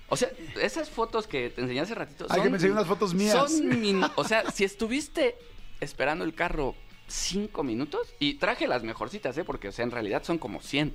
[0.08, 2.26] O sea, esas fotos que te enseñé hace ratito.
[2.30, 3.32] Ay, son, que me enseñó unas fotos mías.
[3.32, 5.36] Son min- o sea, si estuviste
[5.80, 6.74] esperando el carro
[7.06, 9.44] cinco minutos, y traje las mejorcitas, ¿eh?
[9.44, 10.94] Porque, o sea, en realidad son como 100.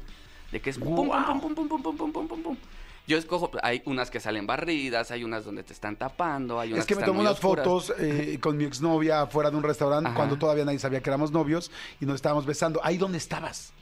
[0.51, 2.57] De que es pum, pum, pum, pum, pum, pum, pum, pum, pum, pum, pum.
[3.05, 6.81] Yo escojo, hay unas que salen barridas, hay unas donde te están tapando, hay unas
[6.81, 7.65] Es que me muy unas oscuras.
[7.65, 10.15] fotos eh, con mi exnovia fuera de un restaurante Ajá.
[10.15, 12.79] cuando todavía nadie sabía que éramos novios y nos estábamos besando.
[12.81, 13.73] ¿Ahí dónde estabas?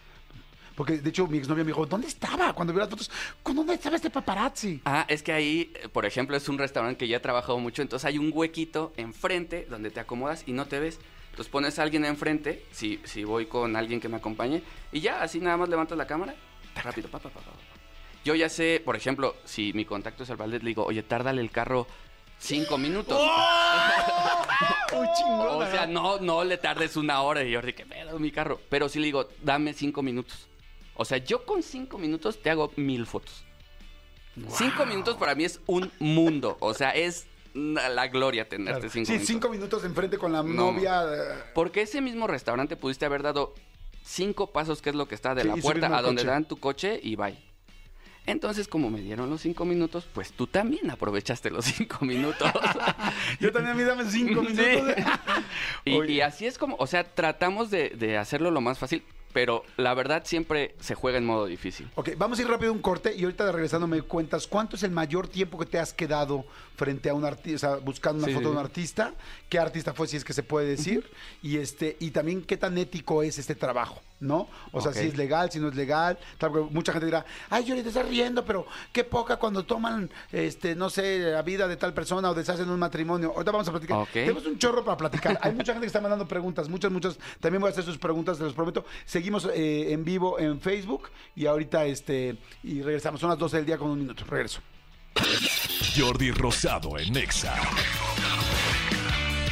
[0.75, 2.53] Porque de hecho mi exnovia me dijo, ¿dónde estaba?
[2.53, 3.11] Cuando vi las fotos,
[3.43, 4.81] ¿con dónde estaba este paparazzi?
[4.85, 7.83] Ah, es que ahí, eh, por ejemplo, es un restaurante que ya he trabajado mucho,
[7.83, 10.97] entonces hay un huequito enfrente donde te acomodas y no te ves.
[11.29, 15.21] Entonces pones a alguien enfrente, si, si voy con alguien que me acompañe, y ya,
[15.21, 16.35] así nada más levantas la cámara,
[16.83, 17.57] rápido, pa, pa, pa, pa, pa.
[18.23, 21.41] Yo ya sé, por ejemplo, si mi contacto es el ballet, le digo, oye, tárdale
[21.41, 21.87] el carro
[22.39, 23.19] cinco minutos.
[25.17, 25.61] Chingón.
[25.63, 28.59] O sea, no, no le tardes una hora y yo de qué pedo mi carro.
[28.69, 30.47] Pero sí le digo, dame cinco minutos.
[30.95, 33.43] O sea, yo con cinco minutos te hago mil fotos.
[34.49, 36.57] Cinco minutos para mí es un mundo.
[36.59, 39.27] O sea, es la gloria tenerte cinco Sí, minutos.
[39.27, 40.71] cinco minutos enfrente con la No.
[40.71, 41.03] novia.
[41.03, 43.53] eh, Porque ese mismo restaurante pudiste haber dado
[44.03, 46.31] cinco pasos, que es lo que está de Sí, la puerta a donde coche.
[46.31, 47.37] dan tu coche y bye.
[48.27, 52.51] Entonces, como me dieron los cinco minutos, pues tú también aprovechaste los cinco minutos.
[53.39, 54.55] Yo también a mí dame cinco Sí.
[54.55, 54.95] minutos.
[56.09, 59.03] y, así es como, o sea, tratamos de, de hacerlo lo más fácil,
[59.33, 61.89] pero la verdad siempre se juega en modo difícil.
[61.95, 64.75] Ok, vamos a ir rápido a un corte y ahorita de regresando me cuentas cuánto
[64.75, 68.33] es el mayor tiempo que te has quedado frente a un artista, buscando una Sí,
[68.33, 69.13] foto de un artista,
[69.49, 71.09] qué artista fue si es que se puede decir,
[71.43, 74.47] y este, y también qué tan ético es este trabajo, ¿no?
[74.71, 77.65] O sea, si es legal, si no es legal, tal, porque mucha gente dirá, ay,
[77.65, 81.77] yo te estás riendo, pero qué poca cuando toman, este, no sé, la vida de
[81.77, 83.31] tal persona o deshacen un matrimonio.
[83.35, 83.97] Ahorita vamos a platicar.
[83.99, 84.09] Ok.
[84.13, 85.37] Tenemos un chorro para platicar.
[85.41, 87.19] Hay mucha gente que está mandando preguntas, muchas, muchas.
[87.39, 88.85] También voy a hacer sus preguntas, se los prometo.
[89.21, 93.21] Seguimos eh, en vivo en Facebook y ahorita este y regresamos.
[93.21, 94.25] Son las 12 del día con un minuto.
[94.27, 94.61] Regreso.
[95.95, 97.53] Jordi Rosado en Nexa.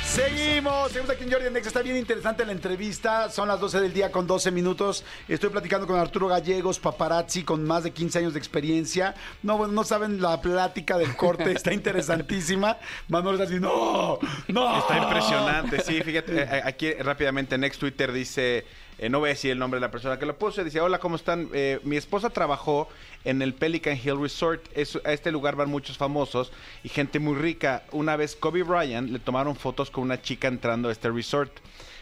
[0.03, 1.67] Seguimos, seguimos aquí en Jordi Next.
[1.67, 3.29] Está bien interesante la entrevista.
[3.29, 5.05] Son las 12 del día con 12 minutos.
[5.27, 9.13] Estoy platicando con Arturo Gallegos, paparazzi, con más de 15 años de experiencia.
[9.43, 12.77] No, bueno, no saben la plática del corte, está interesantísima.
[13.07, 14.17] Manuel está así, no,
[14.47, 14.79] no.
[14.79, 18.65] Está impresionante, sí, fíjate, eh, aquí rápidamente en ex Twitter dice,
[18.99, 20.99] eh, no voy a decir el nombre de la persona que lo puso, dice, hola,
[20.99, 21.49] ¿cómo están?
[21.53, 22.87] Eh, mi esposa trabajó
[23.23, 26.51] en el Pelican Hill Resort, Es- a este lugar van muchos famosos
[26.83, 27.83] y gente muy rica.
[27.91, 31.51] Una vez Kobe Bryant le tomaron fotos con una chica entrando a este resort.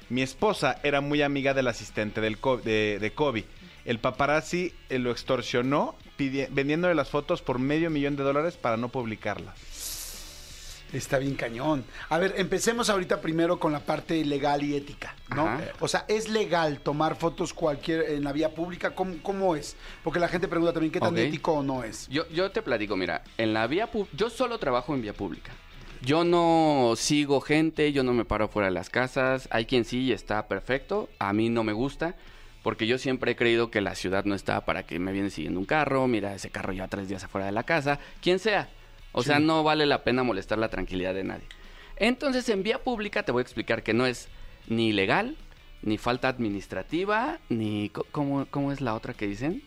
[0.09, 3.45] Mi esposa era muy amiga del asistente de, Kobe.
[3.85, 8.89] El paparazzi eh, lo extorsionó vendiéndole las fotos por medio millón de dólares para no
[8.89, 9.55] publicarlas.
[10.93, 11.83] Está bien cañón.
[12.09, 15.47] A ver, empecemos ahorita primero con la parte legal y ética, ¿no?
[15.47, 15.61] Ajá.
[15.79, 18.95] O sea, ¿es legal tomar fotos cualquier en la vía pública?
[18.95, 19.75] ¿Cómo, cómo es?
[20.03, 22.07] Porque la gente pregunta también qué tan ético o no es.
[22.07, 25.51] Yo, yo te platico, mira, en la vía yo solo trabajo en vía pública.
[26.01, 29.47] Yo no sigo gente, yo no me paro fuera de las casas.
[29.51, 31.09] Hay quien sí y está perfecto.
[31.19, 32.15] A mí no me gusta.
[32.63, 35.59] Porque yo siempre he creído que la ciudad no está para que me viene siguiendo
[35.59, 36.07] un carro.
[36.07, 37.99] Mira, ese carro ya tres días afuera de la casa.
[38.21, 38.69] Quien sea.
[39.11, 41.47] O sea, no vale la pena molestar la tranquilidad de nadie.
[41.95, 44.27] Entonces, en vía pública te voy a explicar que no es
[44.67, 45.35] ni legal,
[45.81, 47.89] ni falta administrativa, ni...
[48.11, 49.63] ¿Cómo, cómo es la otra que dicen?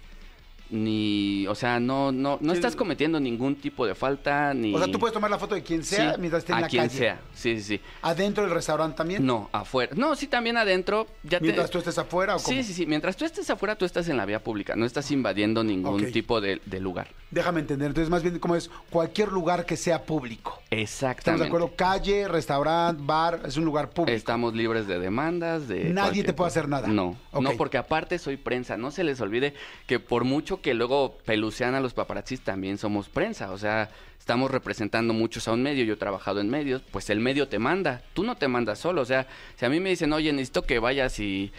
[0.71, 1.47] Ni...
[1.49, 4.75] O sea, no, no, no Sí, estás cometiendo ningún tipo de falta, ni...
[4.75, 6.61] O sea, tú puedes tomar la foto de quien sea Sí, mientras esté en a
[6.63, 6.99] la quien calle.
[6.99, 7.21] sea.
[7.35, 7.81] Sí, sí, sí.
[8.03, 9.25] ¿Adentro del restaurante también?
[9.27, 9.93] No, afuera.
[9.97, 11.07] No, sí, también adentro.
[11.25, 12.49] Ya te- Mientras tú estés afuera o cómo?
[12.57, 12.87] Sí, sí, sí.
[12.87, 14.77] Mientras tú estés afuera, tú estás en la vía pública.
[14.77, 17.09] No estás invadiendo ningún tipo de, de lugar.
[17.31, 17.89] Déjame entender.
[17.89, 20.61] Entonces, más bien, como es cualquier lugar que sea público.
[20.71, 21.43] ¿Estamos Exactamente.
[21.45, 21.73] de acuerdo?
[21.77, 24.17] Calle, restaurante, bar, es un lugar público.
[24.17, 25.91] Estamos libres de demandas, de...
[25.91, 26.89] Nadie te puede hacer nada.
[26.89, 28.77] No, no, porque aparte soy prensa.
[28.77, 29.55] No se les olvide
[29.87, 33.53] que por mucho que luego pelucean a los paparazzis, también somos prensa.
[33.53, 35.85] O sea, estamos representando muchos a un medio.
[35.85, 38.03] Yo he trabajado en medios, pues el medio te manda.
[38.15, 39.03] Tú no te mandas solo.
[39.03, 39.27] O sea,
[39.57, 41.53] si a mí me dicen, oye, necesito que vayas y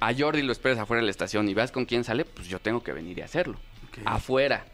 [0.00, 2.58] a Jordi lo esperes afuera de la estación y veas con quién sale, pues yo
[2.60, 3.58] tengo que venir y hacerlo.
[4.04, 4.64] Afuera.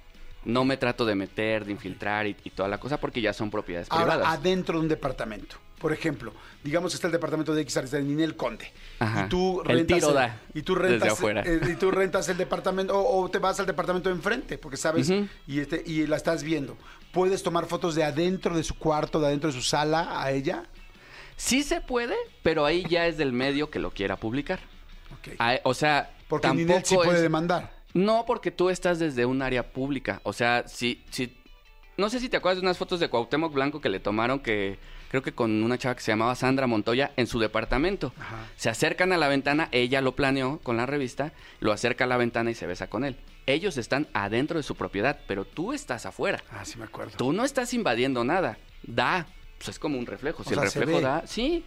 [0.44, 3.50] No me trato de meter, de infiltrar y, y toda la cosa porque ya son
[3.50, 4.38] propiedades Ahora, privadas.
[4.38, 5.56] adentro de un departamento.
[5.78, 6.32] Por ejemplo,
[6.62, 8.70] digamos que está el departamento de X de Ninel Conde.
[9.00, 9.24] Ajá.
[9.26, 11.42] Y tú El rentas tiro da y tú desde rentas afuera.
[11.44, 14.76] eh, y tú rentas el departamento o, o te vas al departamento de enfrente, porque
[14.78, 15.12] sabes
[15.46, 16.76] y este y la estás viendo.
[17.12, 20.64] ¿Puedes tomar fotos de adentro de su cuarto, de adentro de su sala a ella?
[21.36, 24.60] Sí se puede, pero ahí ya es del medio que lo quiera publicar.
[25.18, 25.34] Ok.
[25.38, 27.74] Ah, o sea, Porque tampoco Ninel sí puede es- demandar.
[27.92, 30.20] No, porque tú estás desde un área pública.
[30.24, 31.36] O sea, si, si...
[31.96, 34.78] No sé si te acuerdas de unas fotos de Cuauhtémoc Blanco que le tomaron que...
[35.14, 38.12] Creo que con una chava que se llamaba Sandra Montoya en su departamento.
[38.18, 38.48] Ajá.
[38.56, 42.16] Se acercan a la ventana, ella lo planeó con la revista, lo acerca a la
[42.16, 43.16] ventana y se besa con él.
[43.46, 46.42] Ellos están adentro de su propiedad, pero tú estás afuera.
[46.50, 47.12] Ah, sí me acuerdo.
[47.16, 48.58] Tú no estás invadiendo nada.
[48.82, 49.28] Da.
[49.58, 50.42] Pues es como un reflejo.
[50.42, 51.64] O Si el sea, reflejo da, sí.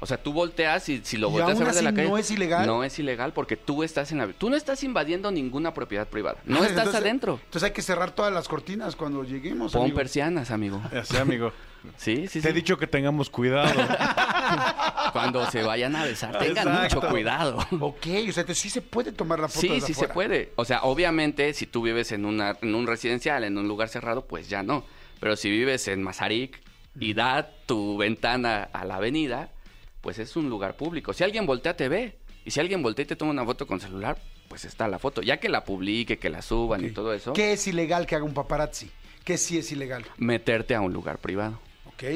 [0.00, 2.06] O sea, tú volteas y si lo ¿Y volteas a ver de la calle.
[2.06, 2.66] no es ilegal?
[2.66, 4.26] No es ilegal porque tú estás en la.
[4.28, 6.36] Tú no estás invadiendo ninguna propiedad privada.
[6.44, 7.40] No Ah, estás entonces- adentro.
[7.44, 9.72] Entonces hay que cerrar todas las cortinas cuando lleguemos.
[9.72, 9.96] Pon amigo.
[9.96, 10.82] persianas, amigo.
[10.94, 11.54] Así, amigo.
[11.96, 13.72] Sí, sí, Te he dicho que tengamos cuidado.
[15.12, 16.96] Cuando se vayan a besar, tengan Exacto.
[16.96, 17.58] mucho cuidado.
[17.80, 20.52] Ok, o sea, entonces sí se puede tomar la foto Sí, desde sí se puede.
[20.56, 24.26] O sea, obviamente, si tú vives en, una, en un residencial, en un lugar cerrado,
[24.26, 24.84] pues ya no.
[25.20, 26.60] Pero si vives en Mazarik
[26.98, 29.50] y da tu ventana a la avenida,
[30.00, 31.12] pues es un lugar público.
[31.12, 32.18] Si alguien voltea, te ve.
[32.44, 35.22] Y si alguien voltea y te toma una foto con celular, pues está la foto.
[35.22, 38.24] Ya que la publique, que la suban y todo eso, ¿Qué es ilegal que haga
[38.24, 38.90] un paparazzi?
[39.24, 40.04] ¿Qué sí es ilegal?
[40.16, 41.60] meterte a un lugar privado.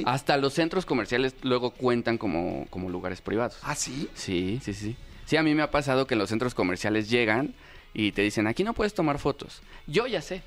[0.04, 3.58] Hasta los centros comerciales luego cuentan como, como lugares privados.
[3.62, 4.08] ¿Ah, sí?
[4.14, 4.96] Sí, sí, sí.
[5.26, 7.54] Sí, a mí me ha pasado que en los centros comerciales llegan
[7.94, 9.62] y te dicen, aquí no puedes tomar fotos.
[9.86, 10.42] Yo ya sé.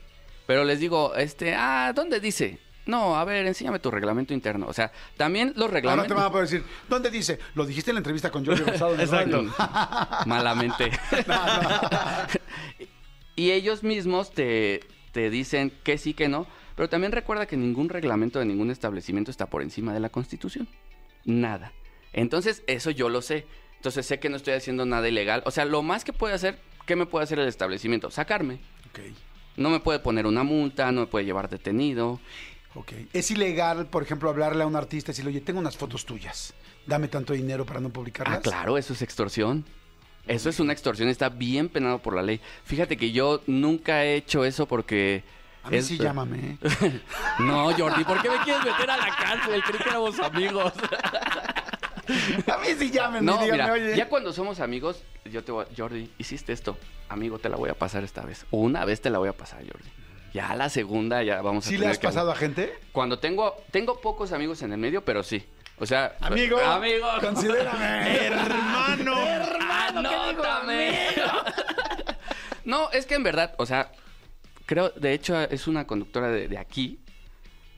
[0.45, 2.59] Pero les digo, este, ah, ¿dónde dice?
[2.85, 4.65] No, a ver, enséñame tu reglamento interno.
[4.67, 6.17] O sea, también los Ahora te reglamentos...
[6.17, 7.37] van a poder decir, ¿dónde dice?
[7.53, 8.95] Lo dijiste en la entrevista con Jordi Rosado.
[8.97, 9.45] Exacto.
[10.25, 10.91] Malamente.
[13.35, 14.81] y ellos mismos te,
[15.11, 16.47] te dicen que sí, que no.
[16.77, 20.69] Pero también recuerda que ningún reglamento de ningún establecimiento está por encima de la Constitución.
[21.25, 21.73] Nada.
[22.13, 23.47] Entonces, eso yo lo sé.
[23.77, 25.41] Entonces, sé que no estoy haciendo nada ilegal.
[25.45, 28.11] O sea, lo más que puede hacer, ¿qué me puede hacer el establecimiento?
[28.11, 28.59] Sacarme.
[28.91, 28.99] Ok,
[29.57, 32.19] No me puede poner una multa, no me puede llevar detenido.
[32.75, 32.91] ok.
[33.11, 36.53] Es ilegal, por ejemplo, hablarle a un artista y decirle, oye, tengo unas fotos tuyas.
[36.85, 38.37] Dame tanto dinero para no publicarlas.
[38.37, 39.65] Ah, claro, eso es extorsión.
[40.27, 42.39] Eso es una extorsión, está bien penado por la ley.
[42.65, 45.23] Fíjate que yo nunca he hecho eso porque...
[45.67, 46.57] A mí es- sí llámame.
[47.39, 49.61] No, Jordi, ¿por qué me quieres meter a la cárcel?
[49.63, 50.73] Creí que éramos amigos.
[52.51, 53.95] A mí sí llámenme, No, mira, oye.
[53.97, 56.77] ya cuando somos amigos, yo te voy a- Jordi, hiciste esto.
[57.09, 58.45] Amigo, te la voy a pasar esta vez.
[58.51, 59.89] Una vez te la voy a pasar, Jordi.
[60.33, 62.73] Ya la segunda ya vamos a ¿Sí le has que- pasado a gente?
[62.93, 65.45] Cuando tengo tengo pocos amigos en el medio, pero sí.
[65.79, 68.07] O sea, Amigo, amigo, considérame.
[68.25, 69.15] Hermano.
[69.87, 71.07] Anótame.
[72.65, 73.91] no, es que en verdad, o sea,
[74.67, 76.99] creo, de hecho, es una conductora de, de aquí.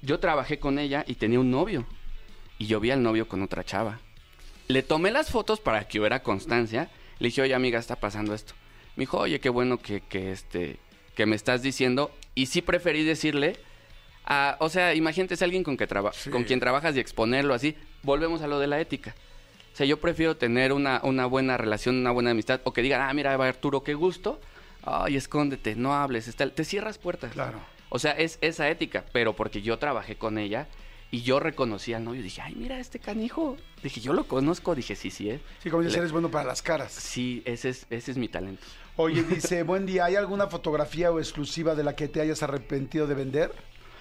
[0.01, 1.85] Yo trabajé con ella y tenía un novio.
[2.57, 3.99] Y yo vi al novio con otra chava.
[4.67, 6.89] Le tomé las fotos para que hubiera constancia.
[7.19, 8.53] Le dije, oye, amiga, está pasando esto.
[8.97, 10.77] Me dijo, oye, qué bueno que, que, este,
[11.15, 12.11] que me estás diciendo.
[12.35, 13.55] Y sí preferí decirle,
[14.25, 17.75] a- o sea, imagínate es alguien con, que traba- con quien trabajas y exponerlo así.
[18.03, 19.15] Volvemos a lo de la ética.
[19.73, 22.59] O sea, yo prefiero tener una, una buena relación, una buena amistad.
[22.65, 24.39] O que digan, ah, mira, Arturo, qué gusto.
[24.83, 26.27] Ay, escóndete, no hables.
[26.27, 27.31] está- te cierras puertas.
[27.33, 27.59] Claro.
[27.89, 30.67] O sea, es esa ética, pero porque yo trabajé con ella
[31.11, 32.21] y yo reconocí al novio.
[32.21, 33.57] Dije, ay, mira este canijo.
[33.83, 34.75] Dije, yo lo conozco.
[34.75, 35.39] Dije, sí, sí, ¿eh?
[35.63, 36.91] Sí, como dices, Le- eres bueno para las caras.
[36.91, 38.63] Sí, ese es, ese es mi talento.
[38.95, 39.23] Oye,
[39.57, 43.15] dice, buen día, ¿hay alguna fotografía o exclusiva de la que te hayas arrepentido de
[43.15, 43.51] vender?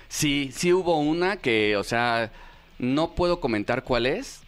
[0.09, 2.30] Sí, sí hubo una que, o sea,
[2.78, 4.40] no puedo comentar cuál es,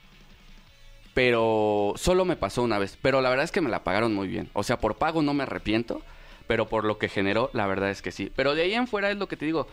[1.15, 2.99] pero solo me pasó una vez.
[3.03, 4.49] Pero la verdad es que me la pagaron muy bien.
[4.53, 6.03] O sea, por pago no me arrepiento,
[6.51, 8.29] pero por lo que generó, la verdad es que sí.
[8.35, 9.69] Pero de ahí en fuera es lo que te digo.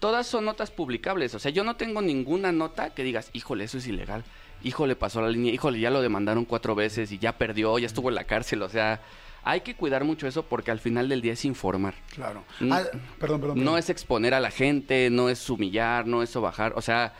[0.00, 1.34] Todas son notas publicables.
[1.34, 4.22] O sea, yo no tengo ninguna nota que digas, híjole, eso es ilegal.
[4.62, 5.50] Híjole, pasó la línea.
[5.50, 8.60] Híjole, ya lo demandaron cuatro veces y ya perdió, ya estuvo en la cárcel.
[8.60, 9.00] O sea,
[9.44, 11.94] hay que cuidar mucho eso porque al final del día es informar.
[12.10, 12.44] Claro.
[12.60, 12.70] Mm.
[12.70, 12.82] Ah,
[13.18, 13.64] perdón, perdón.
[13.64, 16.74] No es exponer a la gente, no es humillar, no es bajar.
[16.76, 17.14] O sea,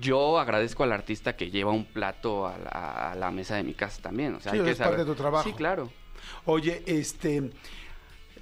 [0.00, 3.74] yo agradezco al artista que lleva un plato a la, a la mesa de mi
[3.74, 4.34] casa también.
[4.34, 5.48] O sea, Sí, hay que es parte de tu trabajo.
[5.48, 5.92] Sí, claro.
[6.46, 7.50] Oye, este,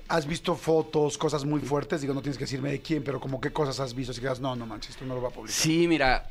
[0.08, 2.00] ¿has visto fotos, cosas muy fuertes?
[2.00, 4.12] Digo, no tienes que decirme de quién, pero como qué cosas has visto.
[4.12, 5.54] Si digas, no, no manches, esto no lo va a publicar.
[5.54, 6.30] Sí, mira,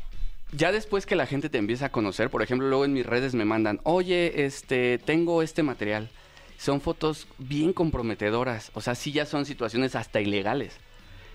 [0.51, 3.33] ya después que la gente te empieza a conocer, por ejemplo, luego en mis redes
[3.33, 6.09] me mandan, oye, este, tengo este material.
[6.57, 8.69] Son fotos bien comprometedoras.
[8.73, 10.77] O sea, sí ya son situaciones hasta ilegales.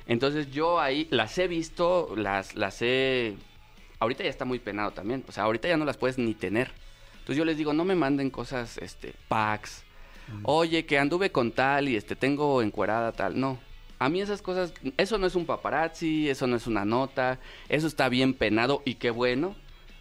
[0.07, 3.35] Entonces yo ahí las he visto, las, las he...
[3.99, 5.25] Ahorita ya está muy penado también.
[5.27, 6.71] O sea, ahorita ya no las puedes ni tener.
[7.15, 9.83] Entonces yo les digo, no me manden cosas, este, packs.
[10.43, 13.39] Oye, que anduve con tal y este, tengo encuerada tal.
[13.39, 13.59] No.
[13.99, 17.39] A mí esas cosas, eso no es un paparazzi, eso no es una nota,
[17.69, 19.55] eso está bien penado y qué bueno,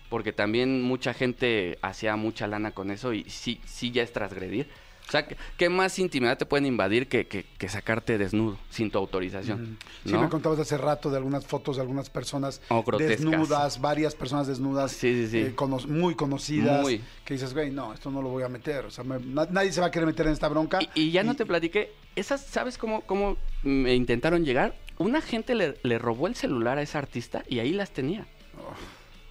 [0.09, 4.67] porque también mucha gente hacía mucha lana con eso y sí, sí ya es transgredir.
[5.07, 8.89] O sea, ¿qué- ¿qué más intimidad te pueden invadir que, que- que sacarte desnudo sin
[8.89, 9.77] tu autorización?
[10.03, 10.21] Sí, ¿no?
[10.21, 14.91] me contabas hace rato de algunas fotos de algunas personas Oh, desnudas, varias personas desnudas,
[14.93, 15.37] Sí, sí, sí.
[15.39, 17.03] eh, cono- muy conocidas, Muy.
[17.23, 18.85] que dices, güey, no, esto no lo voy a meter.
[18.85, 20.79] O sea, me- na- nadie se va a querer meter en esta bronca.
[20.81, 24.75] Y, y ya no te platiqué, esas, ¿sabes cómo, cómo me intentaron llegar?
[24.97, 28.25] Una gente le, le robó el celular a esa artista y ahí las tenía.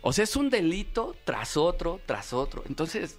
[0.02, 2.62] O sea, es un delito tras otro, tras otro.
[2.68, 3.16] Entonces,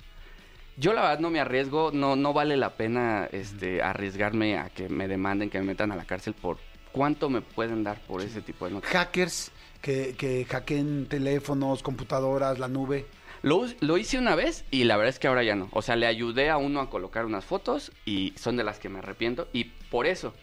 [0.78, 4.90] yo la verdad no me arriesgo, no, no vale la pena este, arriesgarme a que
[4.90, 6.58] me demanden, que me metan a la cárcel por
[6.92, 8.92] cuánto me pueden dar por ese tipo de notas.
[8.92, 13.06] Hackers que, que hackeen teléfonos, computadoras, la nube.
[13.42, 15.70] Lo, lo hice una vez y la verdad es que ahora ya no.
[15.72, 18.90] O sea, le ayudé a uno a colocar unas fotos y son de las que
[18.90, 19.48] me arrepiento.
[19.54, 20.34] Y por eso,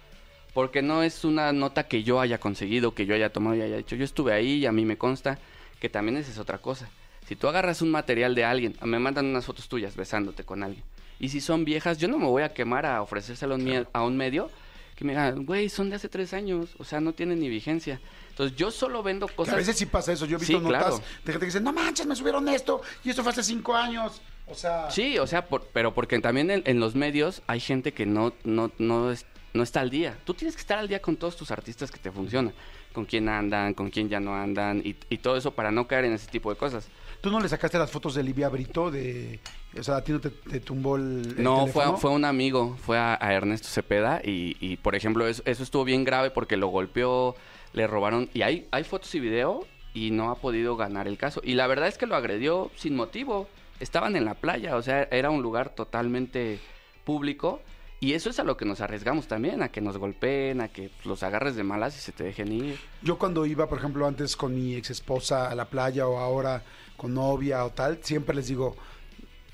[0.55, 3.77] porque no es una nota que yo haya conseguido, que yo haya tomado y haya
[3.77, 3.97] dicho.
[3.97, 5.39] Yo estuve ahí y a mí me consta
[5.81, 6.89] que también esa es otra cosa.
[7.27, 10.85] Si tú agarras un material de alguien, me mandan unas fotos tuyas besándote con alguien.
[11.21, 13.87] Y si son viejas, yo no me voy a quemar a ofrecérselo a un mie-
[13.93, 14.51] a un medio
[14.97, 18.01] que me digan, güey, son de hace tres años, o sea, no tienen ni vigencia.
[18.31, 19.55] Entonces yo solo vendo Que cosas...
[19.55, 20.27] a veces sí pasa eso.
[20.27, 20.97] Yo he visto Sí, notas claro.
[20.99, 24.21] de gente que dice, no manches, me subieron esto y esto fue hace cinco años.
[24.49, 27.93] O sea, Sí, o sea, por- pero porque también en, en los medios hay gente
[27.93, 30.19] que no, no, no, es- no está al día.
[30.25, 32.53] Tú tienes que estar al día con todos tus artistas que te funcionan.
[32.93, 36.05] Con quién andan, con quién ya no andan y, y todo eso para no caer
[36.07, 36.89] en ese tipo de cosas.
[37.23, 38.91] ¿Tú no le sacaste las fotos de Livia Brito?
[38.91, 39.41] De,
[39.79, 42.27] o sea, ¿a ti no te, te tumbó el, el No, fue, a- fue un
[42.27, 46.31] amigo, fue a, a Ernesto Cepeda y, y, por ejemplo, eso, eso estuvo bien grave
[46.31, 47.35] porque lo golpeó,
[47.73, 51.41] le robaron y hay, hay fotos y video y no ha podido ganar el caso.
[51.45, 53.49] Y la verdad es que lo agredió sin motivo.
[53.81, 56.61] Estaban en la playa, o sea, era un lugar totalmente
[57.05, 57.61] público
[58.01, 60.91] y eso es a lo que nos arriesgamos también, a que nos golpeen, a que
[61.05, 62.79] los agarres de malas y se te dejen ir.
[63.03, 66.63] Yo cuando iba, por ejemplo, antes con mi ex esposa a la playa o ahora
[67.03, 68.75] con novia o tal, siempre les digo,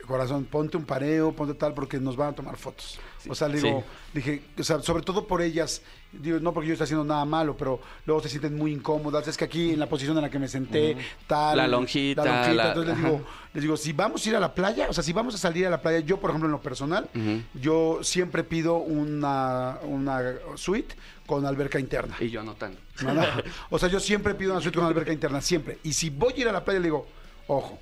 [0.07, 2.99] corazón, ponte un pareo, ponte tal, porque nos van a tomar fotos.
[3.29, 3.85] o sea, le digo,
[4.15, 7.55] dije, o sea, sobre todo por ellas, digo, no porque yo esté haciendo nada malo,
[7.59, 9.29] pero luego se sienten muy incómodas.
[9.29, 10.97] Es que aquí en la posición en la que me senté,
[11.27, 11.59] tal.
[11.59, 12.55] La lonjita, La lonjita.
[12.55, 13.21] la- entonces les digo,
[13.53, 15.67] les digo, si vamos a ir a la playa, o sea, si vamos a salir
[15.67, 17.09] a la playa, yo, por ejemplo, en lo personal,
[17.61, 20.23] yo siempre pido una, una
[20.55, 20.95] suite
[21.27, 22.17] con alberca interna.
[22.19, 22.79] Y yo anotando.
[23.03, 23.23] No, no.
[23.69, 25.79] O sea, yo siempre pido una suite con alberca interna, siempre.
[25.83, 27.07] Y si voy a ir a la playa, le digo,
[27.49, 27.79] ojo.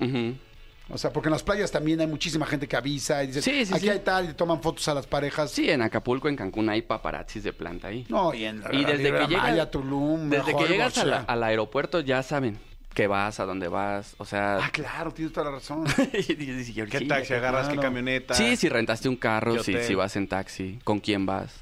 [0.89, 3.65] O sea, porque en las playas también hay muchísima gente que avisa y dice, Sí,
[3.65, 3.89] sí, aquí sí.
[3.89, 5.51] hay tal, y toman fotos a las parejas.
[5.51, 8.05] Sí, en Acapulco, en Cancún hay paparazzis de planta ahí.
[8.07, 11.43] No, y en Y desde que llegas, Maya, Tulum, desde que llegas a la- al
[11.43, 12.57] aeropuerto ya saben
[12.93, 14.59] que vas, a dónde vas, o sea...
[14.63, 15.85] Ah, claro, tienes toda la razón.
[16.13, 17.67] y dices, "Y ¿Qué taxi agarras?
[17.67, 18.33] ¿Qué camioneta?
[18.33, 21.53] Sí, si rentaste un carro, ¿Qué si, si vas en taxi, con quién vas.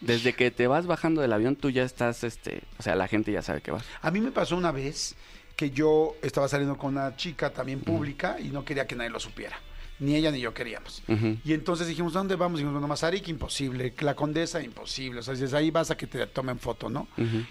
[0.00, 3.30] Desde que te vas bajando del avión, tú ya estás, este, o sea, la gente
[3.32, 3.84] ya sabe que vas.
[4.02, 5.14] A mí me pasó una vez
[5.56, 9.18] que yo estaba saliendo con una chica también pública y no quería que nadie lo
[9.18, 9.58] supiera.
[9.98, 11.02] Ni ella ni yo queríamos.
[11.44, 12.58] Y entonces dijimos, ¿dónde vamos?
[12.58, 13.94] Dijimos, bueno, Mazarik, imposible.
[14.00, 15.20] La Condesa, imposible.
[15.20, 17.08] O sea, dices, ahí vas a que te tomen foto, ¿no?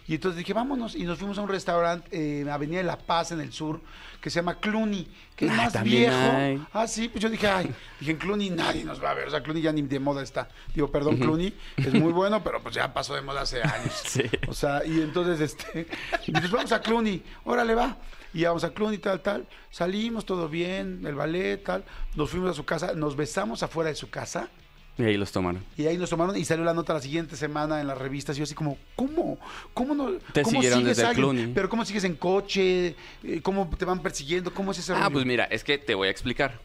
[0.08, 0.96] Y entonces dije, vámonos.
[0.96, 3.82] Y nos fuimos a un restaurante eh, en Avenida de La Paz, en el sur,
[4.22, 6.14] que se llama Cluny, que es Ah, más viejo.
[6.16, 6.62] hay.
[6.74, 7.70] Ah, sí, pues yo dije, ay,
[8.00, 9.28] dije, en Cluny nadie nos va a ver.
[9.28, 10.48] O sea, Cluny ya ni de moda está.
[10.74, 13.94] Digo, perdón, Cluny, es muy bueno, pero pues ya pasó de moda hace años.
[14.06, 14.22] Sí.
[14.48, 15.88] O sea, y entonces, este,
[16.28, 17.98] dices, vamos a Cluny, órale, va.
[18.36, 19.48] Y vamos a Cluny, tal, tal.
[19.72, 21.86] Salimos, todo bien, el ballet, tal.
[22.16, 24.50] Nos fuimos a su casa, nos besamos afuera de su casa.
[24.98, 25.64] Y ahí los tomaron.
[25.78, 28.36] Y ahí nos tomaron y salió la nota la siguiente semana en las revistas.
[28.36, 29.40] Y yo así como, ¿cómo?
[29.74, 30.12] ¿Cómo no?
[30.34, 31.54] Te ¿cómo siguieron sigues desde el.
[31.54, 32.98] Pero ¿cómo sigues en coche?
[33.24, 34.54] Eh, ¿Cómo te van persiguiendo?
[34.54, 36.60] ¿Cómo es ese Ah, pues mira, es que te voy a explicar.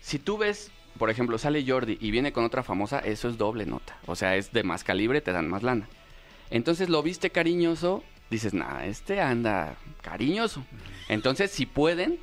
[0.00, 3.66] Si tú ves, por ejemplo, sale Jordi y viene con otra famosa, eso es doble
[3.66, 3.98] nota.
[4.06, 5.88] O sea, es de más calibre, te dan más lana.
[6.50, 8.04] Entonces lo viste cariñoso,
[8.34, 10.64] dices, nah, este anda cariñoso.
[11.08, 12.18] Entonces, si pueden,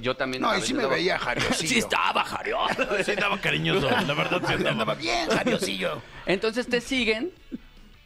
[0.00, 0.42] yo también...
[0.42, 1.68] No, y sí me veía jariosillo.
[1.68, 2.74] Sí estaba jarioso.
[3.04, 3.90] Sí, estaba cariñoso.
[3.90, 4.70] La verdad, sí andaba.
[4.70, 6.02] Andaba bien, jariosillo.
[6.26, 7.32] Entonces te siguen,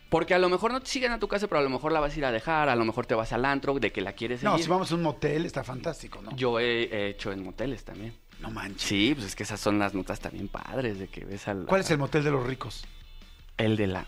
[0.09, 2.01] porque a lo mejor no te siguen a tu casa, pero a lo mejor la
[2.01, 4.13] vas a ir a dejar, a lo mejor te vas al antro de que la
[4.13, 4.53] quieres seguir.
[4.53, 6.35] No, si vamos a un motel está fantástico, ¿no?
[6.37, 8.15] Yo he, he hecho en moteles también.
[8.41, 8.83] No manches.
[8.83, 11.67] Sí, pues es que esas son las notas también padres de que ves al...
[11.67, 12.85] ¿Cuál es el motel de los ricos?
[13.59, 14.07] El de la...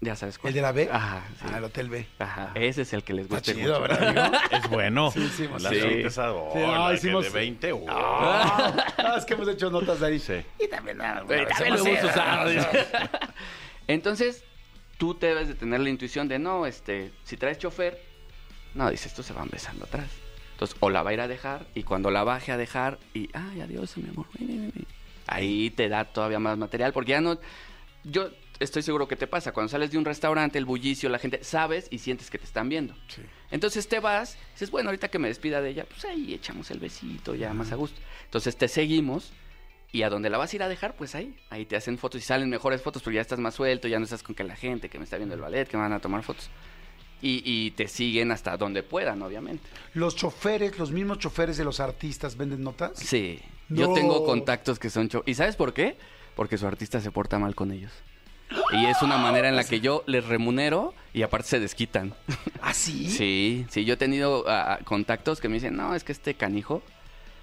[0.00, 0.50] Ya sabes cuál.
[0.50, 0.88] ¿El de la B?
[0.90, 1.46] Ajá, sí.
[1.52, 2.06] Ah, el hotel B.
[2.18, 3.82] Ajá, ese es el que les Está gusta chido, mucho.
[3.94, 4.24] ¿verdad?
[4.24, 4.38] amigo?
[4.52, 5.10] Es bueno.
[5.10, 6.02] Sí, sí, La sí.
[6.02, 7.72] la no, hicimos- de 20.
[7.72, 7.84] oh.
[7.88, 10.18] Ah, es que hemos hecho notas de ahí.
[10.18, 10.42] Sí.
[10.58, 12.50] Y también, ah, vez también lo hemos usado.
[13.86, 14.44] Entonces,
[14.98, 18.00] tú te debes de tener la intuición de, no, este, si traes chofer,
[18.74, 20.08] no, dices, estos se van besando atrás.
[20.52, 23.28] Entonces, o la va a ir a dejar, y cuando la baje a dejar, y,
[23.34, 24.26] ay, adiós, mi amor.
[24.38, 24.86] ven, ven, ven".
[25.26, 27.38] Ahí te da todavía más material, porque ya no...
[28.04, 28.28] Yo
[28.60, 31.88] estoy seguro que te pasa, cuando sales de un restaurante, el bullicio, la gente, sabes
[31.90, 32.94] y sientes que te están viendo.
[33.08, 33.22] Sí.
[33.50, 36.78] Entonces te vas, dices, bueno, ahorita que me despida de ella, pues ahí echamos el
[36.78, 38.00] besito, ya más a gusto.
[38.24, 39.32] Entonces te seguimos
[39.92, 42.20] y a donde la vas a ir a dejar, pues ahí, ahí te hacen fotos
[42.20, 44.56] y salen mejores fotos porque ya estás más suelto, ya no estás con que la
[44.56, 46.50] gente que me está viendo el ballet, que me van a tomar fotos.
[47.22, 49.62] Y, y te siguen hasta donde puedan, obviamente.
[49.94, 52.98] Los choferes, los mismos choferes de los artistas venden notas.
[52.98, 53.78] Sí, No.
[53.80, 55.08] yo tengo contactos que son...
[55.08, 55.96] cho- ¿Y sabes por qué?
[56.36, 57.92] Porque su artista se porta mal con ellos.
[58.72, 62.14] Y es una manera en la que yo les remunero y aparte se desquitan.
[62.60, 63.08] ¿Ah, sí?
[63.10, 66.82] Sí, sí, yo he tenido ah, contactos que me dicen, no, es que este canijo,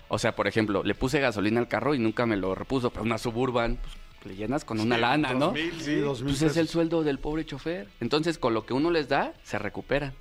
[0.10, 3.04] o sea, por ejemplo, le puse gasolina al carro y nunca me lo repuso, pero
[3.04, 3.96] una suburban, pues
[4.26, 5.48] le llenas con una lana, ¿no?
[5.48, 7.88] 2000, Sí, dos mil Pues es el sueldo del pobre chofer.
[8.00, 10.14] Entonces, con lo que uno les da, se recuperan.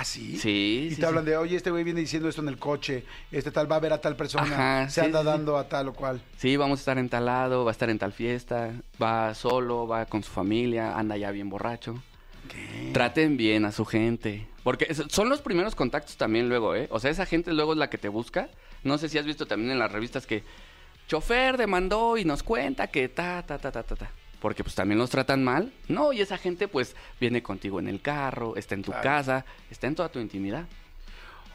[0.00, 0.38] ¿Ah, sí?
[0.38, 1.04] Sí, Y sí, te sí.
[1.06, 3.80] hablan de, oye, este güey viene diciendo esto en el coche, este tal va a
[3.80, 6.22] ver a tal persona, Ajá, se sí, anda dando a tal o cual.
[6.36, 8.70] Sí, vamos a estar en tal lado, va a estar en tal fiesta,
[9.02, 12.00] va solo, va con su familia, anda ya bien borracho.
[12.92, 14.46] Traten bien a su gente.
[14.62, 16.86] Porque son los primeros contactos también luego, ¿eh?
[16.90, 18.48] O sea, esa gente luego es la que te busca.
[18.84, 20.44] No sé si has visto también en las revistas que
[21.08, 24.10] chofer demandó y nos cuenta que ta, ta, ta, ta, ta, ta.
[24.40, 25.72] Porque pues también los tratan mal.
[25.88, 29.86] No, y esa gente pues viene contigo en el carro, está en tu casa, está
[29.86, 30.66] en toda tu intimidad.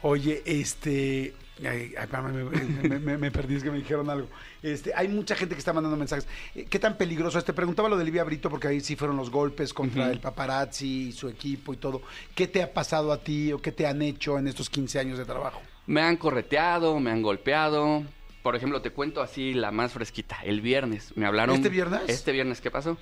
[0.02, 1.34] Oye, este.
[1.60, 4.28] Ay, ay, me, me- me- me perdí, es que me dijeron algo.
[4.62, 6.26] Este, hay mucha gente que está mandando mensajes.
[6.54, 7.44] Eh, ¿Qué tan peligroso es?
[7.44, 11.08] Te preguntaba lo de Livia Brito, porque ahí sí fueron los golpes contra el paparazzi
[11.08, 12.02] y su equipo y todo.
[12.34, 15.16] ¿Qué te ha pasado a ti o qué te han hecho en estos 15 años
[15.16, 15.62] de trabajo?
[15.86, 18.02] Me han correteado, me han golpeado.
[18.44, 20.36] Por ejemplo, te cuento así la más fresquita.
[20.44, 21.56] El viernes me hablaron.
[21.56, 22.02] ¿Este viernes?
[22.08, 22.98] Este viernes, ¿qué pasó?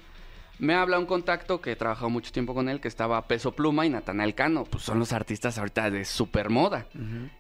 [0.61, 3.85] Me habla un contacto que he trabajado mucho tiempo con él, que estaba Peso Pluma
[3.85, 4.63] y Natanael Cano.
[4.63, 6.87] Pues son los artistas ahorita de super moda.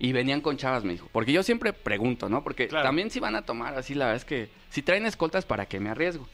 [0.01, 1.09] Y venían con chavas, me dijo.
[1.12, 2.43] Porque yo siempre pregunto, ¿no?
[2.43, 2.83] Porque Claro.
[2.89, 5.79] también si van a tomar así, la verdad es que si traen escoltas, ¿para qué
[5.79, 6.27] me arriesgo?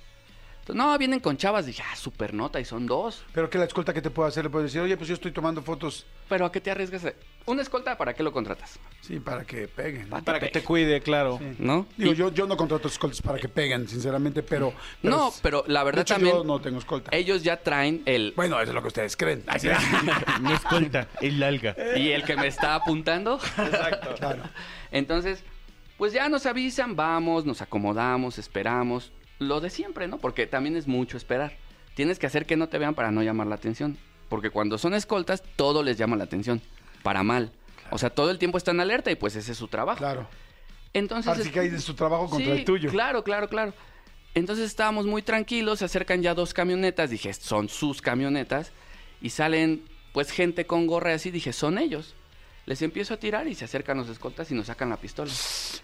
[0.69, 1.65] Entonces, no, vienen con chavas.
[1.67, 3.25] Dije, ah, super nota y son dos.
[3.33, 5.33] Pero que la escolta que te puedo hacer, le puedo decir, oye, pues yo estoy
[5.33, 6.05] tomando fotos.
[6.29, 7.07] Pero ¿a qué te arriesgas?
[7.47, 8.79] ¿Una escolta para qué lo contratas?
[9.01, 10.11] Sí, para que peguen.
[10.11, 10.23] ¿no?
[10.23, 11.39] Para que te cuide, claro.
[11.39, 11.57] Sí.
[11.59, 11.87] ¿No?
[11.97, 14.75] Digo, Y- yo, yo no contrato escoltas para que peguen, sinceramente, pero.
[15.01, 16.37] pero No, es- pero la de verdad hecho, también.
[16.37, 17.17] Yo no tengo escolta.
[17.17, 18.35] Ellos ya traen el.
[18.37, 19.43] Bueno, eso es lo que ustedes creen.
[19.47, 19.69] Ay, sí.
[20.43, 21.75] No escolta, el alga.
[21.97, 23.39] Y el que me está apuntando.
[24.19, 24.43] Claro.
[24.91, 25.43] Entonces,
[25.97, 29.13] pues ya nos avisan, vamos, nos acomodamos, esperamos.
[29.39, 30.19] Lo de siempre, ¿no?
[30.19, 31.57] Porque también es mucho esperar.
[31.95, 33.99] Tienes que hacer que no te vean para no llamar la atención.
[34.29, 36.61] Porque cuando son escoltas, todo les llama la atención.
[37.03, 37.53] Para mal.
[37.91, 39.99] O sea, todo el tiempo están alerta y pues ese es su trabajo.
[39.99, 40.29] Claro.
[40.93, 41.39] Entonces.
[41.39, 42.91] Así que hay de su trabajo contra Sí, el tuyo.
[42.91, 43.73] Claro, claro, claro.
[44.35, 48.73] Entonces estábamos muy tranquilos, se acercan ya dos camionetas, dije, son sus camionetas,
[49.21, 49.83] y salen
[50.13, 52.15] pues gente con gorra y así, dije, son ellos.
[52.67, 55.33] Les empiezo a tirar y se acercan los escoltas y nos sacan la pistola.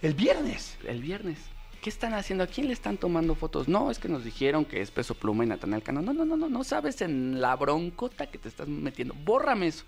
[0.03, 0.77] El viernes.
[0.87, 1.39] El viernes.
[1.85, 2.45] ¿Qué están haciendo?
[2.45, 3.69] ¿A quién le están tomando fotos?
[3.69, 6.01] No, es que nos dijeron que es Peso Pluma y Natanael Cano.
[6.01, 9.13] No, no, no, no, no sabes en la broncota que te estás metiendo.
[9.13, 9.85] Bórrame eso.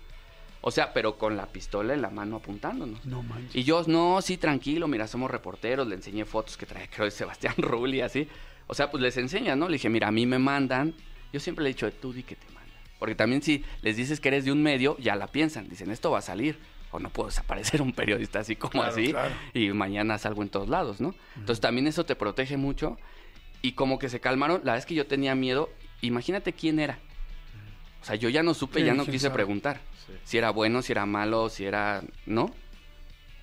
[0.61, 3.03] O sea, pero con la pistola en la mano apuntándonos.
[3.03, 3.55] No manches.
[3.55, 7.09] Y yo, no, sí, tranquilo, mira, somos reporteros, le enseñé fotos que trae, creo, de
[7.09, 8.27] Sebastián Rulli, así.
[8.67, 9.67] O sea, pues les enseña, ¿no?
[9.67, 10.93] Le dije, mira, a mí me mandan.
[11.33, 12.77] Yo siempre le he dicho, tú di que te mandan.
[12.99, 15.67] Porque también si les dices que eres de un medio, ya la piensan.
[15.67, 16.59] Dicen, esto va a salir.
[16.91, 19.09] O no puedo desaparecer un periodista así como Claro, así.
[19.11, 19.33] claro.
[19.53, 21.13] Y mañana salgo en todos lados, ¿no?
[21.35, 22.97] Entonces también eso te protege mucho.
[23.61, 24.61] Y como que se calmaron.
[24.63, 25.69] La vez que yo tenía miedo,
[26.01, 26.99] imagínate quién era.
[28.01, 29.33] O sea, yo ya no supe, ya no quise sabe.
[29.33, 29.81] preguntar.
[30.23, 32.01] Si era bueno, si era malo, si era...
[32.25, 32.51] ¿No?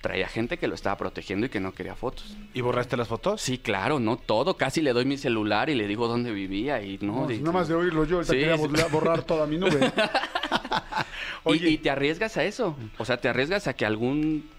[0.01, 2.37] Traía gente que lo estaba protegiendo y que no quería fotos.
[2.53, 3.41] ¿Y borraste las fotos?
[3.41, 4.55] Sí, claro, no todo.
[4.55, 7.21] Casi le doy mi celular y le digo dónde vivía y no.
[7.21, 8.67] No, di- nada más de oírlo yo, ahorita Sí, quería sí.
[8.91, 9.91] borrar toda mi nube.
[11.45, 12.75] Y- Oye, y, te arriesgas a eso.
[12.97, 14.49] O sea, te arriesgas a que algún,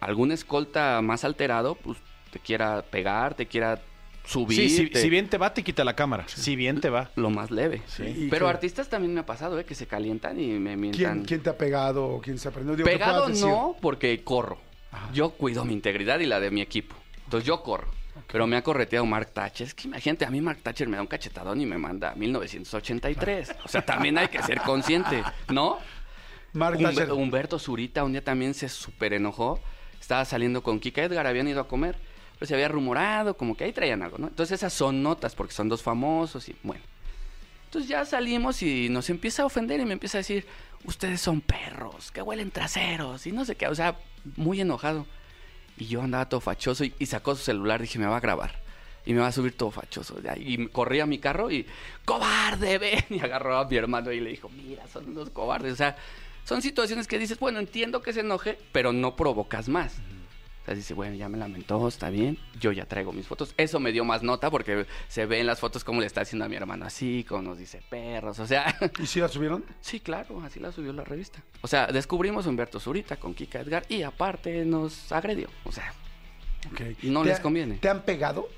[0.00, 1.98] algún escolta más alterado, pues,
[2.32, 3.80] te quiera pegar, te quiera
[4.24, 4.56] subir.
[4.56, 6.24] Sí, si, te- si bien te va, te quita la cámara.
[6.28, 7.10] Si bien te va.
[7.16, 7.82] Lo más leve.
[7.86, 8.28] Sí.
[8.30, 9.64] Pero artistas también me ha pasado, ¿eh?
[9.66, 11.14] Que se calientan y me mientan.
[11.16, 12.82] ¿quién, quién te ha pegado o quién se ha prendido?
[12.84, 14.58] Pegado no, porque corro.
[15.12, 16.96] Yo cuido mi integridad y la de mi equipo.
[17.24, 17.88] Entonces yo corro.
[18.30, 19.66] Pero me ha correteado Mark Thatcher.
[19.66, 22.14] Es que imagínate, a mí Mark Thatcher me da un cachetadón y me manda a
[22.14, 23.56] 1983.
[23.64, 25.78] O sea, también hay que ser consciente, ¿no?
[26.52, 27.12] Mark Thatcher.
[27.12, 29.60] Humberto Zurita un día también se súper enojó.
[30.00, 31.96] Estaba saliendo con Kika Edgar, habían ido a comer.
[32.38, 34.28] Pero se había rumorado, como que ahí traían algo, ¿no?
[34.28, 36.82] Entonces esas son notas, porque son dos famosos y bueno.
[37.66, 40.46] Entonces ya salimos y nos empieza a ofender y me empieza a decir,
[40.84, 43.96] ustedes son perros, que huelen traseros y no sé qué, o sea,
[44.36, 45.06] muy enojado.
[45.80, 48.52] Y yo andaba todo fachoso y, sacó su celular, dije, me va a grabar.
[49.06, 50.18] Y me va a subir todo fachoso.
[50.36, 51.66] Y corrí a mi carro y,
[52.04, 53.04] cobarde, ven.
[53.08, 55.72] Y agarró a mi hermano y le dijo, mira, son unos cobardes.
[55.72, 55.96] O sea,
[56.44, 59.96] son situaciones que dices, bueno, entiendo que se enoje, pero no provocas más.
[60.70, 63.54] Sea, dice, bueno, ya me lamentó, está bien, yo ya traigo mis fotos.
[63.56, 66.44] Eso me dio más nota porque se ve en las fotos cómo le está haciendo
[66.44, 68.76] a mi hermano así, como nos dice perros, o sea...
[69.02, 69.64] ¿Y si la subieron?
[69.80, 71.42] Sí, claro, así la subió la revista.
[71.62, 75.48] O sea, descubrimos a Humberto Zurita con Kika Edgar y aparte nos agredió.
[75.64, 75.92] O sea.
[77.02, 77.76] No ¿Te les ha- conviene.
[77.78, 78.48] ¿Te han pegado?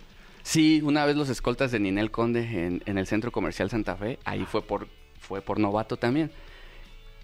[0.43, 4.19] sí, una vez los escoltas de Ninel Conde en, en el Centro Comercial Santa Fe,
[4.25, 4.89] ahí fue por,
[5.21, 6.33] fue por novato también.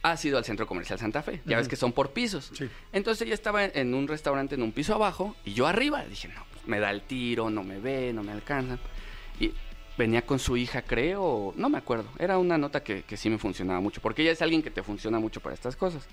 [0.03, 1.41] Ha sido al Centro Comercial Santa Fe.
[1.45, 2.51] Ya ves que son por pisos.
[2.55, 2.69] Sí.
[2.93, 6.05] Entonces ella estaba en, un restaurante en un piso abajo y yo arriba.
[6.05, 8.79] Dije, no, pues, me da el tiro, no me ve, no me alcanza.
[9.41, 9.53] Y
[9.97, 12.09] venía con su hija, creo, no me acuerdo.
[12.19, 14.83] Era una nota que, que sí me funcionaba mucho, porque ella es alguien que te
[14.85, 16.07] funciona mucho para estas cosas.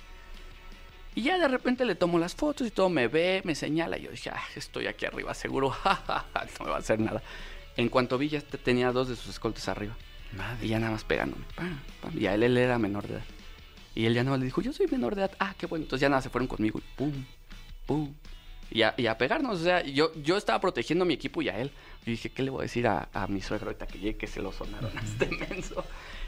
[1.13, 3.97] Y ya de repente le tomo las fotos y todo, me ve, me señala.
[3.97, 7.21] Y yo dije, ah, estoy aquí arriba, seguro, no me va a hacer nada.
[7.77, 9.95] En cuanto vi, ya te- tenía dos de sus escoltas arriba.
[10.61, 11.45] Y ya nada más pegándome.
[11.55, 12.11] pam, pam.
[12.19, 13.23] Y a él, él era menor de edad.
[13.95, 15.31] Y él ya nada más le dijo, yo soy menor de edad.
[15.39, 15.84] Ah, qué bueno.
[15.84, 16.80] Entonces ya nada, se fueron conmigo.
[16.80, 17.26] Y pum,
[17.85, 18.13] pum.
[18.69, 19.61] Y a, y a pegarnos.
[19.61, 21.72] O sea, yo, yo estaba protegiendo a mi equipo y a él.
[22.05, 24.27] Yo dije, ¿qué le voy a decir a, a mi suegro ahorita que llegue que
[24.27, 25.85] se lo sonaron a este menso?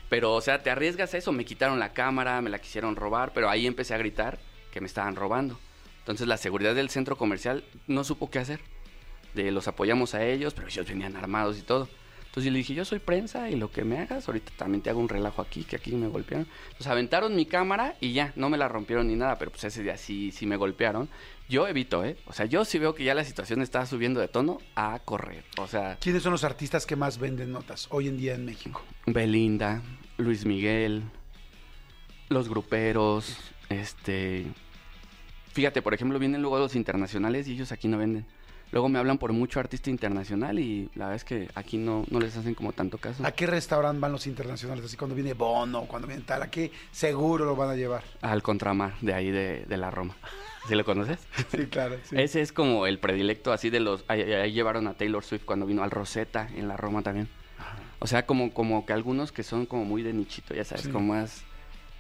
[0.10, 1.32] Pero, o sea, te arriesgas a eso.
[1.34, 4.40] Me quitaron la cámara, me la quisieron robar, pero ahí empecé a gritar
[4.72, 5.60] que me estaban robando.
[6.00, 8.62] Entonces la seguridad del centro comercial no supo qué hacer.
[9.34, 11.90] De los apoyamos a ellos, pero ellos venían armados y todo.
[12.38, 14.92] Entonces yo le dije, yo soy prensa y lo que me hagas, ahorita también te
[14.92, 16.46] hago un relajo aquí, que aquí me golpearon.
[16.66, 19.82] Entonces aventaron mi cámara y ya, no me la rompieron ni nada, pero pues ese
[19.82, 21.10] día sí, sí me golpearon.
[21.50, 22.16] Yo evito, ¿eh?
[22.28, 25.46] O sea, yo sí veo que ya la situación está subiendo de tono a correr.
[25.58, 28.84] O sea, ¿Quiénes son los artistas que más venden notas hoy en día en México?
[29.08, 29.82] Belinda,
[30.18, 31.06] Luis Miguel,
[32.30, 33.36] los gruperos,
[33.70, 34.46] este...
[35.54, 38.28] Fíjate, por ejemplo, vienen luego los internacionales y ellos aquí no venden.
[38.72, 42.20] Luego me hablan por mucho artista internacional y la verdad es que aquí no, no
[42.20, 43.26] les hacen como tanto caso.
[43.26, 44.84] ¿A qué restaurante van los internacionales?
[44.86, 48.04] Así cuando viene Bono, cuando viene tal, ¿a qué seguro lo van a llevar?
[48.22, 50.16] Al contramar, de ahí de, de la Roma.
[50.68, 51.20] ¿Sí lo conoces?
[51.50, 51.96] Sí, claro.
[52.04, 52.16] sí.
[52.20, 54.04] Ese es como el predilecto así de los...
[54.10, 57.30] Ahí, ahí llevaron a Taylor Swift cuando vino al Rosetta en la Roma también.
[58.00, 60.92] O sea, como, como que algunos que son como muy de nichito, ya sabes, Sí.
[60.92, 61.44] como más...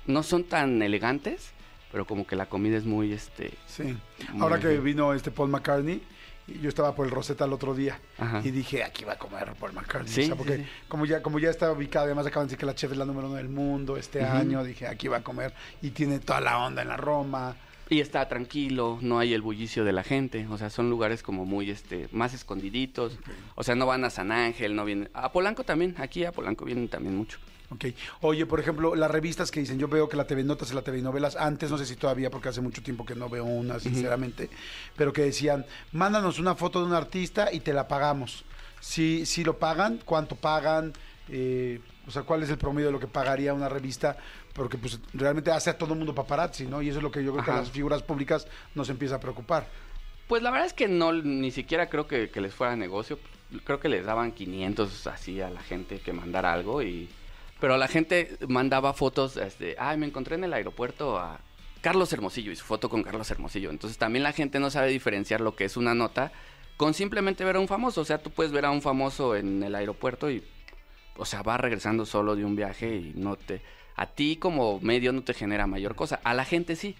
[0.05, 1.51] No son tan elegantes,
[1.93, 3.53] pero como que la comida es muy, este...
[3.67, 3.97] Sí.
[4.33, 6.01] Muy Ahora que vino este Paul McCartney,
[6.47, 8.41] yo estaba por el Rosetta el otro día Ajá.
[8.43, 10.11] y dije, aquí va a comer Paul McCartney.
[10.11, 10.69] Sí, O sea, porque sí, sí.
[10.87, 13.05] Como, ya, como ya está ubicado, además acaban de decir que la chef es la
[13.05, 15.53] número uno del mundo este año, dije, aquí va a comer.
[15.81, 17.55] Y tiene toda la onda en la Roma.
[17.89, 21.45] Y está tranquilo, no hay el bullicio de la gente, o sea, son lugares como
[21.45, 23.17] muy, este, más escondiditos.
[23.55, 25.09] O sea, no van a San Ángel, no vienen...
[25.13, 27.39] A Polanco también, aquí a Polanco vienen también mucho.
[27.69, 27.85] Ok.
[28.21, 30.81] Oye, por ejemplo, las revistas que dicen, yo veo que la TV Notas y la
[30.81, 33.79] TV Novelas, antes no sé si todavía, porque hace mucho tiempo que no veo una,
[33.79, 34.49] sinceramente,
[34.95, 38.45] pero que decían, mándanos una foto de un artista y te la pagamos.
[38.79, 40.93] Si, si lo pagan, ¿cuánto pagan?
[41.29, 44.15] Eh, o sea, ¿cuál es el promedio de lo que pagaría una revista?
[44.53, 46.81] Porque pues realmente hace a todo el mundo paparazzi, ¿no?
[46.81, 49.19] Y eso es lo que yo creo que a las figuras públicas nos empieza a
[49.19, 49.67] preocupar.
[50.27, 53.19] Pues la verdad es que no, ni siquiera creo que, que les fuera negocio.
[53.65, 57.09] Creo que les daban 500 así a la gente que mandara algo y...
[57.59, 61.39] Pero la gente mandaba fotos, este, ay, me encontré en el aeropuerto a
[61.81, 63.69] Carlos Hermosillo y su foto con Carlos Hermosillo.
[63.69, 66.31] Entonces también la gente no sabe diferenciar lo que es una nota
[66.75, 68.01] con simplemente ver a un famoso.
[68.01, 70.43] O sea, tú puedes ver a un famoso en el aeropuerto y,
[71.17, 73.61] o sea, va regresando solo de un viaje y no te...
[73.95, 76.19] A ti como medio no te genera mayor cosa.
[76.23, 76.95] A la gente sí.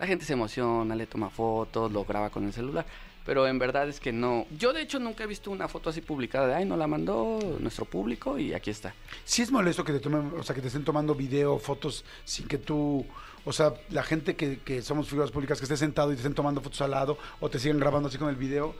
[0.00, 2.86] La gente se emociona, le toma fotos, lo graba con el celular.
[3.26, 4.46] Pero en verdad es que no.
[4.58, 7.38] Yo de hecho nunca he visto una foto así publicada de, ay, nos la mandó
[7.60, 8.94] nuestro público y aquí está.
[9.24, 12.48] Sí es molesto que te tomen, o sea, que te estén tomando video, fotos sin
[12.48, 13.04] que tú,
[13.44, 16.34] o sea, la gente que, que somos figuras públicas que esté sentado y te estén
[16.34, 18.74] tomando fotos al lado o te siguen grabando así con el video,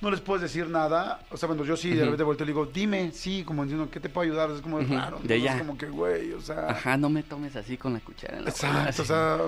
[0.00, 1.20] no les puedes decir nada.
[1.30, 3.90] O sea, bueno, yo sí de repente volteo y le digo, dime, sí, como diciendo,
[3.90, 4.50] ¿qué te puedo ayudar?
[4.50, 5.26] Es como raro, ¿no?
[5.26, 5.58] de Es ya.
[5.58, 6.70] como que, güey, o sea.
[6.70, 9.38] Ajá, no me tomes así con la cuchara en la Exacto, o sea,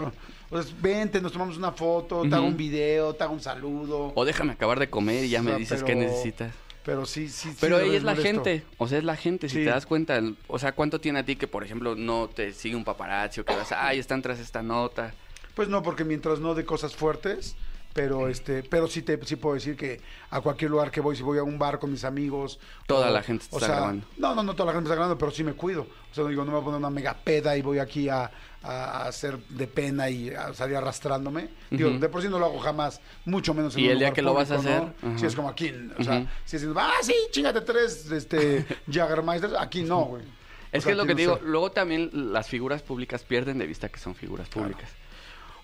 [0.50, 4.12] sea, vente, nos tomamos una foto, te hago un video, te hago un saludo.
[4.14, 6.52] O déjame acabar de comer y ya me dices qué necesitas.
[6.84, 7.56] Pero sí, sí, sí.
[7.60, 8.44] Pero ella verdad es la molesto.
[8.44, 9.64] gente, o sea, es la gente, si Sí.
[9.64, 12.76] te das cuenta, o sea, ¿cuánto tiene a ti que, por ejemplo, no te sigue
[12.76, 15.12] un paparazzi o que vas, ay, están tras esta nota?
[15.54, 17.56] Pues no, porque mientras no de cosas fuertes,
[17.92, 20.00] pero este, pero sí te sí puedo decir que
[20.30, 23.12] a cualquier lugar que voy, si voy a un bar con mis amigos, Toda o-
[23.12, 24.06] la gente o está sea, grabando.
[24.16, 25.82] No, no, no toda la gente está grabando, pero sí me cuido.
[26.10, 28.30] O sea, digo, no me voy a poner una mega peda y voy aquí a,
[28.62, 31.48] a- hacer de pena y a salir arrastrándome.
[31.70, 34.12] Digo, de por sí no lo hago jamás, mucho menos en Y un el día
[34.12, 35.18] que lo vas a hacer, ¿no?
[35.18, 39.82] Si es como aquí, o sea, si es, ah, sí, chingate tres, este, Jaggermeisters, aquí
[39.82, 40.22] no, güey.
[40.70, 41.42] Es O sea, que es lo que no digo, sé.
[41.44, 44.90] luego también las figuras públicas pierden de vista que son figuras públicas.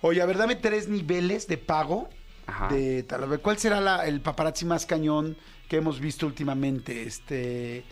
[0.01, 2.09] Oye, a ver, dame tres niveles de pago
[2.47, 2.69] Ajá.
[2.69, 3.39] de tal.
[3.41, 5.37] ¿cuál será la- el paparazzi más cañón
[5.69, 7.03] que hemos visto últimamente?
[7.03, 7.85] Este.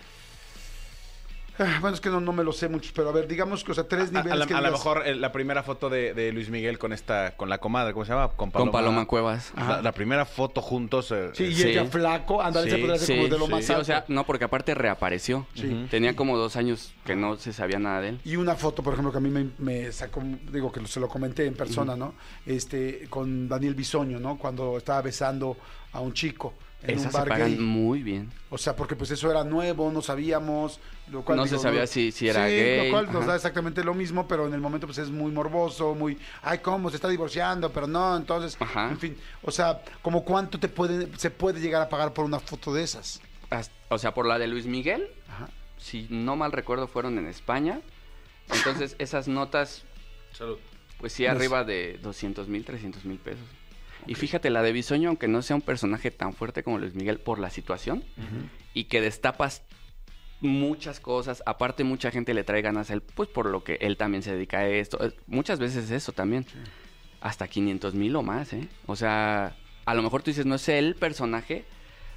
[1.58, 3.72] Ah, Bueno, es que no, no me lo sé mucho, pero a ver, digamos que,
[3.72, 4.38] o sea, tres A, a niveles.
[4.40, 7.36] la- que a lo mejor eh, la primera foto de, de Luis Miguel con esta,
[7.36, 8.28] con la comadre, ¿cómo se llama?
[8.28, 9.52] Con Paloma, Con Paloma Cuevas.
[9.56, 11.10] La, la primera foto juntos.
[11.12, 11.68] eh, Sí, y Sí.
[11.70, 13.82] ella flaco, ándale, Sí, se podría Sí, como de lo sí, más sí, alto.
[13.82, 15.46] o sea, no, porque aparte reapareció.
[15.54, 15.86] Sí.
[15.90, 18.20] Tenía como dos años que no se sabía nada de él.
[18.24, 20.22] Y una foto, por ejemplo, que a mí me, me sacó,
[20.52, 22.14] digo que se lo comenté en persona, ¿no?
[22.46, 24.38] Este, con Daniel Bisoño, ¿no?
[24.38, 25.56] Cuando estaba besando
[25.92, 27.58] a un chico en Esas un se bar pagan gay.
[27.58, 28.30] muy bien.
[28.50, 30.80] O sea, porque pues eso era nuevo, no sabíamos.
[31.10, 33.84] Lo cual, No se sabía si- si era sí, gay, Lo cual nos da exactamente
[33.84, 36.90] lo mismo, pero en el momento pues es muy morboso, muy, ay, ¿cómo?
[36.90, 38.88] Se está divorciando, pero no, entonces, Ajá.
[38.90, 39.16] en fin.
[39.42, 42.82] O sea, como cuánto te puede, se puede llegar a pagar por una foto de
[42.82, 43.20] esas.
[43.50, 45.48] As- O sea, por la de Luis Miguel, Ajá.
[45.78, 47.80] si no mal recuerdo, fueron en España.
[48.52, 49.84] Entonces, esas notas,
[50.32, 50.58] Salud.
[50.98, 53.44] pues sí, arriba de 200 mil, 300 mil pesos.
[54.06, 57.18] Y fíjate, la de Bisoño, aunque no sea un personaje tan fuerte como Luis Miguel
[57.18, 58.04] por la situación,
[58.74, 59.62] y que destapas
[60.40, 63.96] muchas cosas, aparte mucha gente le trae ganas a él, pues por lo que él
[63.96, 64.98] también se dedica a esto.
[65.26, 66.46] Muchas veces eso también.
[67.20, 68.68] Hasta 500 mil o más, ¿eh?
[68.86, 69.54] O sea,
[69.84, 71.64] a lo mejor tú dices, no es el personaje,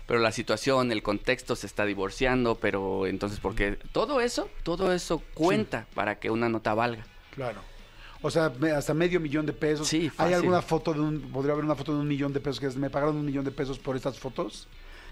[0.08, 5.22] pero la situación, el contexto se está divorciando, pero entonces, porque todo eso, todo eso
[5.36, 7.06] cuenta para que una nota valga.
[7.36, 7.62] Claro.
[8.26, 9.88] O sea, hasta medio millón de pesos.
[9.88, 10.34] Sí, ¿Hay fácil.
[10.34, 12.76] alguna foto de un, podría haber una foto de un millón de pesos que es,
[12.76, 14.68] me pagaron un millón de pesos por estas fotos?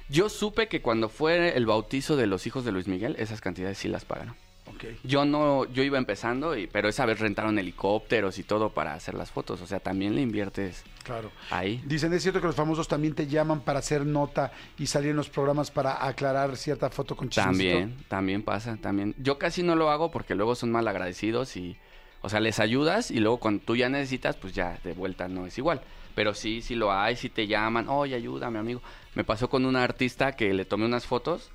[0.09, 3.77] Yo supe que cuando fue el bautizo de los hijos de Luis Miguel, esas cantidades
[3.77, 4.35] sí las pagaron.
[4.65, 4.85] Ok.
[5.03, 9.13] Yo no, yo iba empezando, y, pero esa vez rentaron helicópteros y todo para hacer
[9.13, 9.61] las fotos.
[9.61, 11.29] O sea, también le inviertes Claro.
[11.51, 11.83] ahí.
[11.85, 15.17] Dicen, ¿es cierto que los famosos también te llaman para hacer nota y salir en
[15.17, 17.73] los programas para aclarar cierta foto con chismecito?
[17.73, 19.13] También, también pasa, también.
[19.19, 21.77] Yo casi no lo hago porque luego son mal agradecidos y,
[22.23, 25.45] o sea, les ayudas y luego cuando tú ya necesitas, pues ya de vuelta no
[25.45, 25.81] es igual.
[26.15, 28.81] Pero sí, sí lo hay, sí te llaman, oye, ayúdame, amigo.
[29.13, 31.51] Me pasó con una artista que le tomé unas fotos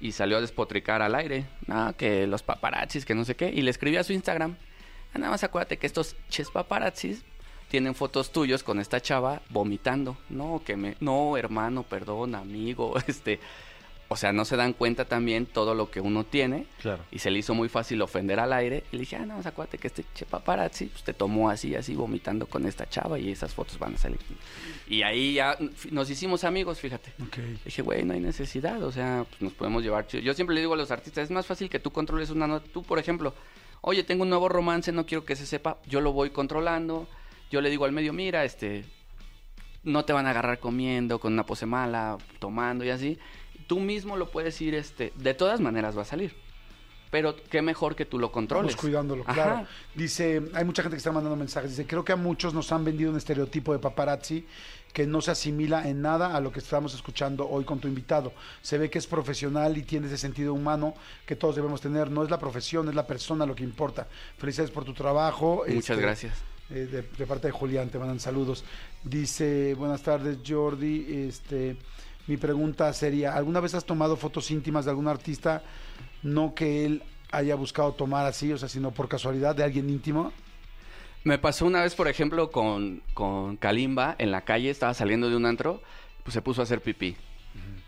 [0.00, 1.46] y salió a despotricar al aire.
[1.66, 3.50] No, que los paparazzis, que no sé qué.
[3.50, 4.56] Y le escribí a su Instagram.
[5.14, 7.22] "Ah, nada más acuérdate que estos ches paparazzis
[7.68, 10.16] tienen fotos tuyos con esta chava vomitando.
[10.28, 10.96] No, que me...
[10.98, 13.38] No, hermano, perdón, amigo, este...
[14.12, 16.66] O sea, no se dan cuenta también todo lo que uno tiene.
[16.82, 17.04] Claro.
[17.12, 18.82] Y se le hizo muy fácil ofender al aire.
[18.90, 21.94] Y le dije, ah, no, acuérdate que este che paparazzi pues, te tomó así, así,
[21.94, 24.18] vomitando con esta chava y esas fotos van a salir.
[24.88, 25.56] Y ahí ya
[25.92, 27.12] nos hicimos amigos, fíjate.
[27.22, 27.38] Ok.
[27.64, 30.08] Dije, güey, no hay necesidad, o sea, pues nos podemos llevar.
[30.08, 30.24] chido".
[30.24, 32.66] Yo siempre le digo a los artistas, es más fácil que tú controles una nota.
[32.72, 33.32] Tú, por ejemplo,
[33.80, 37.06] oye, tengo un nuevo romance, no quiero que se sepa, yo lo voy controlando.
[37.52, 38.84] Yo le digo al medio, mira, este,
[39.84, 43.16] no te van a agarrar comiendo, con una pose mala, tomando y así.
[43.70, 46.34] Tú mismo lo puedes ir, este, de todas maneras va a salir.
[47.12, 48.72] Pero qué mejor que tú lo controles.
[48.72, 49.32] Vamos cuidándolo, Ajá.
[49.34, 49.66] claro.
[49.94, 51.70] Dice, hay mucha gente que está mandando mensajes.
[51.70, 54.44] Dice, creo que a muchos nos han vendido un estereotipo de paparazzi
[54.92, 58.32] que no se asimila en nada a lo que estamos escuchando hoy con tu invitado.
[58.60, 60.94] Se ve que es profesional y tiene ese sentido humano
[61.26, 62.10] que todos debemos tener.
[62.10, 64.08] No es la profesión, es la persona lo que importa.
[64.38, 65.62] Felicidades por tu trabajo.
[65.68, 66.34] Muchas Este, gracias.
[66.70, 68.64] eh, de, de parte de Julián, te mandan saludos.
[69.04, 71.76] Dice, buenas tardes Jordi, este,
[72.26, 75.62] mi pregunta sería, ¿alguna vez has tomado fotos íntimas de algún artista,
[76.22, 77.02] no que él
[77.32, 80.32] haya buscado tomar así, o sea, sino por casualidad de alguien íntimo?
[81.22, 85.36] Me pasó una vez, por ejemplo, con, con Kalimba en la calle, estaba saliendo de
[85.36, 85.82] un antro,
[86.22, 87.16] pues se puso a hacer pipí.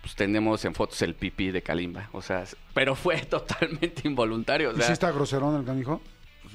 [0.03, 2.45] Pues tenemos en fotos el pipí de Kalimba, o sea,
[2.75, 6.01] pero fue totalmente involuntario, o ¿Y sea, está groserón el canijo?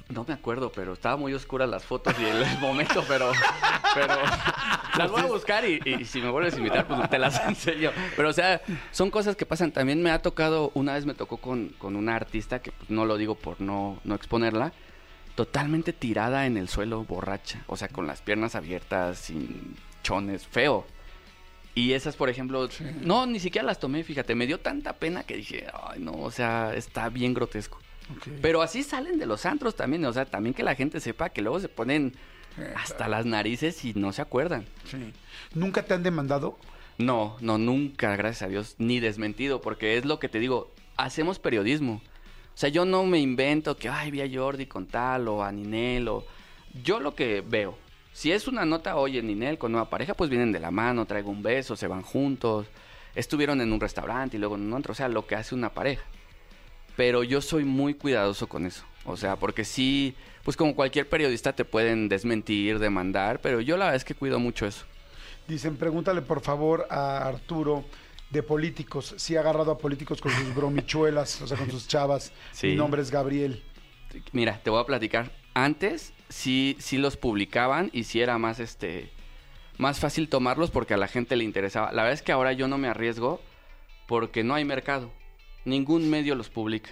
[0.09, 3.31] No me acuerdo, pero estaba muy oscuras las fotos y el, el momento, pero,
[3.93, 4.15] pero
[4.97, 7.91] las voy a buscar y, y si me vuelves a invitar, pues te las enseño.
[8.15, 8.61] Pero, o sea,
[8.91, 9.71] son cosas que pasan.
[9.71, 13.05] También me ha tocado, una vez me tocó con, con una artista, que pues, no
[13.05, 14.71] lo digo por no, no exponerla,
[15.35, 17.63] totalmente tirada en el suelo, borracha.
[17.67, 20.85] O sea, con las piernas abiertas, sin chones, feo.
[21.75, 22.67] Y esas, por ejemplo,
[23.01, 26.31] no, ni siquiera las tomé, fíjate, me dio tanta pena que dije, ay, no, o
[26.31, 27.79] sea, está bien grotesco.
[28.41, 31.41] Pero así salen de los antros también, o sea, también que la gente sepa que
[31.41, 32.13] luego se ponen
[32.75, 34.65] hasta las narices y no se acuerdan.
[34.85, 35.13] Sí.
[35.53, 36.57] ¿Nunca te han demandado?
[36.97, 41.37] No, no, nunca, gracias a Dios, ni desmentido, porque es lo que te digo, hacemos
[41.37, 42.01] periodismo.
[42.57, 45.51] O sea, yo no me invento que, ay, vi a Jordi con tal o a
[45.51, 46.25] Ninel o...
[46.83, 47.77] Yo lo que veo,
[48.17, 51.29] si es una nota, oye, Ninel con nueva pareja, pues vienen de la mano, traigo
[51.29, 52.65] un beso, se van juntos,
[53.13, 56.03] estuvieron en un restaurante y luego en otro, o sea, lo que hace una pareja.
[56.97, 58.83] Pero yo soy muy cuidadoso con eso.
[59.05, 63.85] O sea, porque sí, pues como cualquier periodista te pueden desmentir, demandar, pero yo la
[63.85, 64.83] verdad es que cuido mucho eso.
[65.47, 67.85] Dicen, pregúntale por favor a Arturo
[68.29, 72.33] de políticos, si ha agarrado a políticos con sus bromichuelas, o sea, con sus chavas.
[72.51, 72.67] Sí.
[72.67, 73.63] Mi nombre es Gabriel.
[74.33, 75.31] Mira, te voy a platicar.
[75.53, 79.09] Antes sí, sí los publicaban y sí era más este
[79.77, 81.91] más fácil tomarlos porque a la gente le interesaba.
[81.91, 83.41] La verdad es que ahora yo no me arriesgo
[84.07, 85.11] porque no hay mercado.
[85.67, 86.89] Ningún medio los publica.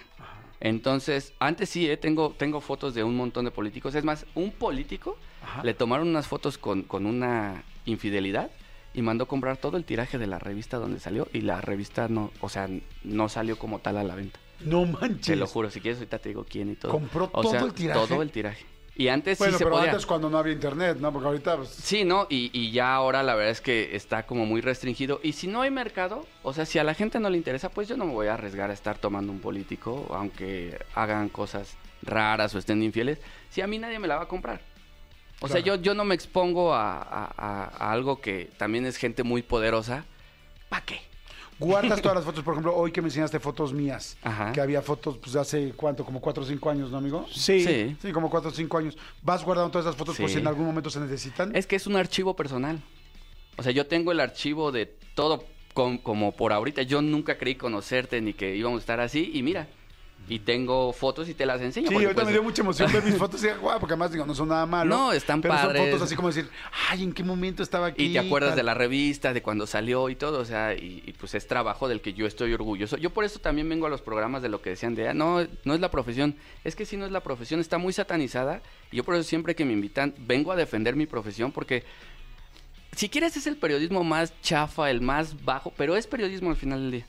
[0.60, 3.94] Entonces, antes sí, eh, tengo, tengo fotos de un montón de políticos.
[3.94, 5.16] Es más, un político
[5.62, 8.50] le tomaron unas fotos con, con una infidelidad
[8.92, 12.30] y mandó comprar todo el tiraje de la revista donde salió y la revista no,
[12.40, 12.68] o sea,
[13.02, 14.38] no salió como tal a la venta.
[14.60, 15.26] No manches.
[15.26, 16.92] Te lo juro, si quieres ahorita te digo quién y todo.
[16.92, 18.06] ¿Compró O todo sea, el tiraje?
[18.06, 18.66] Todo el tiraje.
[18.98, 19.90] Y antes Bueno, sí se pero podía.
[19.90, 21.12] antes cuando no había internet, ¿no?
[21.12, 22.26] Porque ahorita, pues, Sí, ¿no?
[22.30, 25.20] Y, y ya ahora la verdad es que está como muy restringido.
[25.22, 27.88] Y si no hay mercado, o sea, si a la gente no le interesa, pues
[27.88, 32.54] yo no me voy a arriesgar a estar tomando un político, aunque hagan cosas raras
[32.54, 33.18] o estén infieles,
[33.50, 34.60] si a mí nadie me la va a comprar.
[35.40, 38.96] O sea, yo, yo no me expongo a, a- a- a algo que también es
[38.96, 40.06] gente muy poderosa.
[40.70, 41.00] ¿Para qué?
[41.58, 42.42] Guardas todas las fotos.
[42.44, 44.52] Por ejemplo, hoy que me enseñaste fotos mías, Ajá.
[44.52, 46.04] que había fotos, pues, de hace, ¿cuánto?
[46.04, 47.26] Como cuatro o cinco años, ¿no, amigo?
[47.32, 47.62] Sí.
[47.64, 47.96] Sí.
[48.00, 48.96] Sí, como cuatro o cinco años.
[49.22, 51.54] ¿Vas guardando todas esas fotos por si en algún momento se necesitan?
[51.54, 52.80] Es que es un archivo personal.
[53.56, 56.82] O sea, yo tengo el archivo de todo com- como por ahorita.
[56.82, 59.30] Yo nunca creí conocerte ni que íbamos a estar así.
[59.32, 59.66] Y mira,
[60.28, 61.88] y tengo fotos y te las enseño.
[61.88, 64.26] Sí, ahorita pues, me dio mucha emoción ver mis fotos y guau, porque además digo,
[64.26, 64.96] no son nada malo.
[64.96, 65.82] No, están pero padres.
[65.82, 66.48] son fotos así como decir,
[66.88, 68.06] ay, ¿en qué momento estaba aquí?
[68.06, 68.58] Y te acuerdas Tal.
[68.58, 71.88] de la revista, de cuando salió y todo, o sea, y, y, pues es trabajo
[71.88, 72.96] del que yo estoy orgulloso.
[72.96, 75.46] Yo por eso también vengo a los programas de lo que decían de, ah, no,
[75.64, 76.36] no es la profesión.
[76.64, 78.62] Es que si no es la profesión, está muy satanizada.
[78.90, 81.84] Y yo por eso siempre que me invitan, vengo a defender mi profesión porque
[82.96, 86.80] si quieres es el periodismo más chafa, el más bajo, pero es periodismo al final
[86.80, 87.06] del día.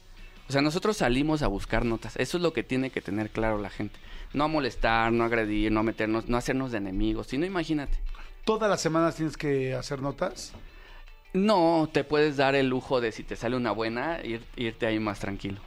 [0.48, 2.16] O sea, nosotros salimos a buscar notas.
[2.18, 4.00] Eso es lo que tiene que tener claro la gente.
[4.34, 7.28] No a molestar, no agredir, no a meternos, no hacernos de enemigos.
[7.28, 7.98] Si no, imagínate.
[8.46, 10.54] ¿Todas las semanas tienes que hacer notas?
[11.34, 15.00] No, te puedes dar el lujo de si te sale una buena, ir- irte ahí
[15.00, 15.60] más tranquilo.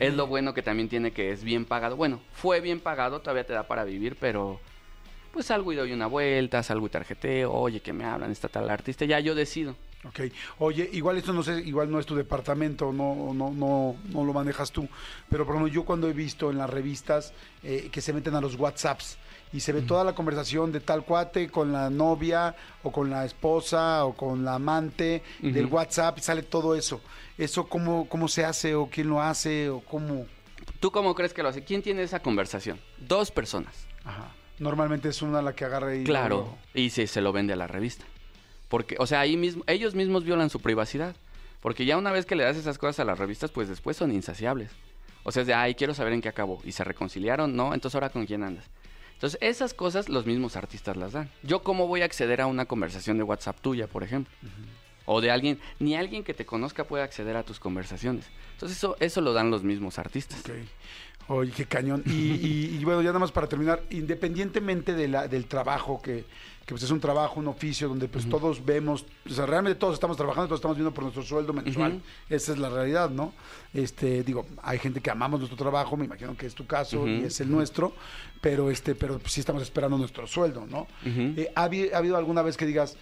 [0.00, 1.94] Es lo bueno que también tiene que es bien pagado.
[1.96, 4.58] Bueno, fue bien pagado, todavía te da para vivir, pero
[5.32, 8.68] pues salgo y doy una vuelta, salgo y tarjeteo, oye, que me hablan, está tal
[8.70, 9.76] artista, ya yo decido.
[10.06, 10.20] Ok.
[10.58, 14.32] Oye, igual esto no sé, igual no es tu departamento, no, no, no, no lo
[14.32, 14.88] manejas tú.
[15.28, 17.32] Pero por ejemplo, yo cuando he visto en las revistas
[17.62, 19.18] eh, que se meten a los WhatsApps
[19.52, 23.24] y se ve toda la conversación de tal cuate con la novia o con la
[23.24, 25.66] esposa o con la amante del.
[25.66, 27.00] WhatsApp y sale todo eso.
[27.38, 30.26] ¿Eso cómo, cómo se hace o quién lo hace o cómo?
[30.80, 31.64] ¿Tú cómo crees que lo hace?
[31.64, 32.80] ¿Quién tiene esa conversación?
[32.98, 33.86] Dos personas.
[34.04, 34.32] Ajá.
[34.58, 36.04] Normalmente es una la que agarra y...
[36.04, 38.04] Claro, y se, se lo vende a la revista.
[38.74, 41.14] Porque, o sea, ahí mismo, ellos mismos violan su privacidad.
[41.60, 44.10] Porque ya una vez que le das esas cosas a las revistas, pues después son
[44.10, 44.72] insaciables.
[45.22, 46.60] O sea, es de, ay, quiero saber en qué acabó.
[46.64, 47.54] ¿Y se reconciliaron?
[47.54, 48.64] No, entonces ahora con quién andas.
[49.12, 51.30] Entonces, esas cosas los mismos artistas las dan.
[51.44, 54.34] Yo, ¿cómo voy a acceder a una conversación de WhatsApp tuya, por ejemplo?
[55.04, 58.26] O de alguien, ni alguien que te conozca puede acceder a tus conversaciones.
[58.54, 60.40] Entonces, eso, eso lo dan los mismos artistas.
[60.40, 60.50] Ok.
[61.28, 62.02] Oye, qué cañón.
[62.06, 66.24] Y, y- y bueno, ya nada más para terminar, independientemente de la, del trabajo, que,
[66.66, 69.94] que pues es un trabajo, un oficio, donde pues todos vemos, o sea, realmente todos
[69.94, 71.92] estamos trabajando, todos estamos viendo por nuestro sueldo mensual.
[72.28, 73.32] Esa es la realidad, ¿no?
[73.72, 77.24] Este, digo, hay gente que amamos nuestro trabajo, me imagino que es tu caso y
[77.24, 77.92] es el nuestro,
[78.40, 80.86] pero este, pero pues, sí estamos esperando nuestro sueldo, ¿no?
[81.38, 82.96] Eh, ¿ha, habi- ha habido alguna vez que digas,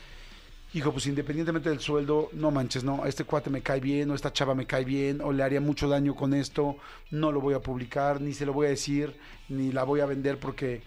[0.74, 4.32] Hijo, pues independientemente del sueldo, no manches, no, este cuate me cae bien, o esta
[4.32, 6.76] chava me cae bien, o le haría mucho daño con esto,
[7.10, 9.14] no lo voy a publicar, ni se lo voy a decir,
[9.50, 10.80] ni la voy a vender porque,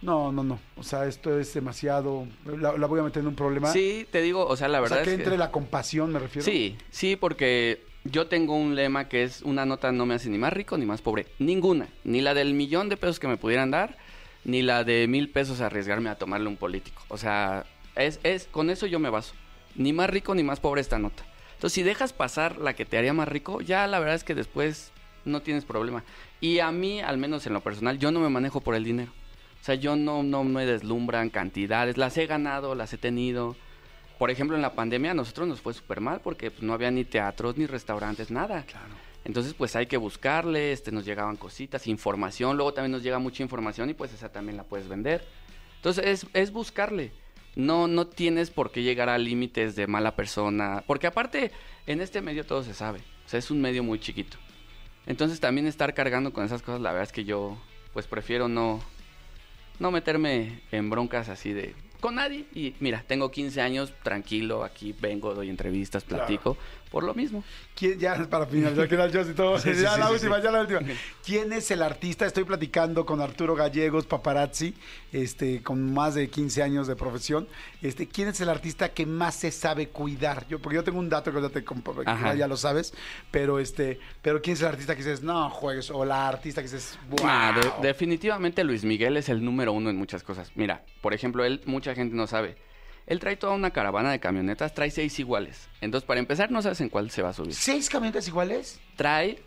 [0.00, 3.34] no, no, no, o sea, esto es demasiado, la, la voy a meter en un
[3.34, 3.70] problema.
[3.70, 5.22] Sí, te digo, o sea, la o verdad sea, que es que...
[5.22, 6.44] entre la compasión, me refiero.
[6.44, 10.38] Sí, sí, porque yo tengo un lema que es una nota no me hace ni
[10.38, 11.26] más rico ni más pobre.
[11.38, 11.88] Ninguna.
[12.04, 13.98] Ni la del millón de pesos que me pudieran dar,
[14.44, 17.02] ni la de mil pesos arriesgarme a tomarle un político.
[17.08, 17.66] O sea,
[17.96, 19.34] es, es, con eso yo me baso.
[19.74, 21.24] Ni más rico ni más pobre esta nota.
[21.54, 24.34] Entonces, si dejas pasar la que te haría más rico, ya la verdad es que
[24.34, 24.92] después
[25.24, 26.04] no tienes problema.
[26.40, 29.12] Y a mí, al menos en lo personal, yo no me manejo por el dinero.
[29.60, 31.96] O sea, yo no, no me deslumbran cantidades.
[31.96, 33.56] Las he ganado, las he tenido.
[34.18, 36.90] Por ejemplo, en la pandemia a nosotros nos fue súper mal porque pues, no había
[36.90, 38.64] ni teatros, ni restaurantes, nada.
[38.64, 38.94] Claro.
[39.24, 43.42] Entonces, pues hay que buscarle, este, nos llegaban cositas, información, luego también nos llega mucha
[43.42, 45.26] información y pues esa también la puedes vender.
[45.76, 47.10] Entonces, es, es buscarle.
[47.56, 51.50] No, no tienes por qué llegar a límites de mala persona, porque aparte,
[51.86, 53.00] en este medio todo se sabe.
[53.26, 54.36] O sea, es un medio muy chiquito.
[55.06, 57.56] Entonces, también estar cargando con esas cosas, la verdad es que yo,
[57.92, 58.80] pues prefiero no,
[59.78, 62.46] no meterme en broncas así de con nadie.
[62.54, 66.56] Y mira, tengo 15 años, tranquilo, aquí vengo, doy entrevistas, platico,
[66.96, 67.44] por lo mismo.
[67.74, 69.58] ¿Quién, ya para finalizar, que y todo.
[69.66, 70.80] Sí, sí, ya sí, la última, ya la última.
[71.22, 72.24] ¿Quién es el artista?
[72.24, 74.74] Estoy platicando con Arturo Gallegos, paparazzi,
[75.12, 77.48] este, con más de 15 años de profesión.
[77.82, 80.48] Este, ¿quién es el artista que más se sabe cuidar?
[80.48, 82.94] Yo, porque yo tengo un dato que ya, te que ya lo sabes,
[83.30, 85.90] pero este, pero ¿quién es el artista que dices, no juegues?
[85.90, 87.20] O la artista que dices, wow.
[87.82, 90.50] De- definitivamente Luis Miguel es el número uno en muchas cosas.
[90.54, 92.56] Mira, por ejemplo, él, mucha gente no sabe.
[93.06, 95.68] Él trae toda una caravana de camionetas, trae seis iguales.
[95.80, 97.54] Entonces, para empezar, no sabes en cuál se va a subir.
[97.54, 98.80] ¿Seis camionetas iguales?
[98.96, 99.38] Trae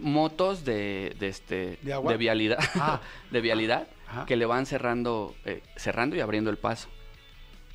[0.00, 3.00] motos de, de este ¿De vialidad, Ah.
[3.30, 4.26] de vialidad, Ajá.
[4.26, 6.88] que le van cerrando, eh, cerrando y abriendo el paso.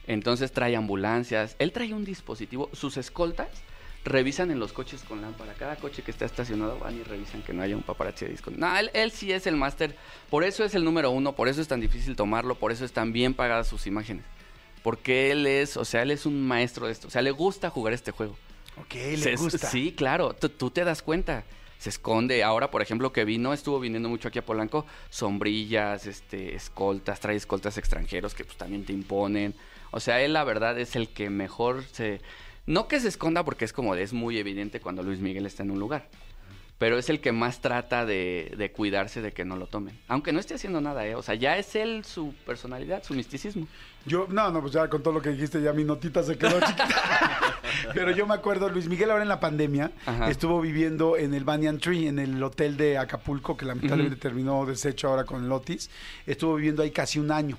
[0.07, 1.55] Entonces trae ambulancias.
[1.59, 2.69] Él trae un dispositivo.
[2.73, 3.47] Sus escoltas
[4.05, 5.53] revisan en los coches con lámpara.
[5.53, 8.51] Cada coche que está estacionado van y revisan que no haya un paparazzi de disco.
[8.55, 9.95] No, él, él sí es el máster.
[10.29, 11.35] Por eso es el número uno.
[11.35, 12.55] Por eso es tan difícil tomarlo.
[12.55, 14.25] Por eso están bien pagadas sus imágenes.
[14.89, 17.07] Porque él es, o sea, él es un maestro de esto.
[17.07, 18.35] O sea, le gusta jugar este juego.
[18.77, 19.67] Ok, le Se- gusta.
[19.69, 21.43] Sí, claro, tú, te das cuenta.
[21.77, 22.43] Se esconde.
[22.43, 27.35] Ahora, por ejemplo, que vino, estuvo viniendo mucho aquí a Polanco, sombrillas, este, escoltas, trae
[27.35, 29.53] escoltas extranjeros que pues también te imponen.
[29.91, 32.19] O sea, él la verdad es el que mejor se...
[32.65, 35.61] No que se esconda porque es como de, es muy evidente cuando Luis Miguel está
[35.63, 36.07] en un lugar.
[36.79, 39.99] Pero es el que más trata de, de cuidarse de que no lo tomen.
[40.07, 41.13] Aunque no esté haciendo nada, ¿eh?
[41.13, 43.67] O sea, ya es él su personalidad, su misticismo.
[44.05, 46.57] Yo, no, no, pues ya con todo lo que dijiste, ya mi notita se quedó
[46.61, 46.87] chiquita.
[47.93, 50.29] Pero yo me acuerdo, Luis Miguel ahora en la pandemia Ajá.
[50.29, 54.21] estuvo viviendo en el Banyan Tree, en el hotel de Acapulco, que lamentablemente Ujú.
[54.21, 55.89] terminó deshecho ahora con el Otis.
[56.25, 57.57] Estuvo viviendo ahí casi un año.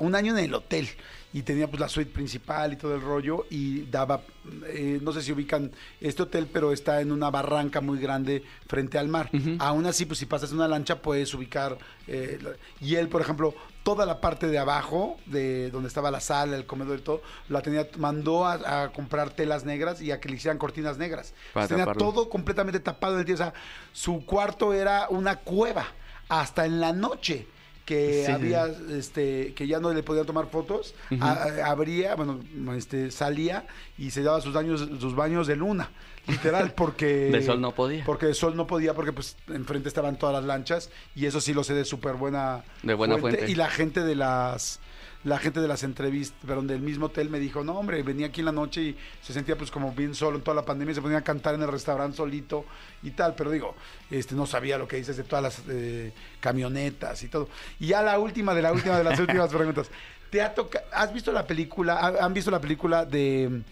[0.00, 0.88] Un año en el hotel.
[1.32, 3.46] Y tenía pues la suite principal y todo el rollo.
[3.50, 4.20] Y daba,
[4.66, 8.98] eh, no sé si ubican este hotel, pero está en una barranca muy grande frente
[8.98, 9.30] al mar.
[9.58, 11.76] Aún así, pues si pasas una lancha puedes ubicar.
[12.06, 12.38] eh,
[12.80, 13.52] y él, por ejemplo,
[13.82, 17.60] toda la parte de abajo, de donde estaba la sala, el comedor y todo, la
[17.62, 21.34] tenía, mandó a, a comprar telas negras y a que le hicieran cortinas negras.
[21.52, 22.12] Para tenía taparlo.
[22.12, 23.34] todo completamente tapado en el día.
[23.34, 23.54] O sea,
[23.92, 25.86] su cuarto era una cueva.
[26.28, 27.46] Hasta en la noche
[27.84, 32.40] que había, este, que ya no le podían tomar fotos, a- abría, bueno,
[32.76, 33.66] este, salía
[33.98, 35.90] y se daba sus baños, sus baños de luna,
[36.26, 38.04] literal, porque De sol no podía.
[38.04, 41.52] porque de sol no podía, porque pues enfrente estaban todas las lanchas y eso sí
[41.52, 43.50] lo sé de súper buena, De buena fuente.
[43.50, 44.80] Y la gente de las
[45.24, 48.40] la gente de las entrevistas, perdón, del mismo hotel me dijo, no hombre, venía aquí
[48.42, 51.00] en la noche y se sentía pues como bien solo en toda la pandemia, se
[51.02, 52.64] ponía a cantar en el restaurante solito
[53.02, 53.74] y tal, pero digo,
[54.10, 57.48] este no sabía lo que dices de todas las eh, camionetas y todo.
[57.80, 59.90] Y ya la última de la última de las últimas preguntas.
[60.30, 61.94] ¿Te ha toca ¿Has visto la película?
[61.98, 63.62] ha- ¿Han visto la película de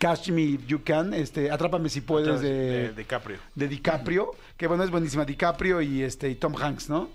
[0.00, 1.14] Catch Me If You Can?
[1.14, 2.48] Este, Atrápame si puedes de,
[2.88, 3.38] de DiCaprio.
[3.54, 7.08] de DiCaprio, que bueno, es buenísima, DiCaprio y este y Tom Hanks, ¿no?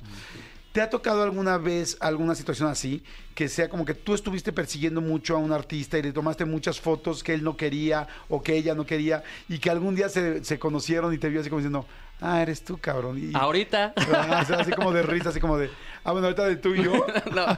[0.72, 3.03] ¿Te ha tocado alguna vez alguna situación así?
[3.35, 6.80] Que sea como que tú estuviste persiguiendo mucho a un artista y le tomaste muchas
[6.80, 10.43] fotos que él no quería o que ella no quería y que algún día se,
[10.45, 11.85] se conocieron y te vio así como diciendo,
[12.22, 13.18] ah, eres tú, cabrón.
[13.18, 13.93] Y, Ahorita.
[14.14, 15.69] Ah, o sea, así como de risa, así como de,
[16.03, 16.93] ah, bueno, ahorita de tú y yo.
[17.34, 17.45] no.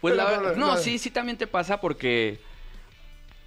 [0.00, 0.76] Pues la verdad, no.
[0.76, 2.38] sí, sí también te pasa porque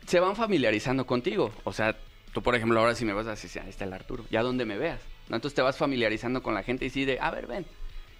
[0.08, 1.52] se van familiarizando contigo.
[1.64, 1.96] O sea,
[2.34, 4.66] tú, por ejemplo, ahora si me vas a decir, ahí está el Arturo, ya donde
[4.66, 5.00] me veas.
[5.30, 5.36] ¿no?
[5.36, 7.66] Entonces te vas familiarizando con la gente y sí de, a ver, ven,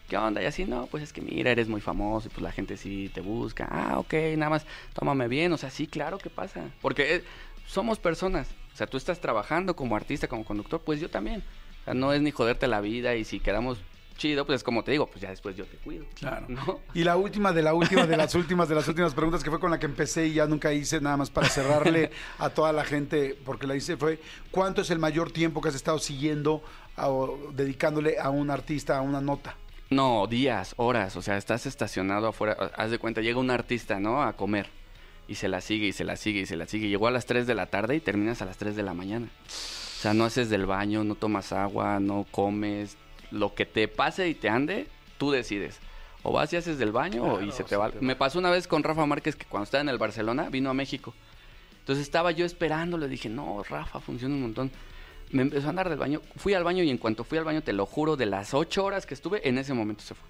[0.10, 0.42] ¿qué onda?
[0.42, 3.10] Y así, no, pues es que mira, eres muy famoso y pues la gente sí
[3.14, 3.68] te busca.
[3.72, 5.54] Ah, ok, nada más, tómame bien.
[5.54, 6.66] O sea, sí, claro que pasa.
[6.82, 7.24] Porque eh,
[7.66, 8.50] somos personas.
[8.74, 11.44] O sea, tú estás trabajando como artista, como conductor, pues yo también.
[11.82, 13.78] O sea, no es ni joderte la vida y si quedamos
[14.18, 16.06] chido, pues como te digo, pues ya después yo te cuido.
[16.16, 16.46] Claro.
[16.50, 16.82] ¿No?
[16.94, 19.60] Y la última de la última de las últimas de las últimas preguntas que fue
[19.60, 22.84] con la que empecé y ya nunca hice nada más para cerrarle a toda la
[22.84, 24.20] gente porque la hice fue
[24.52, 26.62] ¿cuánto es el mayor tiempo que has estado siguiendo
[26.98, 29.56] o dedicándole a un artista, a una nota?
[29.90, 34.22] No, días, horas, o sea, estás estacionado afuera, haz de cuenta, llega un artista, ¿no?
[34.22, 34.68] A comer
[35.28, 36.90] y se la sigue y se la sigue y se la sigue.
[36.90, 39.28] Llegó a las 3 de la tarde y terminas a las 3 de la mañana.
[39.48, 42.98] O sea, no haces del baño, no tomas agua, no comes,
[43.32, 44.88] lo que te pase y te ande,
[45.18, 45.80] tú decides.
[46.24, 47.92] O vas y haces del baño o y se te va.
[48.02, 50.74] Me pasó una vez con Rafa Márquez que cuando estaba en el Barcelona vino a
[50.74, 51.14] México.
[51.80, 54.72] Entonces estaba yo esperando, le dije, no, Rafa, funciona un montón.
[55.32, 56.22] Me empezó a andar del baño.
[56.36, 58.84] Fui al baño y en cuanto fui al baño, te lo juro, de las ocho
[58.84, 60.28] horas que estuve, en ese momento se fue.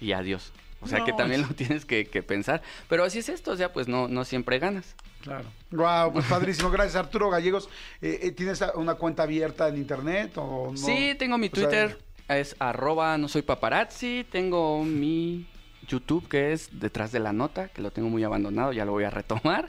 [0.00, 0.52] Y adiós.
[0.80, 2.62] O sea que también lo tienes que, que pensar.
[2.88, 4.94] Pero así es esto, o sea, pues no, no siempre ganas.
[5.22, 5.46] Claro.
[5.70, 6.70] Wow, pues padrísimo.
[6.70, 7.68] Gracias Arturo Gallegos.
[8.00, 10.76] Eh, eh, ¿Tienes una cuenta abierta en internet o no?
[10.76, 11.98] Sí, tengo mi O sea, Twitter,
[12.28, 14.24] es arroba no soy paparazzi.
[14.30, 15.46] Tengo mi
[15.88, 19.04] YouTube, que es detrás de la nota, que lo tengo muy abandonado, ya lo voy
[19.04, 19.68] a retomar.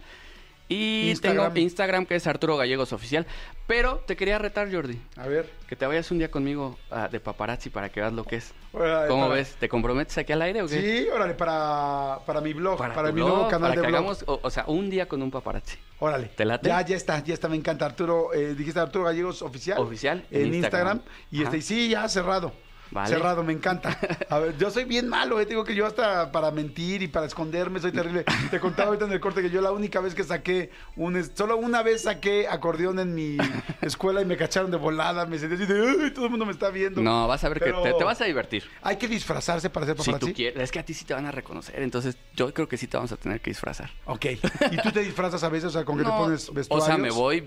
[0.69, 1.53] Y Instagram.
[1.53, 3.25] tengo Instagram, que es Arturo Gallegos Oficial.
[3.67, 5.49] Pero te quería retar, Jordi, A ver.
[5.67, 8.53] que te vayas un día conmigo ah, de paparazzi para que veas lo que es.
[8.73, 9.55] Órale, ¿Cómo para- ves?
[9.59, 10.81] ¿Te comprometes aquí al aire o qué?
[11.03, 13.87] Sí, órale, para, para mi blog, para, tu mi blog, nuevo canal para de que
[13.87, 13.95] blog.
[13.99, 15.77] hagamos, o, o sea, un día con un paparazzi.
[15.99, 16.27] Órale.
[16.35, 16.67] ¿Te late?
[16.69, 17.85] Ya, ya está, ya está, me encanta.
[17.85, 19.79] Arturo, eh, dijiste Arturo Gallegos Oficial.
[19.79, 20.97] Oficial, En en Instagram.
[20.97, 21.01] Instagram.
[21.31, 22.51] Y este, y sí, ya cerrado.
[22.91, 23.09] Vale.
[23.09, 23.97] Cerrado, me encanta.
[24.29, 25.45] A ver, yo soy bien malo, eh.
[25.45, 28.23] te digo que yo hasta para mentir y para esconderme soy terrible.
[28.49, 31.57] Te contaba ahorita en el corte que yo la única vez que saqué un solo
[31.57, 33.37] una vez saqué acordeón en mi
[33.81, 36.51] escuela y me cacharon de volada, me sentí así de "Ay, todo el mundo me
[36.51, 37.01] está viendo.
[37.01, 38.63] No, vas a ver Pero que te, te vas a divertir.
[38.81, 40.25] Hay que disfrazarse para ser Si paparazzi.
[40.31, 40.63] tú quieres.
[40.63, 41.81] Es que a ti sí te van a reconocer.
[41.81, 43.89] Entonces, yo creo que sí te vamos a tener que disfrazar.
[44.05, 44.25] Ok.
[44.71, 45.65] ¿Y tú te disfrazas a veces?
[45.65, 46.85] O sea, con que te No, pones o vestuarios.
[46.85, 47.43] sea, me voy,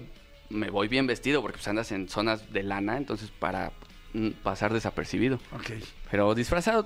[0.50, 3.72] me voy bien vestido porque pues andas en zonas de lana, entonces para
[4.42, 5.36] pasar desapercibido.
[5.52, 5.72] Ok.
[6.10, 6.84] Pero disfrazado,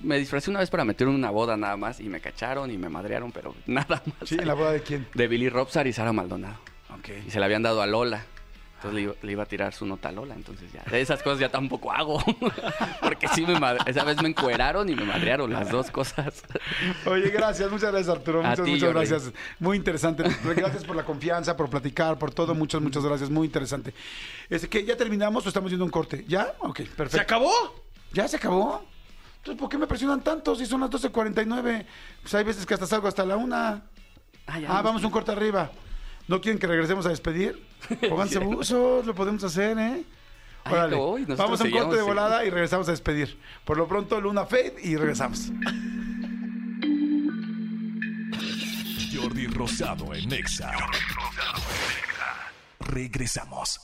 [0.00, 2.88] me disfracé una vez para meter una boda nada más y me cacharon y me
[2.88, 4.28] madrearon, pero nada más.
[4.28, 5.06] Sí, ¿en la boda de quién?
[5.14, 6.58] De Billy Robsar y Sara Maldonado.
[6.98, 7.08] Ok.
[7.26, 8.24] Y se la habían dado a Lola.
[8.88, 10.82] Entonces le iba, le iba a tirar su nota a Lola, entonces ya.
[10.90, 12.22] de Esas cosas ya tampoco hago.
[13.02, 16.42] Porque sí me madre- esa vez me encueraron y me madrearon las dos cosas.
[17.06, 19.08] Oye, gracias, muchas gracias Arturo, A muchas, ti, muchas Jordi.
[19.08, 19.32] gracias.
[19.58, 20.22] Muy interesante.
[20.56, 23.92] Gracias por la confianza, por platicar, por todo, muchas, muchas gracias, muy interesante.
[24.48, 26.24] Es que ya terminamos o estamos yendo un corte.
[26.28, 26.54] ¿Ya?
[26.60, 27.10] Ok, perfecto.
[27.16, 27.52] ¿Se acabó?
[28.12, 28.84] ¿Ya se acabó?
[29.38, 31.84] Entonces, ¿por qué me presionan tanto si son las 12.49?
[32.22, 33.82] Pues hay veces que hasta salgo hasta la una.
[34.46, 35.70] Ah, ya Ah, vamos a un corte arriba.
[36.28, 37.64] ¿No quieren que regresemos a despedir?
[38.08, 40.02] Pónganse buzos, lo podemos hacer, ¿eh?
[40.64, 40.96] Ay, Órale.
[40.96, 42.08] no, y nosotros Vamos a un corte de sí.
[42.08, 43.38] volada y regresamos a despedir.
[43.64, 45.52] Por lo pronto, Luna Fade y regresamos.
[49.14, 50.72] Jordi Rosado en Exa.
[52.80, 53.80] Regresamos.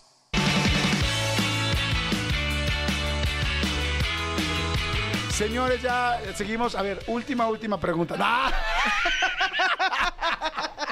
[5.30, 6.74] Señores, ya seguimos.
[6.74, 8.16] A ver, última, última pregunta.
[8.18, 8.52] ¡Ah!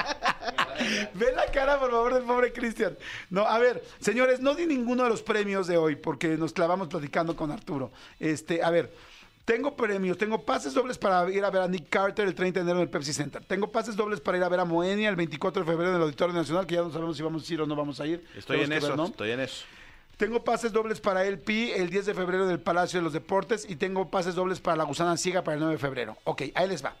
[1.13, 2.97] Ve la cara, por favor, del pobre Cristian.
[3.29, 6.87] No, a ver, señores, no di ninguno de los premios de hoy porque nos clavamos
[6.87, 7.91] platicando con Arturo.
[8.19, 8.91] Este, a ver,
[9.43, 12.63] Tengo premios, tengo pases dobles para ir a ver a Nick Carter el 30 de
[12.63, 13.43] enero en el Pepsi Center.
[13.43, 16.01] Tengo pases dobles para ir a ver a Moenia el 24 de febrero en el
[16.03, 18.23] Auditorio Nacional, que ya no sabemos si vamos a ir o no vamos a ir.
[18.37, 19.05] Estoy Tenemos en eso, ver, ¿no?
[19.07, 19.65] estoy en eso.
[20.17, 23.65] Tengo pases dobles para el PI el 10 de febrero del Palacio de los Deportes
[23.67, 26.17] y tengo pases dobles para la Gusana Ciega para el 9 de febrero.
[26.25, 26.95] Ok, ahí les va.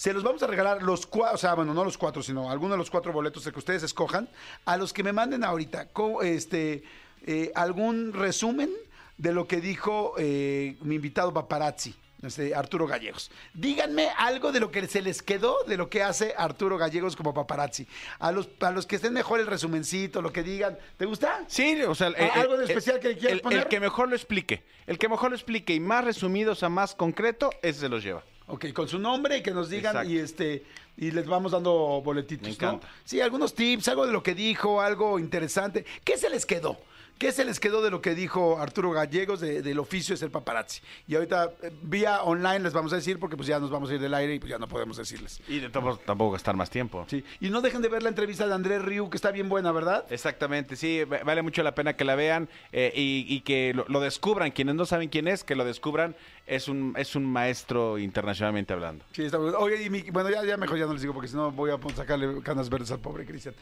[0.00, 2.72] Se los vamos a regalar los cuatro, o sea, bueno, no los cuatro, sino alguno
[2.72, 4.30] de los cuatro boletos que ustedes escojan,
[4.64, 5.88] a los que me manden ahorita
[6.22, 6.82] este,
[7.26, 8.70] eh, algún resumen
[9.18, 11.94] de lo que dijo eh, mi invitado paparazzi.
[12.22, 13.30] este, Arturo Gallegos.
[13.52, 17.34] Díganme algo de lo que se les quedó de lo que hace Arturo Gallegos como
[17.34, 17.86] paparazzi.
[18.20, 20.78] A los, a los que estén mejor el resumencito, lo que digan.
[20.96, 21.44] ¿Te gusta?
[21.46, 23.58] Sí, o sea, el- ¿A- algo de el- especial que le quieras el, poner?
[23.58, 24.62] el que mejor lo explique.
[24.86, 28.02] El que mejor lo explique y más resumido, o sea, más concreto, ese se los
[28.02, 28.24] lleva.
[28.50, 30.10] Ok, con su nombre y que nos digan Exacto.
[30.12, 30.64] y este
[30.96, 31.72] y les vamos dando
[32.04, 32.54] boletitos, Me ¿no?
[32.54, 32.88] encanta.
[33.04, 35.84] Sí, algunos tips, algo de lo que dijo, algo interesante.
[36.04, 36.76] ¿Qué se les quedó?
[37.18, 40.30] ¿Qué se les quedó de lo que dijo Arturo Gallegos de- del oficio es el
[40.30, 40.80] paparazzi?
[41.06, 43.94] Y ahorita eh, vía online les vamos a decir porque pues ya nos vamos a
[43.94, 45.38] ir del aire y pues ya no podemos decirles.
[45.46, 47.04] Y de tampoco, tampoco gastar más tiempo.
[47.10, 47.22] Sí.
[47.40, 50.06] Y no dejen de ver la entrevista de Andrés Riu, que está bien buena, ¿verdad?
[50.08, 53.84] Exactamente, sí, va- vale mucho la pena que la vean eh, y, y que lo,
[53.88, 54.50] lo descubran.
[54.50, 56.16] Quienes no saben quién es, que lo descubran.
[56.50, 59.04] Es un, es un maestro internacionalmente hablando.
[59.12, 59.56] Sí, está bueno.
[59.58, 61.70] Oye, y mi- bueno, ya, ya mejor ya no les digo porque si no voy
[61.70, 63.54] a sacarle canas verdes al pobre Cristian.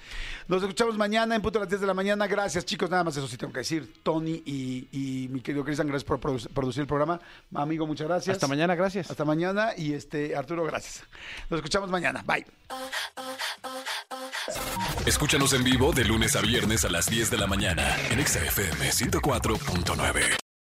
[0.48, 2.26] Nos escuchamos mañana en punto a las 10 de la mañana.
[2.26, 2.88] Gracias, chicos.
[2.88, 3.92] Nada más eso sí tengo que decir.
[4.02, 7.20] Tony y, y mi querido Cristian, gracias por produ- producir el programa.
[7.54, 8.36] Amigo, muchas gracias.
[8.36, 9.10] Hasta mañana, gracias.
[9.10, 9.72] Hasta mañana.
[9.76, 11.04] Y este Arturo, gracias.
[11.50, 12.24] Nos escuchamos mañana.
[12.26, 12.46] Bye.
[15.04, 18.42] Escúchanos en vivo de lunes a viernes a las 10 de la mañana en Exa
[18.44, 20.47] FM 104.9.